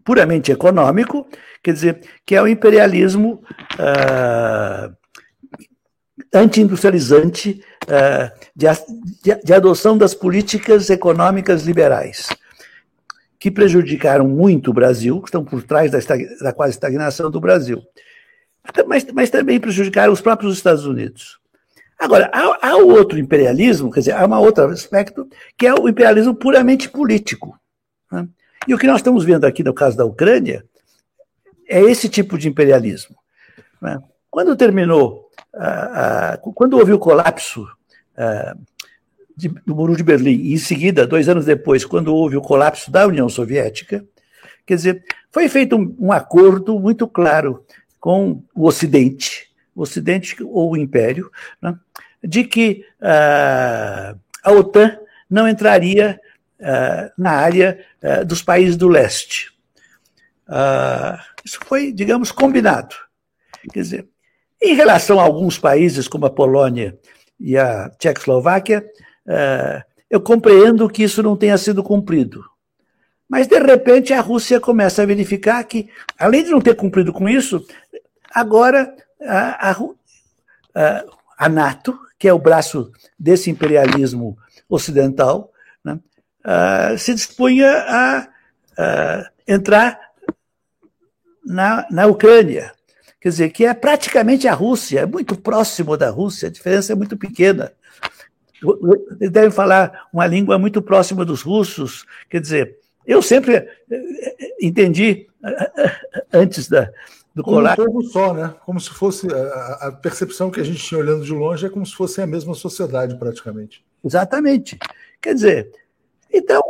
puramente 0.04 0.52
econômico, 0.52 1.26
quer 1.62 1.72
dizer, 1.72 2.00
que 2.24 2.36
é 2.36 2.42
o 2.42 2.46
imperialismo 2.46 3.42
uh, 3.74 4.94
anti-industrializante 6.32 7.60
uh, 7.84 8.30
de, 8.54 8.66
de, 9.22 9.42
de, 9.42 9.52
adoção 9.52 9.98
das 9.98 10.14
políticas 10.14 10.90
econômicas 10.90 11.62
liberais, 11.62 12.28
que 13.38 13.50
prejudicaram 13.50 14.26
muito 14.26 14.70
o 14.70 14.74
Brasil, 14.74 15.20
que 15.20 15.28
estão 15.28 15.44
por 15.44 15.62
trás 15.62 15.90
da, 15.90 15.98
da 16.40 16.52
quase 16.52 16.72
estagnação 16.72 17.30
do 17.30 17.40
Brasil, 17.40 17.82
mas, 18.86 19.04
mas 19.12 19.30
também 19.30 19.60
prejudicaram 19.60 20.12
os 20.12 20.20
próprios 20.20 20.56
Estados 20.56 20.86
Unidos. 20.86 21.38
Agora, 21.98 22.30
há, 22.32 22.68
há 22.68 22.76
outro 22.76 23.18
imperialismo, 23.18 23.90
quer 23.90 24.00
dizer, 24.00 24.12
há 24.12 24.26
um 24.26 24.34
outro 24.34 24.64
aspecto, 24.66 25.28
que 25.56 25.66
é 25.66 25.74
o 25.74 25.88
imperialismo 25.88 26.34
puramente 26.34 26.88
político. 26.88 27.58
Né? 28.10 28.28
E 28.68 28.74
o 28.74 28.78
que 28.78 28.86
nós 28.86 28.96
estamos 28.96 29.24
vendo 29.24 29.44
aqui 29.44 29.62
no 29.62 29.72
caso 29.72 29.96
da 29.96 30.04
Ucrânia 30.04 30.64
é 31.68 31.80
esse 31.80 32.08
tipo 32.08 32.36
de 32.36 32.48
imperialismo. 32.48 33.16
Né? 33.80 33.98
Quando 34.30 34.56
terminou, 34.56 35.30
quando 36.54 36.74
houve 36.74 36.92
o 36.92 36.98
colapso 36.98 37.66
do 39.36 39.74
Muro 39.74 39.96
de 39.96 40.02
Berlim, 40.02 40.40
e 40.40 40.54
em 40.54 40.58
seguida, 40.58 41.06
dois 41.06 41.28
anos 41.28 41.44
depois, 41.44 41.84
quando 41.84 42.14
houve 42.14 42.36
o 42.36 42.42
colapso 42.42 42.90
da 42.90 43.06
União 43.06 43.28
Soviética, 43.28 44.04
quer 44.64 44.76
dizer, 44.76 45.04
foi 45.30 45.48
feito 45.48 45.76
um, 45.76 45.94
um 45.98 46.12
acordo 46.12 46.78
muito 46.80 47.06
claro 47.06 47.64
com 48.00 48.42
o 48.54 48.66
Ocidente, 48.66 49.50
o 49.74 49.82
Ocidente 49.82 50.36
ou 50.42 50.72
o 50.72 50.76
Império, 50.76 51.30
né, 51.60 51.76
de 52.22 52.44
que 52.44 52.84
uh, 53.00 54.18
a 54.42 54.52
OTAN 54.52 54.98
não 55.28 55.46
entraria 55.46 56.18
uh, 56.60 57.12
na 57.18 57.32
área 57.32 57.84
uh, 58.02 58.24
dos 58.24 58.42
países 58.42 58.76
do 58.76 58.88
leste. 58.88 59.52
isso 61.44 61.58
foi, 61.66 61.92
digamos, 61.92 62.32
combinado. 62.32 62.94
Quer 63.72 63.80
dizer, 63.80 64.08
em 64.62 64.74
relação 64.74 65.20
a 65.20 65.24
alguns 65.24 65.58
países, 65.58 66.08
como 66.08 66.24
a 66.26 66.30
Polônia 66.30 66.98
e 67.38 67.58
a 67.58 67.90
Tchecoslováquia, 67.98 68.84
eu 70.08 70.20
compreendo 70.20 70.88
que 70.88 71.02
isso 71.02 71.22
não 71.22 71.36
tenha 71.36 71.58
sido 71.58 71.82
cumprido. 71.82 72.44
Mas, 73.28 73.46
de 73.46 73.58
repente, 73.58 74.12
a 74.12 74.20
Rússia 74.20 74.60
começa 74.60 75.02
a 75.02 75.06
verificar 75.06 75.62
que, 75.64 75.90
além 76.18 76.44
de 76.44 76.50
não 76.50 76.60
ter 76.60 76.76
cumprido 76.76 77.12
com 77.12 77.28
isso, 77.28 77.66
agora 78.32 78.94
a, 79.20 79.72
a, 79.72 81.04
a 81.36 81.48
NATO, 81.48 81.98
que 82.18 82.28
é 82.28 82.32
o 82.32 82.38
braço 82.38 82.90
desse 83.18 83.50
imperialismo 83.50 84.38
ocidental, 84.68 85.52
né, 85.84 85.98
uh, 86.44 86.98
se 86.98 87.14
dispunha 87.14 87.68
a, 87.68 88.28
a 88.78 89.30
entrar 89.46 89.98
na, 91.44 91.86
na 91.90 92.06
Ucrânia. 92.06 92.72
Quer 93.20 93.28
dizer, 93.30 93.50
que 93.50 93.64
é 93.64 93.74
praticamente 93.74 94.46
a 94.46 94.54
Rússia, 94.54 95.00
é 95.00 95.06
muito 95.06 95.36
próximo 95.36 95.96
da 95.96 96.10
Rússia, 96.10 96.48
a 96.48 96.52
diferença 96.52 96.92
é 96.92 96.96
muito 96.96 97.16
pequena. 97.16 97.72
Eles 99.20 99.30
devem 99.30 99.50
falar 99.50 100.08
uma 100.12 100.26
língua 100.26 100.58
muito 100.58 100.80
próxima 100.80 101.24
dos 101.24 101.42
russos. 101.42 102.06
Quer 102.28 102.40
dizer, 102.40 102.78
eu 103.06 103.22
sempre 103.22 103.54
eh, 103.54 103.68
eh, 103.90 104.56
entendi, 104.60 105.28
eh, 105.44 105.92
antes 106.32 106.68
da, 106.68 106.90
do 107.34 107.42
como 107.42 107.60
um 107.60 107.74
povo 107.74 108.02
só, 108.02 108.34
né? 108.34 108.54
Como 108.64 108.80
se 108.80 108.90
fosse 108.90 109.28
a, 109.32 109.88
a, 109.88 109.92
percepção 109.92 110.50
que 110.50 110.60
a 110.60 110.64
gente 110.64 110.82
tinha 110.82 110.98
olhando 110.98 111.24
de 111.24 111.32
longe 111.32 111.66
é 111.66 111.70
como 111.70 111.84
se 111.84 111.94
fosse 111.94 112.20
a 112.20 112.26
mesma 112.26 112.54
sociedade 112.54 113.16
praticamente. 113.16 113.84
Exatamente. 114.02 114.78
Quer 115.20 115.34
dizer, 115.34 115.72
então, 116.32 116.62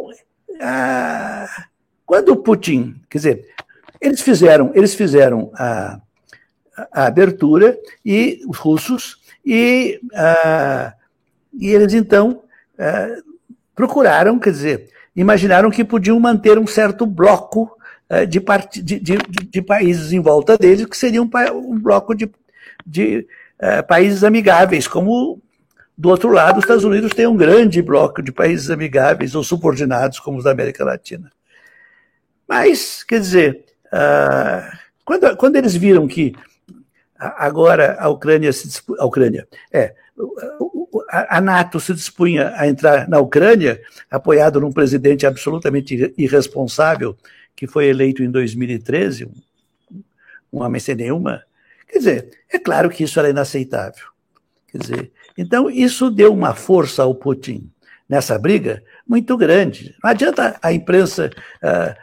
a, 0.60 1.66
quando 2.04 2.30
o 2.30 2.36
Putin, 2.36 3.00
quer 3.08 3.18
dizer, 3.18 3.48
eles 4.00 4.20
fizeram, 4.20 4.72
eles 4.74 4.94
fizeram 4.94 5.50
a, 5.54 6.00
a 6.92 7.06
abertura 7.06 7.78
e 8.04 8.42
os 8.46 8.58
russos 8.58 9.22
e, 9.44 10.00
a, 10.14 10.92
e 11.58 11.68
eles 11.68 11.94
então 11.94 12.42
procuraram, 13.74 14.38
quer 14.38 14.50
dizer, 14.50 14.88
imaginaram 15.14 15.70
que 15.70 15.84
podiam 15.84 16.18
manter 16.20 16.58
um 16.58 16.66
certo 16.66 17.06
bloco 17.06 17.76
eh, 18.08 18.24
de, 18.24 18.40
de, 18.82 19.00
de, 19.00 19.18
de, 19.18 19.62
países 19.62 20.12
em 20.12 20.20
volta 20.20 20.56
deles, 20.56 20.86
que 20.86 20.96
seria 20.96 21.20
um, 21.20 21.28
um 21.54 21.78
bloco 21.78 22.14
de, 22.14 22.26
uh, 22.26 23.86
países 23.88 24.22
amigáveis, 24.22 24.86
como 24.86 25.42
do 25.98 26.10
outro 26.10 26.30
lado, 26.30 26.58
os 26.58 26.64
Estados 26.64 26.84
Unidos 26.84 27.12
têm 27.12 27.26
um 27.26 27.36
grande 27.36 27.82
bloco 27.82 28.22
de 28.22 28.30
países 28.30 28.70
amigáveis 28.70 29.34
ou 29.34 29.42
subordinados, 29.42 30.20
como 30.20 30.38
os 30.38 30.44
da 30.44 30.52
América 30.52 30.84
Latina. 30.84 31.32
Mas, 32.46 33.02
quer 33.02 33.18
dizer, 33.18 33.64
quando, 35.04 35.36
quando 35.36 35.56
eles 35.56 35.74
viram 35.74 36.06
que 36.06 36.34
agora 37.18 37.96
a 37.98 38.08
Ucrânia 38.10 38.52
se 38.52 38.82
a 38.98 39.06
Ucrânia 39.06 39.48
é 39.72 39.94
a 41.10 41.40
NATO 41.40 41.78
se 41.78 41.94
dispunha 41.94 42.52
a 42.56 42.66
entrar 42.66 43.08
na 43.08 43.18
Ucrânia, 43.20 43.80
apoiado 44.10 44.60
num 44.60 44.72
presidente 44.72 45.26
absolutamente 45.26 46.12
irresponsável 46.16 47.16
que 47.54 47.66
foi 47.66 47.86
eleito 47.86 48.22
em 48.22 48.30
2013, 48.30 49.24
um, 49.24 50.02
um 50.52 50.62
homem 50.62 50.80
sem 50.80 50.94
nenhuma. 50.94 51.42
Quer 51.88 51.98
dizer, 51.98 52.30
é 52.52 52.58
claro 52.58 52.90
que 52.90 53.04
isso 53.04 53.18
era 53.18 53.30
inaceitável. 53.30 54.04
Quer 54.68 54.78
dizer, 54.78 55.12
então 55.38 55.70
isso 55.70 56.10
deu 56.10 56.32
uma 56.32 56.54
força 56.54 57.02
ao 57.02 57.14
Putin 57.14 57.70
nessa 58.08 58.38
briga 58.38 58.82
muito 59.06 59.36
grande. 59.36 59.94
Não 60.02 60.10
adianta 60.10 60.58
a 60.60 60.72
imprensa 60.72 61.30
uh, 61.62 61.94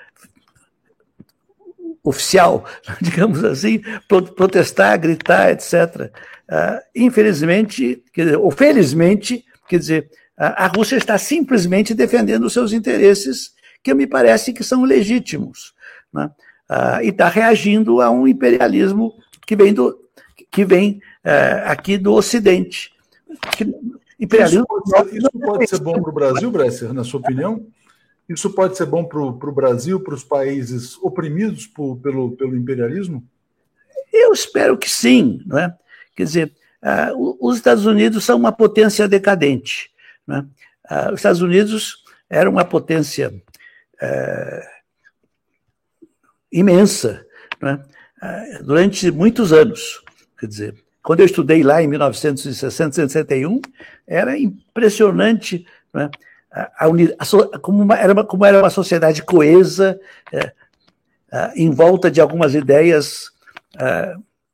oficial, 2.04 2.66
digamos 3.02 3.44
assim, 3.44 3.82
protestar, 4.08 5.00
gritar, 5.00 5.52
etc. 5.52 6.12
Uh, 6.50 6.80
infelizmente, 6.96 8.04
quer 8.14 8.26
dizer, 8.26 8.38
ou 8.38 8.52
felizmente, 8.52 9.46
quer 9.68 9.80
dizer, 9.80 10.10
a 10.36 10.68
Rússia 10.68 10.98
está 10.98 11.18
simplesmente 11.18 11.94
defendendo 11.94 12.46
os 12.46 12.54
seus 12.54 12.74
interesses 12.74 13.54
que 13.84 13.94
me 13.94 14.08
parece 14.08 14.52
que 14.52 14.64
são 14.64 14.84
legítimos. 14.84 15.74
Né? 16.12 16.30
Ah, 16.68 17.04
e 17.04 17.10
está 17.10 17.28
reagindo 17.28 18.02
a 18.02 18.10
um 18.10 18.28
imperialismo 18.28 19.14
que 19.46 19.56
vem 19.56 19.74
do, 19.74 20.00
que 20.50 20.66
vem 20.66 21.02
uh, 21.26 21.70
aqui 21.70 21.98
do 21.98 22.14
Ocidente. 22.14 22.92
Imperialismo 24.20 24.62
isso 24.64 24.92
pode 24.92 25.10
ser, 25.10 25.18
isso 25.18 25.30
pode 25.40 25.68
ser 25.68 25.80
bom 25.80 26.02
para 26.02 26.10
o 26.10 26.14
Brasil, 26.14 26.52
Bresser, 26.52 26.94
na 26.94 27.04
sua 27.04 27.20
opinião? 27.20 27.68
Isso 28.28 28.50
pode 28.52 28.78
ser 28.78 28.86
bom 28.86 29.04
para 29.04 29.20
o 29.20 29.52
Brasil, 29.52 30.00
para 30.00 30.14
os 30.14 30.24
países 30.24 30.98
oprimidos 31.02 31.68
por, 31.68 31.98
pelo, 31.98 32.32
pelo 32.32 32.56
imperialismo? 32.56 33.24
Eu 34.12 34.32
espero 34.32 34.78
que 34.78 34.90
sim. 34.90 35.42
Não 35.46 35.60
é? 35.60 35.76
Quer 36.16 36.24
dizer, 36.24 36.54
uh, 36.82 37.38
os 37.42 37.58
Estados 37.58 37.86
Unidos 37.86 38.24
são 38.24 38.38
uma 38.38 38.52
potência 38.52 39.08
decadente. 39.08 39.92
Não 40.26 40.38
é? 40.38 40.40
uh, 40.40 41.14
os 41.14 41.20
Estados 41.20 41.42
Unidos 41.42 42.04
era 42.30 42.50
uma 42.50 42.64
potência 42.66 43.30
uh, 43.30 44.68
imensa 46.52 47.26
não 47.62 47.70
é? 47.70 48.62
durante 48.64 49.12
muitos 49.12 49.52
anos. 49.52 50.02
Quer 50.40 50.48
dizer, 50.48 50.84
quando 51.02 51.20
eu 51.20 51.26
estudei 51.26 51.64
lá 51.64 51.82
em 51.82 51.88
1960, 51.88 52.94
61, 52.96 53.62
era 54.08 54.38
impressionante 54.38 55.66
né? 55.94 56.10
a, 56.52 56.86
a, 56.86 57.60
como, 57.60 57.84
uma, 57.84 57.98
era 57.98 58.14
uma, 58.14 58.24
como 58.24 58.46
era 58.46 58.60
uma 58.60 58.70
sociedade 58.70 59.22
coesa, 59.24 60.00
é, 60.32 60.54
em 61.56 61.72
volta 61.72 62.10
de 62.10 62.22
algumas 62.22 62.54
ideias 62.54 63.32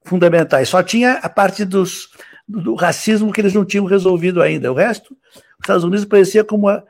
fundamentais. 0.04 0.70
Só 0.70 0.82
tinha 0.82 1.14
a 1.14 1.30
parte 1.30 1.66
dos, 1.66 2.10
do, 2.48 2.76
racismo 2.76 3.32
que 3.32 3.42
eles 3.42 3.54
não 3.54 3.66
tinham 3.66 3.86
resolvido 3.86 4.42
ainda. 4.42 4.72
O 4.72 4.76
resto, 4.76 5.16
os 5.34 5.44
Estados 5.62 5.84
Unidos 5.84 6.06
parecia 6.06 6.44
como, 6.44 6.68
a, 6.68 6.84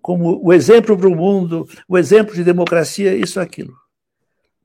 como 0.00 0.40
o 0.42 0.52
exemplo 0.52 0.96
para 0.96 1.08
o 1.08 1.14
mundo, 1.14 1.68
o 1.88 1.98
exemplo 1.98 2.34
de 2.34 2.44
democracia, 2.44 3.14
isso 3.14 3.40
aquilo. 3.40 3.74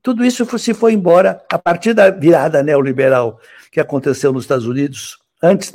Tudo 0.02 0.24
isso 0.24 0.46
se 0.58 0.72
foi 0.72 0.92
embora 0.92 1.44
a 1.52 1.58
partir 1.58 1.92
da 1.92 2.10
virada 2.10 2.62
neoliberal 2.62 3.40
que 3.70 3.80
aconteceu 3.80 4.32
nos 4.32 4.44
Estados 4.44 4.66
Unidos, 4.66 5.18
antes, 5.42 5.72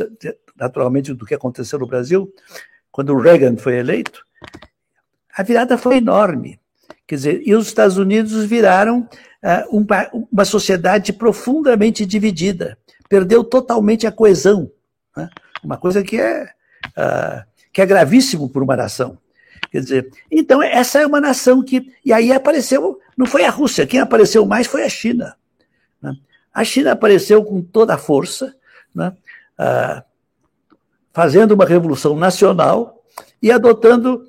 naturalmente, 0.56 1.14
do 1.14 1.26
que 1.26 1.36
aconteceu 1.36 1.78
no 1.78 1.86
Brasil, 1.86 2.34
quando 2.92 3.14
o 3.14 3.20
Reagan 3.20 3.58
foi 3.58 3.78
eleito. 3.78 4.26
A 5.36 5.44
virada 5.44 5.78
foi 5.78 5.98
enorme. 5.98 6.60
Quer 7.08 7.16
dizer, 7.16 7.42
e 7.46 7.54
os 7.54 7.68
Estados 7.68 7.98
Unidos 7.98 8.46
viraram 8.46 9.02
uh, 9.02 9.78
uma, 9.78 10.10
uma, 10.32 10.46
sociedade 10.46 11.12
profundamente 11.12 12.06
dividida, 12.06 12.78
perdeu 13.10 13.44
totalmente 13.44 14.08
a 14.08 14.12
coesão. 14.12 14.72
Né? 15.16 15.30
Uma 15.64 15.78
coisa 15.78 16.02
que 16.02 16.18
é, 16.20 16.44
uh, 16.44 17.44
que 17.72 17.82
é 17.82 17.86
gravíssimo 17.86 18.50
para 18.50 18.64
uma 18.64 18.76
nação. 18.76 19.18
Quer 19.72 19.80
dizer, 19.82 20.12
então 20.32 20.62
essa 20.62 21.00
é 21.00 21.06
uma 21.06 21.20
nação 21.20 21.64
que. 21.64 21.92
E 22.06 22.14
aí 22.14 22.32
apareceu, 22.32 23.00
não 23.18 23.26
foi 23.26 23.44
a 23.44 23.50
Rússia, 23.50 23.88
quem 23.88 24.00
apareceu 24.00 24.46
mais 24.46 24.68
foi 24.68 24.84
a 24.84 24.90
China. 24.90 25.36
Né? 26.02 26.16
A 26.54 26.64
China 26.64 26.92
apareceu 26.92 27.44
com 27.44 27.62
toda 27.62 27.96
a 27.96 27.98
força, 27.98 28.56
né? 28.94 29.12
ah, 29.58 30.04
fazendo 31.12 31.54
uma 31.54 31.66
revolução 31.66 32.16
nacional 32.16 33.04
e 33.42 33.52
adotando, 33.52 34.28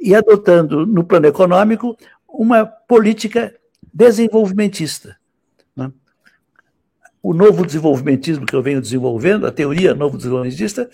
e 0.00 0.14
adotando 0.14 0.86
no 0.86 1.04
plano 1.04 1.26
econômico 1.26 1.96
uma 2.28 2.64
política 2.66 3.54
desenvolvimentista. 3.92 5.16
Né? 5.74 5.90
O 7.22 7.32
novo 7.34 7.64
desenvolvimentismo 7.64 8.46
que 8.46 8.54
eu 8.54 8.62
venho 8.62 8.80
desenvolvendo, 8.80 9.46
a 9.46 9.52
teoria 9.52 9.94
novo 9.94 10.16
desenvolvimentista, 10.16 10.88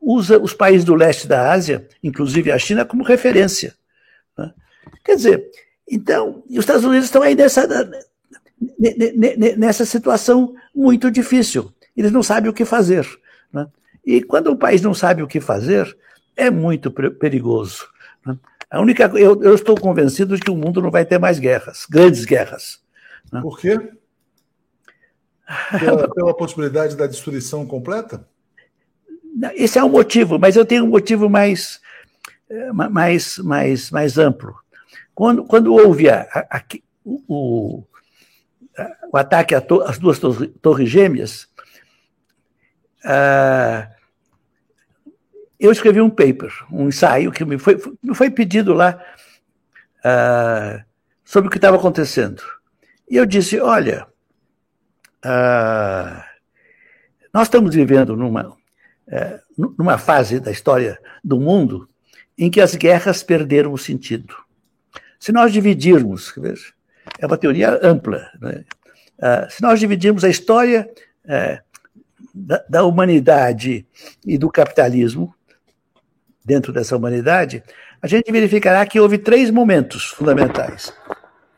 usa 0.00 0.38
os 0.38 0.52
países 0.52 0.84
do 0.84 0.94
leste 0.94 1.26
da 1.26 1.52
Ásia, 1.52 1.88
inclusive 2.02 2.52
a 2.52 2.58
China, 2.58 2.84
como 2.84 3.02
referência. 3.02 3.74
Né? 4.36 4.52
Quer 5.04 5.16
dizer, 5.16 5.50
então, 5.90 6.42
os 6.50 6.58
Estados 6.58 6.84
Unidos 6.84 7.06
estão 7.06 7.22
aí 7.22 7.34
nessa, 7.34 7.66
nessa 9.56 9.84
situação 9.84 10.54
muito 10.74 11.10
difícil. 11.10 11.72
Eles 11.96 12.12
não 12.12 12.22
sabem 12.22 12.50
o 12.50 12.54
que 12.54 12.64
fazer. 12.64 13.06
Né? 13.52 13.66
E 14.04 14.22
quando 14.22 14.48
o 14.48 14.56
país 14.56 14.82
não 14.82 14.92
sabe 14.92 15.22
o 15.22 15.28
que 15.28 15.40
fazer, 15.40 15.96
é 16.36 16.50
muito 16.50 16.90
perigoso. 16.90 17.86
Né? 18.24 18.38
A 18.70 18.80
única, 18.80 19.04
eu, 19.14 19.42
eu, 19.42 19.54
estou 19.54 19.78
convencido 19.78 20.36
de 20.36 20.42
que 20.42 20.50
o 20.50 20.56
mundo 20.56 20.82
não 20.82 20.90
vai 20.90 21.04
ter 21.04 21.18
mais 21.18 21.38
guerras, 21.38 21.86
grandes 21.88 22.24
guerras. 22.24 22.82
Né? 23.32 23.40
Por 23.40 23.58
quê? 23.58 23.78
Pela, 25.78 26.08
pela 26.12 26.36
possibilidade 26.36 26.96
da 26.96 27.06
destruição 27.06 27.66
completa? 27.66 28.26
Esse 29.54 29.78
é 29.78 29.84
um 29.84 29.88
motivo, 29.88 30.38
mas 30.38 30.56
eu 30.56 30.64
tenho 30.64 30.84
um 30.84 30.88
motivo 30.88 31.28
mais, 31.28 31.80
eh, 32.48 32.72
mais, 32.72 33.38
mais, 33.38 33.90
mais 33.90 34.16
amplo. 34.16 34.54
Quando, 35.12 35.44
quando 35.44 35.74
houve 35.74 36.08
a, 36.08 36.22
a, 36.32 36.58
a, 36.58 36.64
o, 37.04 37.84
o 39.12 39.16
ataque 39.16 39.54
às 39.54 39.98
duas 39.98 40.18
torres 40.60 40.88
gêmeas, 40.88 41.48
uh, 43.04 43.93
eu 45.66 45.72
escrevi 45.72 46.00
um 46.00 46.10
paper, 46.10 46.52
um 46.70 46.88
ensaio 46.88 47.32
que 47.32 47.44
me 47.44 47.58
foi, 47.58 47.80
me 48.02 48.14
foi 48.14 48.30
pedido 48.30 48.72
lá 48.72 49.00
uh, 50.00 50.84
sobre 51.24 51.48
o 51.48 51.50
que 51.50 51.58
estava 51.58 51.76
acontecendo. 51.76 52.42
E 53.08 53.16
eu 53.16 53.26
disse: 53.26 53.60
olha, 53.60 54.06
uh, 55.24 56.22
nós 57.32 57.48
estamos 57.48 57.74
vivendo 57.74 58.16
numa, 58.16 58.56
é, 59.08 59.40
numa 59.56 59.98
fase 59.98 60.38
da 60.38 60.50
história 60.50 60.98
do 61.22 61.40
mundo 61.40 61.88
em 62.36 62.50
que 62.50 62.60
as 62.60 62.74
guerras 62.74 63.22
perderam 63.22 63.72
o 63.72 63.78
sentido. 63.78 64.34
Se 65.18 65.32
nós 65.32 65.52
dividirmos, 65.52 66.34
é 67.18 67.26
uma 67.26 67.38
teoria 67.38 67.78
ampla, 67.82 68.28
né? 68.40 68.64
Ah, 69.20 69.48
se 69.48 69.62
nós 69.62 69.78
dividirmos 69.78 70.24
a 70.24 70.28
história 70.28 70.90
é, 71.26 71.60
da, 72.34 72.64
da 72.68 72.84
humanidade 72.84 73.86
e 74.26 74.36
do 74.36 74.50
capitalismo, 74.50 75.34
dentro 76.44 76.72
dessa 76.72 76.96
humanidade, 76.96 77.62
a 78.02 78.06
gente 78.06 78.30
verificará 78.30 78.84
que 78.84 79.00
houve 79.00 79.16
três 79.18 79.50
momentos 79.50 80.04
fundamentais. 80.04 80.92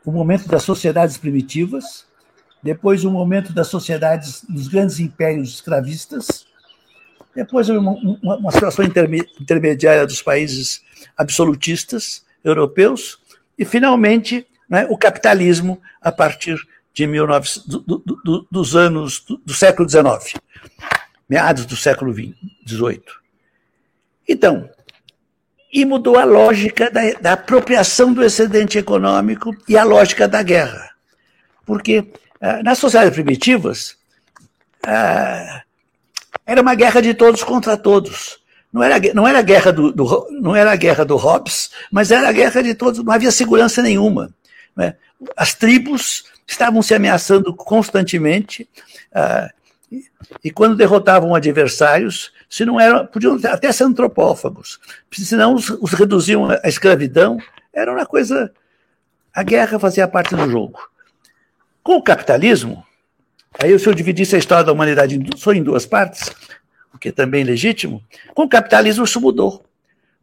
O 0.05 0.11
momento 0.11 0.47
das 0.47 0.63
sociedades 0.63 1.17
primitivas, 1.17 2.05
depois 2.63 3.03
o 3.03 3.11
momento 3.11 3.51
das 3.51 3.67
sociedades 3.67 4.43
dos 4.47 4.67
grandes 4.67 4.99
impérios 4.99 5.55
escravistas, 5.55 6.45
depois 7.35 7.69
uma, 7.69 7.91
uma, 7.91 8.37
uma 8.37 8.51
situação 8.51 8.85
intermediária 8.85 10.05
dos 10.05 10.21
países 10.21 10.81
absolutistas 11.15 12.25
europeus, 12.43 13.19
e, 13.57 13.65
finalmente, 13.65 14.47
né, 14.69 14.85
o 14.89 14.97
capitalismo 14.97 15.81
a 16.01 16.11
partir 16.11 16.55
de 16.93 17.05
19, 17.05 17.49
do, 17.67 17.79
do, 17.79 17.99
do, 18.23 18.47
dos 18.49 18.75
anos 18.75 19.23
do, 19.45 19.53
século 19.53 19.87
XIX, 19.87 20.41
meados 21.27 21.65
do 21.65 21.75
século 21.75 22.13
XVIII. 22.13 23.03
Então, 24.27 24.69
e 25.77 25.85
mudou 25.85 26.17
a 26.17 26.23
lógica 26.23 26.89
da, 26.89 27.01
da, 27.21 27.33
apropriação 27.33 28.11
do 28.11 28.23
excedente 28.23 28.79
econômico 28.79 29.55
e 29.69 29.77
a 29.77 29.83
lógica 29.83 30.27
da 30.27 30.41
guerra. 30.41 30.89
Porque 31.67 32.03
ah, 32.41 32.63
nas 32.63 32.79
sociedades 32.79 33.13
primitivas, 33.13 33.95
ah, 34.83 35.61
era 36.47 36.63
uma 36.63 36.73
guerra 36.73 36.99
de 36.99 37.13
todos 37.13 37.43
contra 37.43 37.77
todos. 37.77 38.39
Não 38.73 38.81
era, 38.81 38.95
não 39.13 39.27
era, 39.27 39.37
a, 39.37 39.43
guerra 39.43 39.71
do, 39.71 39.91
do, 39.91 40.27
não 40.41 40.55
era 40.55 40.71
a 40.71 40.75
guerra 40.75 41.05
do 41.05 41.15
Hobbes, 41.15 41.69
mas 41.91 42.09
era 42.09 42.27
a 42.27 42.31
guerra 42.31 42.63
de 42.63 42.73
todos, 42.73 43.03
não 43.03 43.13
havia 43.13 43.31
segurança 43.31 43.79
nenhuma. 43.79 44.31
Né? 44.75 44.95
As 45.35 45.53
tribos 45.53 46.23
estavam 46.47 46.81
se 46.81 46.95
ameaçando 46.95 47.53
constantemente, 47.53 48.67
ah, 49.13 49.51
e, 50.43 50.51
quando 50.51 50.75
derrotavam 50.75 51.33
adversários, 51.33 52.33
se 52.49 52.65
não 52.65 52.79
eram, 52.79 53.05
podiam 53.05 53.39
até 53.45 53.71
ser 53.71 53.85
antropófagos, 53.85 54.79
senão 55.11 55.55
os, 55.55 55.69
os 55.69 55.93
reduziam 55.93 56.49
à 56.49 56.67
escravidão, 56.67 57.37
era 57.73 57.91
uma 57.91 58.05
coisa. 58.05 58.51
A 59.33 59.43
guerra 59.43 59.79
fazia 59.79 60.07
parte 60.07 60.35
do 60.35 60.49
jogo. 60.49 60.79
Com 61.83 61.95
o 61.95 62.03
capitalismo, 62.03 62.83
Aí, 63.59 63.77
se 63.79 63.87
eu 63.87 63.93
dividisse 63.93 64.35
a 64.35 64.39
história 64.39 64.63
da 64.63 64.71
humanidade 64.71 65.19
só 65.35 65.51
em 65.51 65.63
duas 65.63 65.85
partes, 65.85 66.31
o 66.93 66.97
que 66.97 67.09
é 67.09 67.11
também 67.11 67.43
legítimo, 67.43 68.03
com 68.35 68.43
o 68.43 68.49
capitalismo 68.49 69.03
isso 69.03 69.19
mudou. 69.19 69.65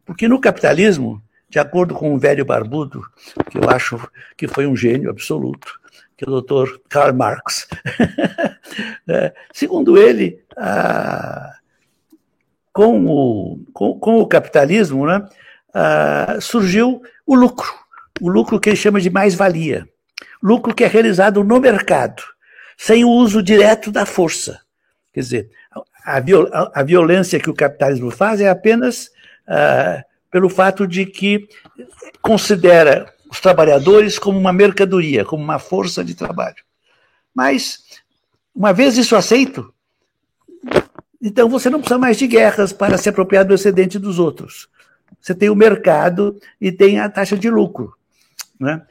Porque 0.05 0.27
no 0.27 0.39
capitalismo, 0.39 1.21
de 1.49 1.59
acordo 1.59 1.93
com 1.93 2.13
um 2.13 2.17
velho 2.17 2.45
barbudo, 2.45 3.03
que 3.49 3.57
eu 3.57 3.69
acho 3.69 3.99
que 4.37 4.47
foi 4.47 4.65
um 4.65 4.75
gênio 4.75 5.09
absoluto, 5.09 5.79
que 6.17 6.23
o 6.23 6.31
doutor 6.31 6.81
Karl 6.89 7.13
Marx, 7.13 7.67
é, 9.07 9.33
segundo 9.53 9.97
ele, 9.97 10.41
com, 12.71 13.05
o, 13.05 13.59
com, 13.73 13.99
com, 13.99 14.19
o 14.19 14.27
capitalismo 14.27 15.05
né, 15.05 15.27
surgiu 16.39 17.01
o 17.25 17.35
lucro, 17.35 17.67
o 18.21 18.29
lucro 18.29 18.59
que 18.59 18.69
ele 18.69 18.75
chama 18.75 19.01
de 19.01 19.09
mais-valia, 19.09 19.87
lucro 20.41 20.73
que 20.73 20.83
é 20.83 20.87
realizado 20.87 21.43
no 21.43 21.59
mercado 21.59 22.23
sem 22.77 23.03
o 23.03 23.09
uso 23.09 23.41
direto 23.41 23.91
da 23.91 24.05
força. 24.05 24.59
Quer 25.13 25.19
dizer, 25.21 25.49
a, 26.03 26.21
a 26.73 26.83
violência 26.83 27.39
que 27.39 27.49
o 27.49 27.53
capitalismo 27.53 28.11
faz 28.11 28.41
é 28.41 28.49
apenas 28.49 29.07
uh, 29.47 30.03
pelo 30.29 30.49
fato 30.49 30.85
de 30.85 31.05
que 31.05 31.47
considera 32.21 33.13
os 33.35 33.41
trabalhadores 33.41 34.17
como 34.17 34.39
uma 34.39 34.53
mercadoria, 34.53 35.25
como 35.25 35.43
uma 35.43 35.59
força 35.59 36.03
de 36.03 36.15
trabalho. 36.15 36.63
Mas, 37.33 37.83
uma 38.55 38.71
vez 38.71 38.97
isso 38.97 39.15
aceito, 39.15 39.73
então 41.21 41.49
você 41.49 41.69
não 41.69 41.79
precisa 41.79 41.99
mais 41.99 42.17
de 42.17 42.27
guerras 42.27 42.71
para 42.71 42.97
se 42.97 43.09
apropriar 43.09 43.45
do 43.45 43.53
excedente 43.53 43.99
dos 43.99 44.19
outros. 44.19 44.69
Você 45.19 45.35
tem 45.35 45.49
o 45.49 45.55
mercado 45.55 46.39
e 46.59 46.71
tem 46.71 46.99
a 46.99 47.09
taxa 47.09 47.37
de 47.37 47.49
lucro. 47.49 47.93
Né? 48.59 48.81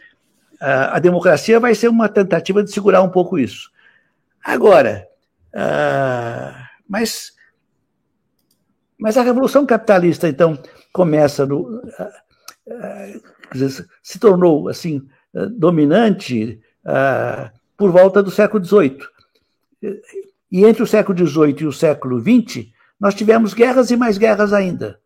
A 0.61 0.99
democracia 0.99 1.59
vai 1.59 1.75
ser 1.75 1.89
uma 1.89 2.09
tentativa 2.09 2.63
de 2.63 2.71
segurar 2.71 3.03
um 3.03 3.11
pouco 3.11 3.39
isso. 3.39 3.71
Agora, 4.45 5.09
uh, 5.55 6.55
mas, 6.87 7.33
mas 8.99 9.17
a 9.17 9.23
revolução 9.23 9.65
capitalista, 9.65 10.29
então, 10.29 10.59
começa 10.93 11.47
no. 11.47 11.63
Uh, 11.63 12.03
uh, 12.69 13.34
se 14.03 14.19
tornou 14.19 14.69
assim 14.69 15.07
dominante 15.53 16.61
por 17.77 17.91
volta 17.91 18.23
do 18.23 18.31
século 18.31 18.65
XVIII. 18.65 18.99
E 20.51 20.65
entre 20.65 20.83
o 20.83 20.87
século 20.87 21.19
XVIII 21.19 21.57
e 21.63 21.67
o 21.67 21.73
século 21.73 22.21
XX, 22.21 22.67
nós 22.99 23.15
tivemos 23.15 23.55
guerras 23.55 23.91
e 23.91 23.97
mais 23.97 24.17
guerras 24.17 24.53
ainda. 24.53 24.99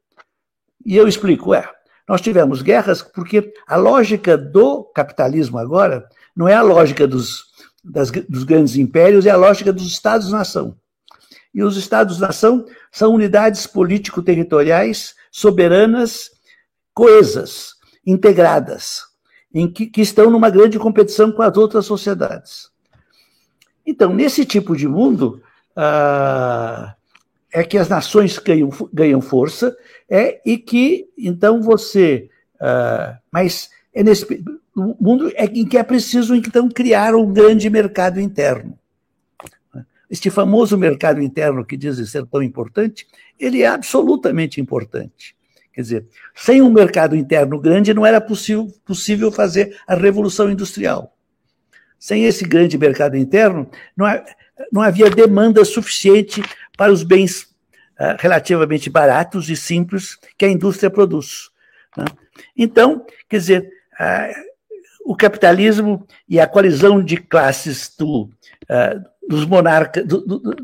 E 0.85 0.97
eu 0.97 1.09
explico, 1.09 1.55
é, 1.55 1.69
nós 2.09 2.21
tivemos 2.21 2.63
guerras 2.63 3.03
porque 3.03 3.53
a 3.67 3.77
lógica 3.77 4.37
do 4.37 4.85
capitalismo 4.85 5.59
agora 5.59 6.07
não 6.37 6.47
é 6.47 6.55
a 6.55 6.63
lógica 6.63 7.07
dos, 7.07 7.45
das, 7.83 8.11
dos 8.11 8.45
grandes 8.45 8.77
impérios, 8.77 9.27
é 9.27 9.31
a 9.31 9.37
lógica 9.37 9.73
dos 9.73 9.87
Estados-nação. 9.87 10.77
E 11.55 11.63
os 11.63 11.77
Estados-nação 11.77 12.65
são 12.93 13.15
unidades 13.15 13.67
político-territoriais 13.67 15.15
soberanas, 15.31 16.31
coesas, 16.95 17.75
integradas, 18.11 19.03
em 19.53 19.71
que, 19.71 19.87
que 19.87 20.01
estão 20.01 20.31
numa 20.31 20.49
grande 20.49 20.79
competição 20.79 21.31
com 21.31 21.43
as 21.43 21.57
outras 21.57 21.85
sociedades. 21.85 22.71
Então, 23.87 24.15
nesse 24.15 24.45
tipo 24.45 24.75
de 24.75 24.89
mundo, 24.89 25.43
ah, 25.77 26.95
é 27.53 27.63
que 27.63 27.77
as 27.79 27.89
nações 27.89 28.39
ganham, 28.39 28.71
ganham 28.93 29.21
força 29.21 29.77
é, 30.09 30.41
e 30.45 30.57
que, 30.57 31.09
então, 31.17 31.61
você. 31.61 32.31
Ah, 32.61 33.19
mas 33.31 33.71
é 33.95 34.03
nesse 34.03 34.43
mundo 34.75 35.31
é 35.35 35.45
em 35.45 35.67
que 35.67 35.77
é 35.77 35.83
preciso, 35.83 36.35
então, 36.35 36.69
criar 36.69 37.15
um 37.15 37.33
grande 37.33 37.69
mercado 37.69 38.21
interno. 38.21 38.79
Este 40.11 40.31
famoso 40.31 40.79
mercado 40.79 41.21
interno 41.21 41.65
que 41.65 41.77
dizem 41.77 42.07
ser 42.07 42.25
tão 42.27 42.43
importante, 42.43 43.07
ele 43.39 43.63
é 43.63 43.67
absolutamente 43.67 44.61
importante. 44.61 45.37
Quer 45.79 45.83
dizer, 45.83 46.07
sem 46.35 46.61
um 46.61 46.73
mercado 46.73 47.15
interno 47.15 47.57
grande 47.61 47.95
não 47.95 48.05
era 48.05 48.21
possível, 48.21 48.67
possível 48.85 49.31
fazer 49.31 49.79
a 49.87 49.95
revolução 49.95 50.51
industrial. 50.51 51.17
Sem 51.97 52.25
esse 52.25 52.45
grande 52.45 52.77
mercado 52.77 53.17
interno, 53.17 53.71
não, 53.97 54.07
não 54.73 54.83
havia 54.83 55.09
demanda 55.09 55.65
suficiente 55.65 56.43
para 56.77 56.91
os 56.91 57.05
bens 57.05 57.43
uh, 57.93 58.17
relativamente 58.19 58.91
baratos 58.91 59.49
e 59.51 59.55
simples 59.55 60.19
que 60.37 60.45
a 60.45 60.49
indústria 60.49 60.91
produz. 60.91 61.49
Né? 61.97 62.07
Então, 62.57 63.07
quer 63.29 63.37
dizer, 63.37 63.73
uh, 64.01 64.35
o 65.05 65.15
capitalismo 65.15 66.05
e 66.29 66.41
a 66.41 66.47
coalizão 66.49 67.01
de 67.01 67.19
classes 67.19 67.95
do, 67.97 68.23
uh, 68.23 69.05
dos 69.29 69.45
monarcas, 69.45 70.05
do, 70.05 70.23
do, 70.23 70.57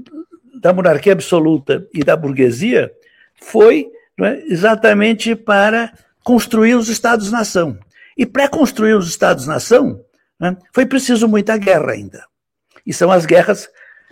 da 0.60 0.72
monarquia 0.72 1.12
absoluta 1.12 1.86
e 1.94 2.02
da 2.02 2.16
burguesia 2.16 2.90
foi 3.36 3.93
é, 4.20 4.44
exatamente 4.46 5.34
para 5.34 5.92
construir 6.22 6.74
os 6.74 6.88
Estados-nação. 6.88 7.78
E 8.16 8.24
para 8.24 8.48
construir 8.48 8.94
os 8.94 9.08
Estados-nação, 9.08 10.00
né, 10.38 10.56
foi 10.72 10.86
preciso 10.86 11.28
muita 11.28 11.56
guerra 11.56 11.92
ainda. 11.92 12.24
E 12.86 12.92
são 12.92 13.10
as 13.10 13.26
guerras. 13.26 13.68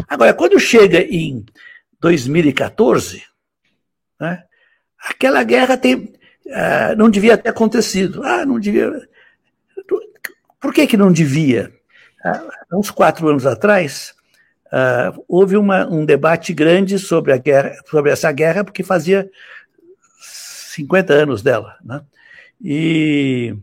Agora, 0.09 0.35
quando 0.35 0.59
chega 0.59 1.01
em 1.01 1.45
2014, 2.01 3.23
né, 4.21 4.43
aquela 5.09 5.43
guerra 5.45 5.77
tem, 5.77 5.97
uh, 6.47 6.97
não 6.97 7.09
devia 7.09 7.39
ter 7.39 7.51
acontecido. 7.51 8.23
Ah, 8.25 8.45
não 8.45 8.59
devia. 8.59 9.09
Por 10.61 10.73
que, 10.73 10.87
que 10.87 10.97
não 10.97 11.13
devia? 11.13 11.73
Uh, 12.25 12.79
uns 12.79 12.91
quatro 12.91 13.29
anos 13.29 13.47
atrás, 13.47 14.15
uh, 14.67 15.25
houve 15.29 15.57
uma, 15.57 15.87
um 15.87 16.05
debate 16.05 16.53
grande 16.53 16.99
sobre, 16.99 17.33
a 17.33 17.37
guerra, 17.37 17.77
sobre 17.89 18.11
essa 18.11 18.31
guerra, 18.33 18.65
porque 18.65 18.83
fazia 18.83 19.31
50 20.73 21.13
anos 21.13 21.43
dela. 21.43 21.77
Né? 21.85 22.01
E 22.61 23.55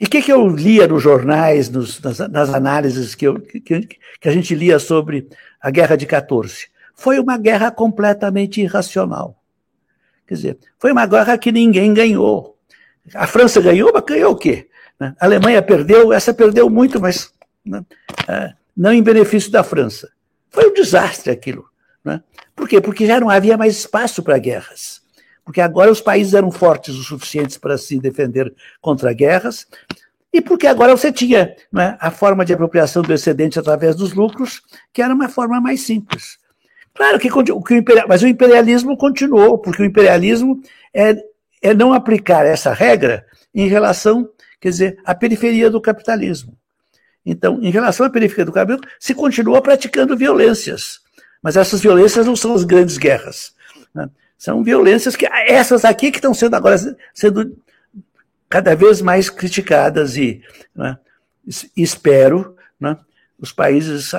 o 0.00 0.08
que, 0.08 0.22
que 0.22 0.32
eu 0.32 0.46
lia 0.48 0.86
nos 0.86 1.02
jornais, 1.02 1.68
nos, 1.68 2.00
nas, 2.00 2.18
nas, 2.18 2.52
análises 2.52 3.14
que, 3.14 3.26
eu, 3.26 3.40
que, 3.40 3.60
que, 3.60 4.28
a 4.28 4.32
gente 4.32 4.54
lia 4.54 4.78
sobre 4.78 5.28
a 5.60 5.70
Guerra 5.70 5.96
de 5.96 6.06
14? 6.06 6.68
Foi 6.94 7.18
uma 7.18 7.38
guerra 7.38 7.70
completamente 7.70 8.60
irracional. 8.60 9.42
Quer 10.26 10.34
dizer, 10.34 10.58
foi 10.78 10.92
uma 10.92 11.06
guerra 11.06 11.38
que 11.38 11.50
ninguém 11.50 11.92
ganhou. 11.94 12.58
A 13.14 13.26
França 13.26 13.60
ganhou, 13.60 13.90
mas 13.92 14.04
ganhou 14.04 14.32
o 14.32 14.36
quê? 14.36 14.68
Né? 14.98 15.14
A 15.18 15.24
Alemanha 15.24 15.62
perdeu, 15.62 16.12
essa 16.12 16.34
perdeu 16.34 16.68
muito, 16.68 17.00
mas 17.00 17.32
né? 17.64 17.84
É, 18.28 18.52
não 18.76 18.92
em 18.92 19.02
benefício 19.02 19.50
da 19.50 19.64
França. 19.64 20.10
Foi 20.50 20.68
um 20.68 20.74
desastre 20.74 21.32
aquilo. 21.32 21.64
Né? 22.04 22.22
Por 22.54 22.68
quê? 22.68 22.80
Porque 22.80 23.06
já 23.06 23.18
não 23.18 23.30
havia 23.30 23.56
mais 23.56 23.76
espaço 23.76 24.22
para 24.22 24.38
guerras 24.38 24.99
porque 25.50 25.60
agora 25.60 25.90
os 25.90 26.00
países 26.00 26.32
eram 26.32 26.52
fortes 26.52 26.94
o 26.94 27.02
suficiente 27.02 27.58
para 27.58 27.76
se 27.76 27.98
defender 27.98 28.54
contra 28.80 29.12
guerras, 29.12 29.66
e 30.32 30.40
porque 30.40 30.64
agora 30.64 30.96
você 30.96 31.10
tinha 31.10 31.56
né, 31.72 31.96
a 31.98 32.08
forma 32.08 32.44
de 32.44 32.52
apropriação 32.52 33.02
do 33.02 33.12
excedente 33.12 33.58
através 33.58 33.96
dos 33.96 34.12
lucros, 34.12 34.62
que 34.92 35.02
era 35.02 35.12
uma 35.12 35.28
forma 35.28 35.60
mais 35.60 35.80
simples. 35.80 36.38
Claro 36.94 37.18
que, 37.18 37.28
que 37.28 37.52
o 37.74 37.76
imperial, 37.76 38.06
mas 38.08 38.22
o 38.22 38.28
imperialismo 38.28 38.96
continuou, 38.96 39.58
porque 39.58 39.82
o 39.82 39.84
imperialismo 39.84 40.62
é, 40.94 41.16
é 41.60 41.74
não 41.74 41.92
aplicar 41.92 42.46
essa 42.46 42.72
regra 42.72 43.26
em 43.52 43.66
relação, 43.66 44.30
quer 44.60 44.68
dizer, 44.68 44.98
à 45.04 45.16
periferia 45.16 45.68
do 45.68 45.80
capitalismo. 45.80 46.56
Então, 47.26 47.58
em 47.60 47.72
relação 47.72 48.06
à 48.06 48.10
periferia 48.10 48.44
do 48.44 48.52
capitalismo, 48.52 48.88
se 49.00 49.14
continua 49.16 49.60
praticando 49.60 50.16
violências, 50.16 51.00
mas 51.42 51.56
essas 51.56 51.80
violências 51.80 52.24
não 52.24 52.36
são 52.36 52.54
as 52.54 52.62
grandes 52.62 52.96
guerras. 52.96 53.52
Né? 53.92 54.08
São 54.40 54.64
violências 54.64 55.16
que 55.16 55.26
essas 55.26 55.84
aqui 55.84 56.10
que 56.10 56.16
estão 56.16 56.32
sendo 56.32 56.56
agora 56.56 56.78
sendo 57.12 57.58
cada 58.48 58.74
vez 58.74 59.02
mais 59.02 59.28
criticadas 59.28 60.16
e 60.16 60.42
né, 60.74 60.98
espero 61.76 62.56
né, 62.80 62.96
os 63.38 63.52
países 63.52 64.12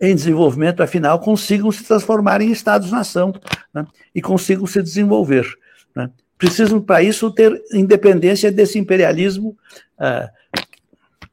em 0.00 0.16
desenvolvimento 0.16 0.82
afinal 0.82 1.20
consigam 1.20 1.70
se 1.70 1.84
transformar 1.84 2.40
em 2.40 2.50
estados-nação 2.50 3.32
né, 3.72 3.86
e 4.12 4.20
consigam 4.20 4.66
se 4.66 4.82
desenvolver. 4.82 5.46
Né. 5.94 6.10
Precisam 6.36 6.80
para 6.80 7.04
isso 7.04 7.30
ter 7.30 7.56
independência 7.72 8.50
desse 8.50 8.80
imperialismo 8.80 9.56
uh, 9.96 10.28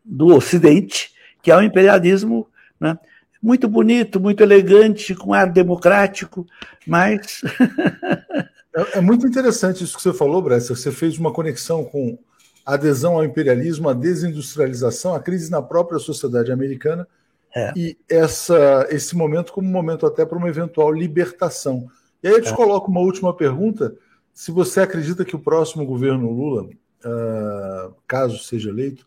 do 0.06 0.28
Ocidente, 0.28 1.12
que 1.42 1.50
é 1.50 1.58
o 1.58 1.64
imperialismo 1.64 2.48
né, 2.80 2.96
muito 3.44 3.68
bonito, 3.68 4.22
muito 4.22 4.42
elegante, 4.42 5.14
com 5.14 5.34
ar 5.34 5.52
democrático, 5.52 6.48
mas. 6.88 7.42
é, 8.74 8.98
é, 8.98 9.02
muito 9.02 9.28
interessante 9.28 9.84
isso 9.84 9.98
que 9.98 10.02
você 10.02 10.14
falou, 10.14 10.42
Bressa. 10.42 10.74
Você 10.74 10.94
fez 10.94 11.18
uma 11.18 11.34
conexão 11.34 11.84
com 11.84 12.18
a 12.66 12.76
adesão 12.76 13.16
ao 13.16 13.26
imperialismo, 13.26 13.90
a 13.90 13.94
desindustrialização, 13.94 15.14
a 15.14 15.20
crise 15.20 15.52
na 15.52 15.62
própria 15.62 16.00
sociedade 16.00 16.54
americana 16.54 17.06
é. 17.54 17.74
e 17.76 17.98
essa, 18.10 18.88
esse 18.90 19.14
momento 19.14 19.52
como 19.52 19.68
um 19.68 19.72
momento 19.72 20.06
até 20.06 20.26
para 20.26 20.38
uma 20.38 20.48
eventual 20.48 20.90
libertação. 20.94 21.90
E 22.24 22.30
aí 22.30 22.34
eu 22.36 22.42
te 22.42 22.54
é. 22.54 22.56
coloco 22.56 22.90
uma 22.90 23.02
última 23.02 23.36
pergunta: 23.36 23.94
se 24.34 24.52
você 24.52 24.80
acredita 24.80 25.26
que 25.26 25.36
o 25.36 25.40
próximo 25.40 25.86
governo 25.86 26.32
Lula, 26.32 26.64
uh, 26.64 27.94
caso 28.08 28.40
seja 28.40 28.70
eleito, 28.70 29.06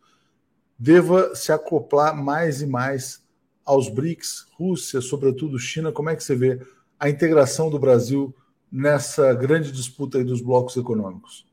deva 0.78 1.34
se 1.34 1.50
acoplar 1.52 2.14
mais 2.14 2.60
e 2.60 2.66
mais 2.66 3.24
aos 3.66 3.88
BRICS, 3.88 4.46
Rússia, 4.56 5.00
sobretudo 5.00 5.58
China, 5.58 5.90
como 5.90 6.08
é 6.08 6.16
que 6.16 6.22
você 6.22 6.36
vê 6.36 6.60
a 6.98 7.10
integração 7.10 7.68
do 7.68 7.78
Brasil 7.78 8.34
nessa 8.70 9.34
grande 9.34 9.72
disputa 9.72 10.22
dos 10.24 10.40
blocos 10.40 10.76
econômicos? 10.76 11.44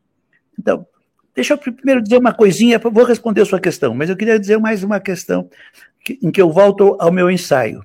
Então, 0.57 0.85
deixa 1.33 1.55
eu 1.55 1.57
primeiro 1.57 2.03
dizer 2.03 2.17
uma 2.17 2.33
coisinha, 2.33 2.77
vou 2.79 3.03
responder 3.03 3.41
a 3.41 3.45
sua 3.45 3.59
questão, 3.59 3.95
mas 3.95 4.09
eu 4.09 4.15
queria 4.15 4.39
dizer 4.39 4.59
mais 4.59 4.83
uma 4.83 4.99
questão 4.99 5.49
em 6.21 6.31
que 6.31 6.41
eu 6.41 6.51
volto 6.51 6.95
ao 6.99 7.11
meu 7.11 7.31
ensaio. 7.31 7.83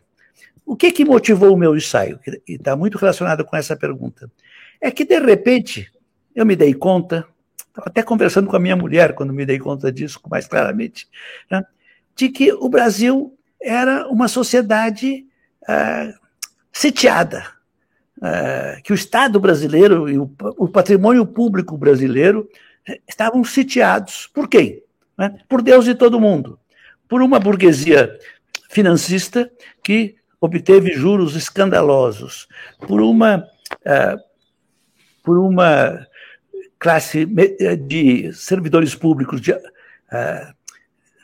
O 0.67 0.77
que, 0.77 0.93
que 0.93 1.05
motivou 1.05 1.55
o 1.55 1.57
meu 1.57 1.75
ensaio? 1.75 2.21
E 2.47 2.55
está 2.55 2.77
muito 2.77 2.99
relacionado 2.99 3.45
com 3.45 3.57
essa 3.57 3.75
pergunta. 3.75 4.31
É 4.79 4.91
que, 4.91 5.05
de 5.05 5.19
repente, 5.19 5.91
eu 6.35 6.45
me 6.45 6.55
dei 6.55 6.75
conta, 6.75 7.27
até 7.75 8.03
conversando 8.03 8.49
com 8.49 8.57
a 8.57 8.61
minha 8.61 8.77
mulher, 8.77 9.15
quando 9.15 9.33
me 9.33 9.47
dei 9.47 9.59
conta 9.59 9.91
disso 9.91 10.21
mais 10.31 10.47
claramente, 10.47 11.09
né, 11.51 11.65
de 12.15 12.29
que 12.29 12.53
o 12.53 12.69
Brasil 12.69 13.38
era 13.61 14.09
uma 14.09 14.29
sociedade 14.29 15.27
uh, 15.63 16.15
sitiada, 16.73 17.45
uh, 18.19 18.83
que 18.83 18.93
o 18.93 18.95
Estado 18.95 19.41
brasileiro 19.41 20.09
e 20.09 20.19
o, 20.19 20.31
o, 20.57 20.69
patrimônio 20.69 21.27
público 21.27 21.77
brasileiro 21.77 22.49
estavam 23.07 23.43
sitiados. 23.45 24.29
Por 24.33 24.49
quem? 24.49 24.83
Né? 25.17 25.39
Por 25.49 25.63
Deus 25.63 25.87
e 25.87 25.95
todo 25.95 26.21
mundo. 26.21 26.59
Por 27.09 27.23
uma 27.23 27.41
burguesia 27.41 28.19
financista 28.69 29.51
que 29.83 30.17
obteve 30.41 30.93
juros 30.93 31.35
escandalosos 31.35 32.47
por 32.87 33.01
uma, 33.01 33.39
uh, 33.39 34.19
por 35.25 35.39
uma 35.39 36.07
classe 36.79 37.27
de 37.27 38.33
servidores 38.33 38.95
públicos, 38.95 39.41
de 39.41 39.53
uh, 39.53 40.58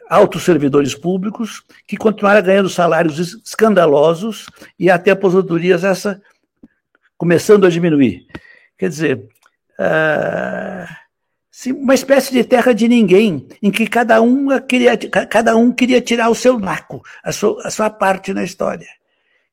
altos 0.08 0.42
servidores 0.42 0.94
públicos, 0.94 1.62
que 1.86 1.96
continuaram 1.96 2.42
ganhando 2.42 2.68
salários 2.68 3.40
escandalosos 3.44 4.46
e 4.78 4.90
até 4.90 5.10
aposentadorias 5.12 5.84
essa 5.84 6.20
começando 7.16 7.66
a 7.66 7.70
diminuir. 7.70 8.26
Quer 8.76 8.88
dizer, 8.88 9.28
uh, 9.78 10.86
uma 11.72 11.94
espécie 11.94 12.32
de 12.32 12.44
terra 12.44 12.72
de 12.72 12.88
ninguém, 12.88 13.46
em 13.62 13.70
que 13.70 13.86
cada 13.86 14.20
um 14.20 14.48
queria, 14.60 14.96
cada 14.96 15.56
um 15.56 15.72
queria 15.72 16.00
tirar 16.00 16.28
o 16.28 16.34
seu 16.34 16.58
naco, 16.58 17.02
a 17.22 17.32
sua, 17.32 17.66
a 17.66 17.70
sua 17.70 17.88
parte 17.88 18.34
na 18.34 18.44
história. 18.44 18.88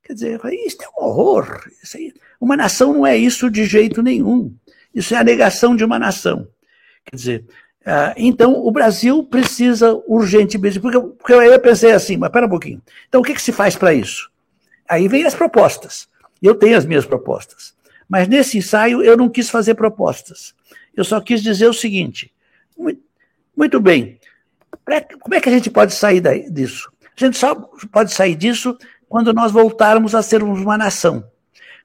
Quer 0.03 0.13
dizer, 0.13 0.41
isso 0.65 0.77
é 0.81 0.87
um 0.89 1.05
horror. 1.05 1.61
Aí, 1.95 2.13
uma 2.39 2.57
nação 2.57 2.93
não 2.93 3.05
é 3.07 3.15
isso 3.15 3.49
de 3.49 3.65
jeito 3.65 4.01
nenhum. 4.01 4.53
Isso 4.93 5.13
é 5.13 5.17
a 5.17 5.23
negação 5.23 5.75
de 5.75 5.85
uma 5.85 5.99
nação. 5.99 6.47
Quer 7.05 7.15
dizer, 7.15 7.45
uh, 7.85 8.13
então 8.17 8.53
o 8.53 8.71
Brasil 8.71 9.23
precisa 9.23 9.93
urgentemente, 10.07 10.79
porque, 10.79 10.99
porque 10.99 11.33
eu 11.33 11.59
pensei 11.59 11.91
assim, 11.91 12.17
mas 12.17 12.31
pera 12.31 12.45
um 12.45 12.49
pouquinho. 12.49 12.81
Então 13.07 13.21
o 13.21 13.23
que, 13.23 13.33
que 13.33 13.41
se 13.41 13.51
faz 13.51 13.75
para 13.75 13.93
isso? 13.93 14.29
Aí 14.89 15.07
vem 15.07 15.25
as 15.25 15.35
propostas. 15.35 16.09
Eu 16.41 16.55
tenho 16.55 16.77
as 16.77 16.85
minhas 16.85 17.05
propostas. 17.05 17.73
Mas 18.09 18.27
nesse 18.27 18.57
ensaio 18.57 19.01
eu 19.01 19.15
não 19.15 19.29
quis 19.29 19.49
fazer 19.49 19.75
propostas. 19.75 20.53
Eu 20.95 21.03
só 21.03 21.21
quis 21.21 21.41
dizer 21.41 21.67
o 21.67 21.73
seguinte: 21.73 22.31
muito, 22.77 23.01
muito 23.55 23.79
bem, 23.79 24.19
como 25.21 25.35
é 25.35 25.39
que 25.39 25.49
a 25.49 25.51
gente 25.51 25.69
pode 25.69 25.93
sair 25.93 26.19
daí, 26.19 26.49
disso? 26.49 26.91
A 27.15 27.25
gente 27.25 27.37
só 27.37 27.55
pode 27.91 28.13
sair 28.13 28.35
disso 28.35 28.77
quando 29.07 29.33
nós 29.33 29.51
voltarmos 29.51 30.15
a 30.15 30.21
sermos 30.21 30.59
uma 30.59 30.77
nação, 30.77 31.23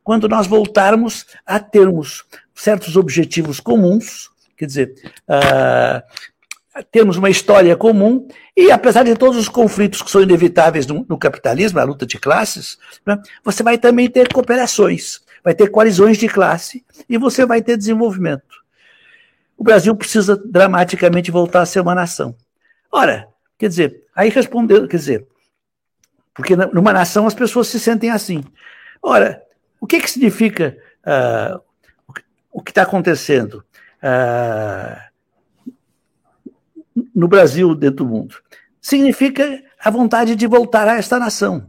quando 0.03 0.28
nós 0.28 0.47
voltarmos 0.47 1.26
a 1.44 1.61
termos 1.61 2.24
certos 2.55 2.97
objetivos 2.97 3.61
comuns, 3.61 4.30
quer 4.57 4.66
dizer, 4.66 4.94
uh, 5.28 6.82
termos 6.90 7.16
uma 7.16 7.30
história 7.30 7.76
comum 7.76 8.28
e, 8.57 8.70
apesar 8.70 9.02
de 9.02 9.14
todos 9.14 9.36
os 9.36 9.48
conflitos 9.48 10.02
que 10.02 10.11
são 10.11 10.22
inevitáveis 10.22 10.86
no, 10.86 11.04
no 11.09 11.18
capitalismo, 11.18 11.78
a 11.78 11.84
luta 11.84 12.07
de 12.07 12.18
classes, 12.18 12.78
né, 13.04 13.18
você 13.44 13.62
vai 13.62 13.78
também 13.78 14.09
ter 14.09 14.32
cooperações, 14.32 15.20
vai 15.42 15.54
ter 15.54 15.70
coalizões 15.70 16.18
de 16.18 16.28
classe 16.28 16.84
e 17.09 17.16
você 17.16 17.46
vai 17.46 17.62
ter 17.62 17.76
desenvolvimento 17.76 18.66
o 19.57 19.64
Brasil 19.64 19.94
precisa 19.96 20.36
dramaticamente 20.36 21.30
voltar 21.30 21.62
a 21.62 21.66
ser 21.66 21.80
uma 21.80 21.94
nação. 21.94 22.36
Ora, 22.92 23.28
quer 23.59 23.68
dizer, 23.68 24.04
aí 24.14 24.28
respondeu, 24.28 24.86
quer 24.86 24.98
dizer, 24.98 25.26
porque 26.34 26.54
numa 26.54 26.92
nação 26.92 27.26
as 27.26 27.34
pessoas 27.34 27.68
se 27.68 27.80
sentem 27.80 28.11
assim. 28.11 28.44
Ora, 29.02 29.42
o 29.80 29.86
que, 29.86 30.00
que 30.00 30.11
significa 30.11 30.76
uh, 31.07 31.61
o 32.52 32.62
que 32.62 32.70
está 32.70 32.82
acontecendo 32.82 33.64
uh, 34.07 34.96
no 37.14 37.26
Brasil, 37.26 37.74
dentro 37.74 38.04
do 38.04 38.07
mundo? 38.07 38.36
Significa 38.80 39.62
a 39.80 39.90
vontade 39.90 40.36
de 40.36 40.46
voltar 40.46 40.86
a 40.86 40.96
esta 40.96 41.18
nação. 41.18 41.66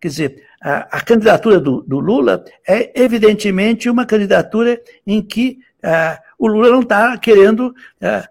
Quer 0.00 0.08
dizer, 0.08 0.42
a, 0.60 0.98
a 0.98 1.00
candidatura 1.00 1.60
do, 1.60 1.82
do, 1.82 1.98
Lula 1.98 2.44
é 2.66 2.92
evidentemente 3.00 3.88
uma 3.88 4.04
candidatura 4.04 4.80
em 5.06 5.22
que 5.22 5.60
uh, 5.84 6.20
o 6.38 6.46
Lula 6.46 6.70
não 6.70 6.80
está 6.80 7.16
querendo 7.16 7.74
é, 8.00 8.28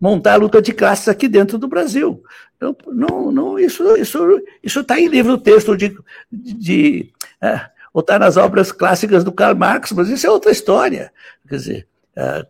montar 0.00 0.34
a 0.34 0.36
luta 0.36 0.60
de 0.60 0.72
classes 0.72 1.08
aqui 1.08 1.28
dentro 1.28 1.56
do 1.56 1.68
Brasil. 1.68 2.22
Então, 2.56 2.76
não, 2.88 3.32
não, 3.32 3.58
isso 3.58 3.96
isso 3.96 4.42
isso 4.62 4.80
está 4.80 5.00
em 5.00 5.08
livro 5.08 5.38
texto 5.38 5.76
de, 5.76 5.96
de, 6.30 7.10
é, 7.40 7.60
ou 7.92 8.00
está 8.00 8.18
nas 8.18 8.36
obras 8.36 8.70
clássicas 8.70 9.24
do 9.24 9.32
Karl 9.32 9.56
Marx, 9.56 9.92
mas 9.92 10.08
isso 10.08 10.26
é 10.26 10.30
outra 10.30 10.50
história. 10.50 11.12
Quer 11.48 11.56
dizer, 11.56 11.88
é, 12.16 12.46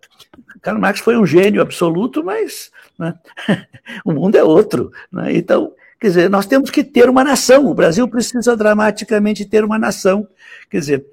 Karl 0.61 0.79
Marx 0.79 1.01
foi 1.01 1.17
um 1.17 1.27
gênio 1.27 1.63
absoluto, 1.63 2.23
mas 2.23 2.71
né, 2.99 3.15
o 4.05 4.13
mundo 4.13 4.37
é 4.37 4.45
outro. 4.45 4.91
Né? 5.11 5.37
Então, 5.37 5.73
quer 6.01 6.09
dizer, 6.09 6.31
nós 6.31 6.47
temos 6.47 6.71
que 6.71 6.85
ter 6.85 7.09
uma 7.09 7.25
nação. 7.25 7.67
O 7.67 7.75
Brasil 7.75 8.07
precisa 8.09 8.57
dramaticamente 8.57 9.45
ter 9.45 9.65
uma 9.65 9.79
nação. 9.79 10.27
Quer 10.71 10.79
dizer, 10.79 11.07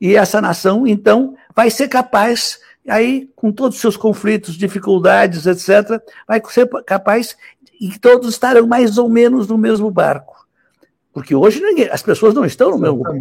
e 0.00 0.16
essa 0.16 0.40
nação, 0.40 0.86
então, 0.86 1.36
vai 1.54 1.70
ser 1.70 1.88
capaz 1.88 2.58
aí, 2.86 3.30
com 3.34 3.50
todos 3.50 3.76
os 3.76 3.80
seus 3.80 3.96
conflitos, 3.96 4.56
dificuldades, 4.56 5.46
etc., 5.46 6.00
vai 6.28 6.42
ser 6.48 6.68
capaz 6.84 7.36
e 7.80 7.98
todos 7.98 8.28
estarão 8.28 8.66
mais 8.66 8.98
ou 8.98 9.08
menos 9.08 9.48
no 9.48 9.56
mesmo 9.56 9.90
barco. 9.90 10.46
Porque 11.12 11.34
hoje 11.34 11.60
ninguém, 11.60 11.88
as 11.90 12.02
pessoas 12.02 12.34
não 12.34 12.44
estão 12.44 12.72
no 12.72 12.78
mesmo 12.78 12.98
barco. 12.98 13.20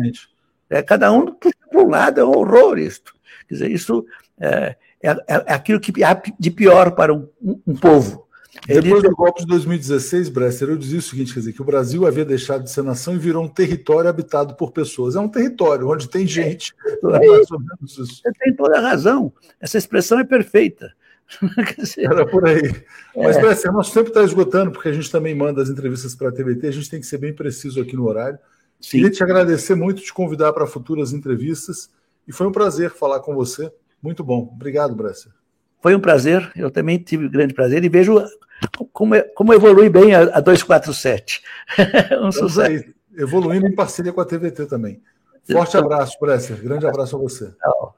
É, 0.69 0.82
cada 0.82 1.11
um 1.11 1.28
puxa 1.28 1.55
para 1.69 1.82
um 1.82 1.89
lado, 1.89 2.19
é 2.19 2.26
um 2.26 2.32
horror 2.32 2.78
isto. 2.78 3.13
Quer 3.47 3.55
dizer, 3.55 3.71
isso 3.71 4.05
é, 4.43 4.75
é, 5.01 5.43
é 5.47 5.53
aquilo 5.53 5.79
que 5.79 6.03
há 6.03 6.21
de 6.39 6.51
pior 6.51 6.91
para 6.91 7.13
um, 7.13 7.27
um, 7.41 7.75
povo. 7.75 8.27
Depois 8.67 9.01
do 9.01 9.15
golpe 9.15 9.41
de 9.41 9.47
2016, 9.47 10.29
Bresser, 10.29 10.69
eu 10.69 10.77
dizia 10.77 10.99
o 10.99 11.01
seguinte: 11.01 11.33
quer 11.33 11.39
dizer, 11.39 11.53
que 11.53 11.61
o 11.61 11.65
Brasil 11.65 12.05
havia 12.05 12.25
deixado 12.25 12.63
de 12.63 12.71
ser 12.71 12.83
nação 12.83 13.15
e 13.15 13.19
virou 13.19 13.43
um 13.43 13.47
território 13.47 14.09
habitado 14.09 14.55
por 14.55 14.71
pessoas. 14.71 15.15
É 15.15 15.19
um 15.19 15.29
território 15.29 15.89
onde 15.89 16.09
tem 16.09 16.27
gente. 16.27 16.73
É, 16.85 16.91
é 16.91 17.27
mais 17.27 17.51
ou 17.51 17.59
menos 17.59 17.97
isso. 17.97 18.21
Você 18.21 18.31
tem 18.39 18.55
toda 18.55 18.77
a 18.77 18.81
razão. 18.81 19.33
Essa 19.59 19.77
expressão 19.77 20.19
é 20.19 20.23
perfeita. 20.23 20.93
Era 21.97 22.25
por 22.25 22.45
aí. 22.45 22.83
Mas, 23.15 23.37
é. 23.37 23.41
Bresser, 23.41 23.71
nosso 23.71 23.93
tempo 23.93 24.09
está 24.09 24.23
esgotando, 24.23 24.71
porque 24.71 24.89
a 24.89 24.93
gente 24.93 25.09
também 25.09 25.33
manda 25.33 25.61
as 25.61 25.69
entrevistas 25.69 26.13
para 26.13 26.29
a 26.29 26.31
TVT, 26.31 26.67
a 26.67 26.71
gente 26.71 26.89
tem 26.89 26.99
que 26.99 27.07
ser 27.07 27.17
bem 27.17 27.33
preciso 27.33 27.81
aqui 27.81 27.95
no 27.95 28.05
horário. 28.05 28.37
Sim. 28.79 28.97
Queria 28.97 29.11
te 29.11 29.23
agradecer 29.23 29.75
muito, 29.75 30.01
te 30.01 30.13
convidar 30.13 30.51
para 30.53 30.67
futuras 30.67 31.13
entrevistas. 31.13 31.89
E 32.27 32.31
foi 32.31 32.47
um 32.47 32.51
prazer 32.51 32.91
falar 32.91 33.19
com 33.21 33.33
você. 33.33 33.71
Muito 34.04 34.24
bom. 34.24 34.49
Obrigado, 34.54 34.93
Bresser. 34.93 35.32
Foi 35.82 35.95
um 35.95 35.99
prazer, 35.99 36.51
eu 36.56 36.70
também 36.70 36.97
tive 36.97 37.26
um 37.26 37.32
grande 37.32 37.54
prazer 37.54 37.84
e 37.84 37.89
vejo 37.89 38.22
como, 38.91 39.16
como 39.34 39.54
evolui 39.54 39.89
bem 39.89 40.14
a, 40.14 40.24
a 40.24 40.39
247. 40.41 41.41
um 42.22 42.32
sucesso. 42.32 42.86
Evoluindo 43.16 43.68
em 43.68 43.76
parceria 43.76 44.12
com 44.12 44.22
a 44.22 44.26
TVT 44.26 44.66
também. 44.66 45.01
Forte 45.49 45.78
abraço, 45.78 46.18
Bresser. 46.20 46.62
Grande 46.62 46.86
abraço 46.86 47.16
a 47.16 47.20
você. 47.20 47.51
Tchau. 47.51 47.95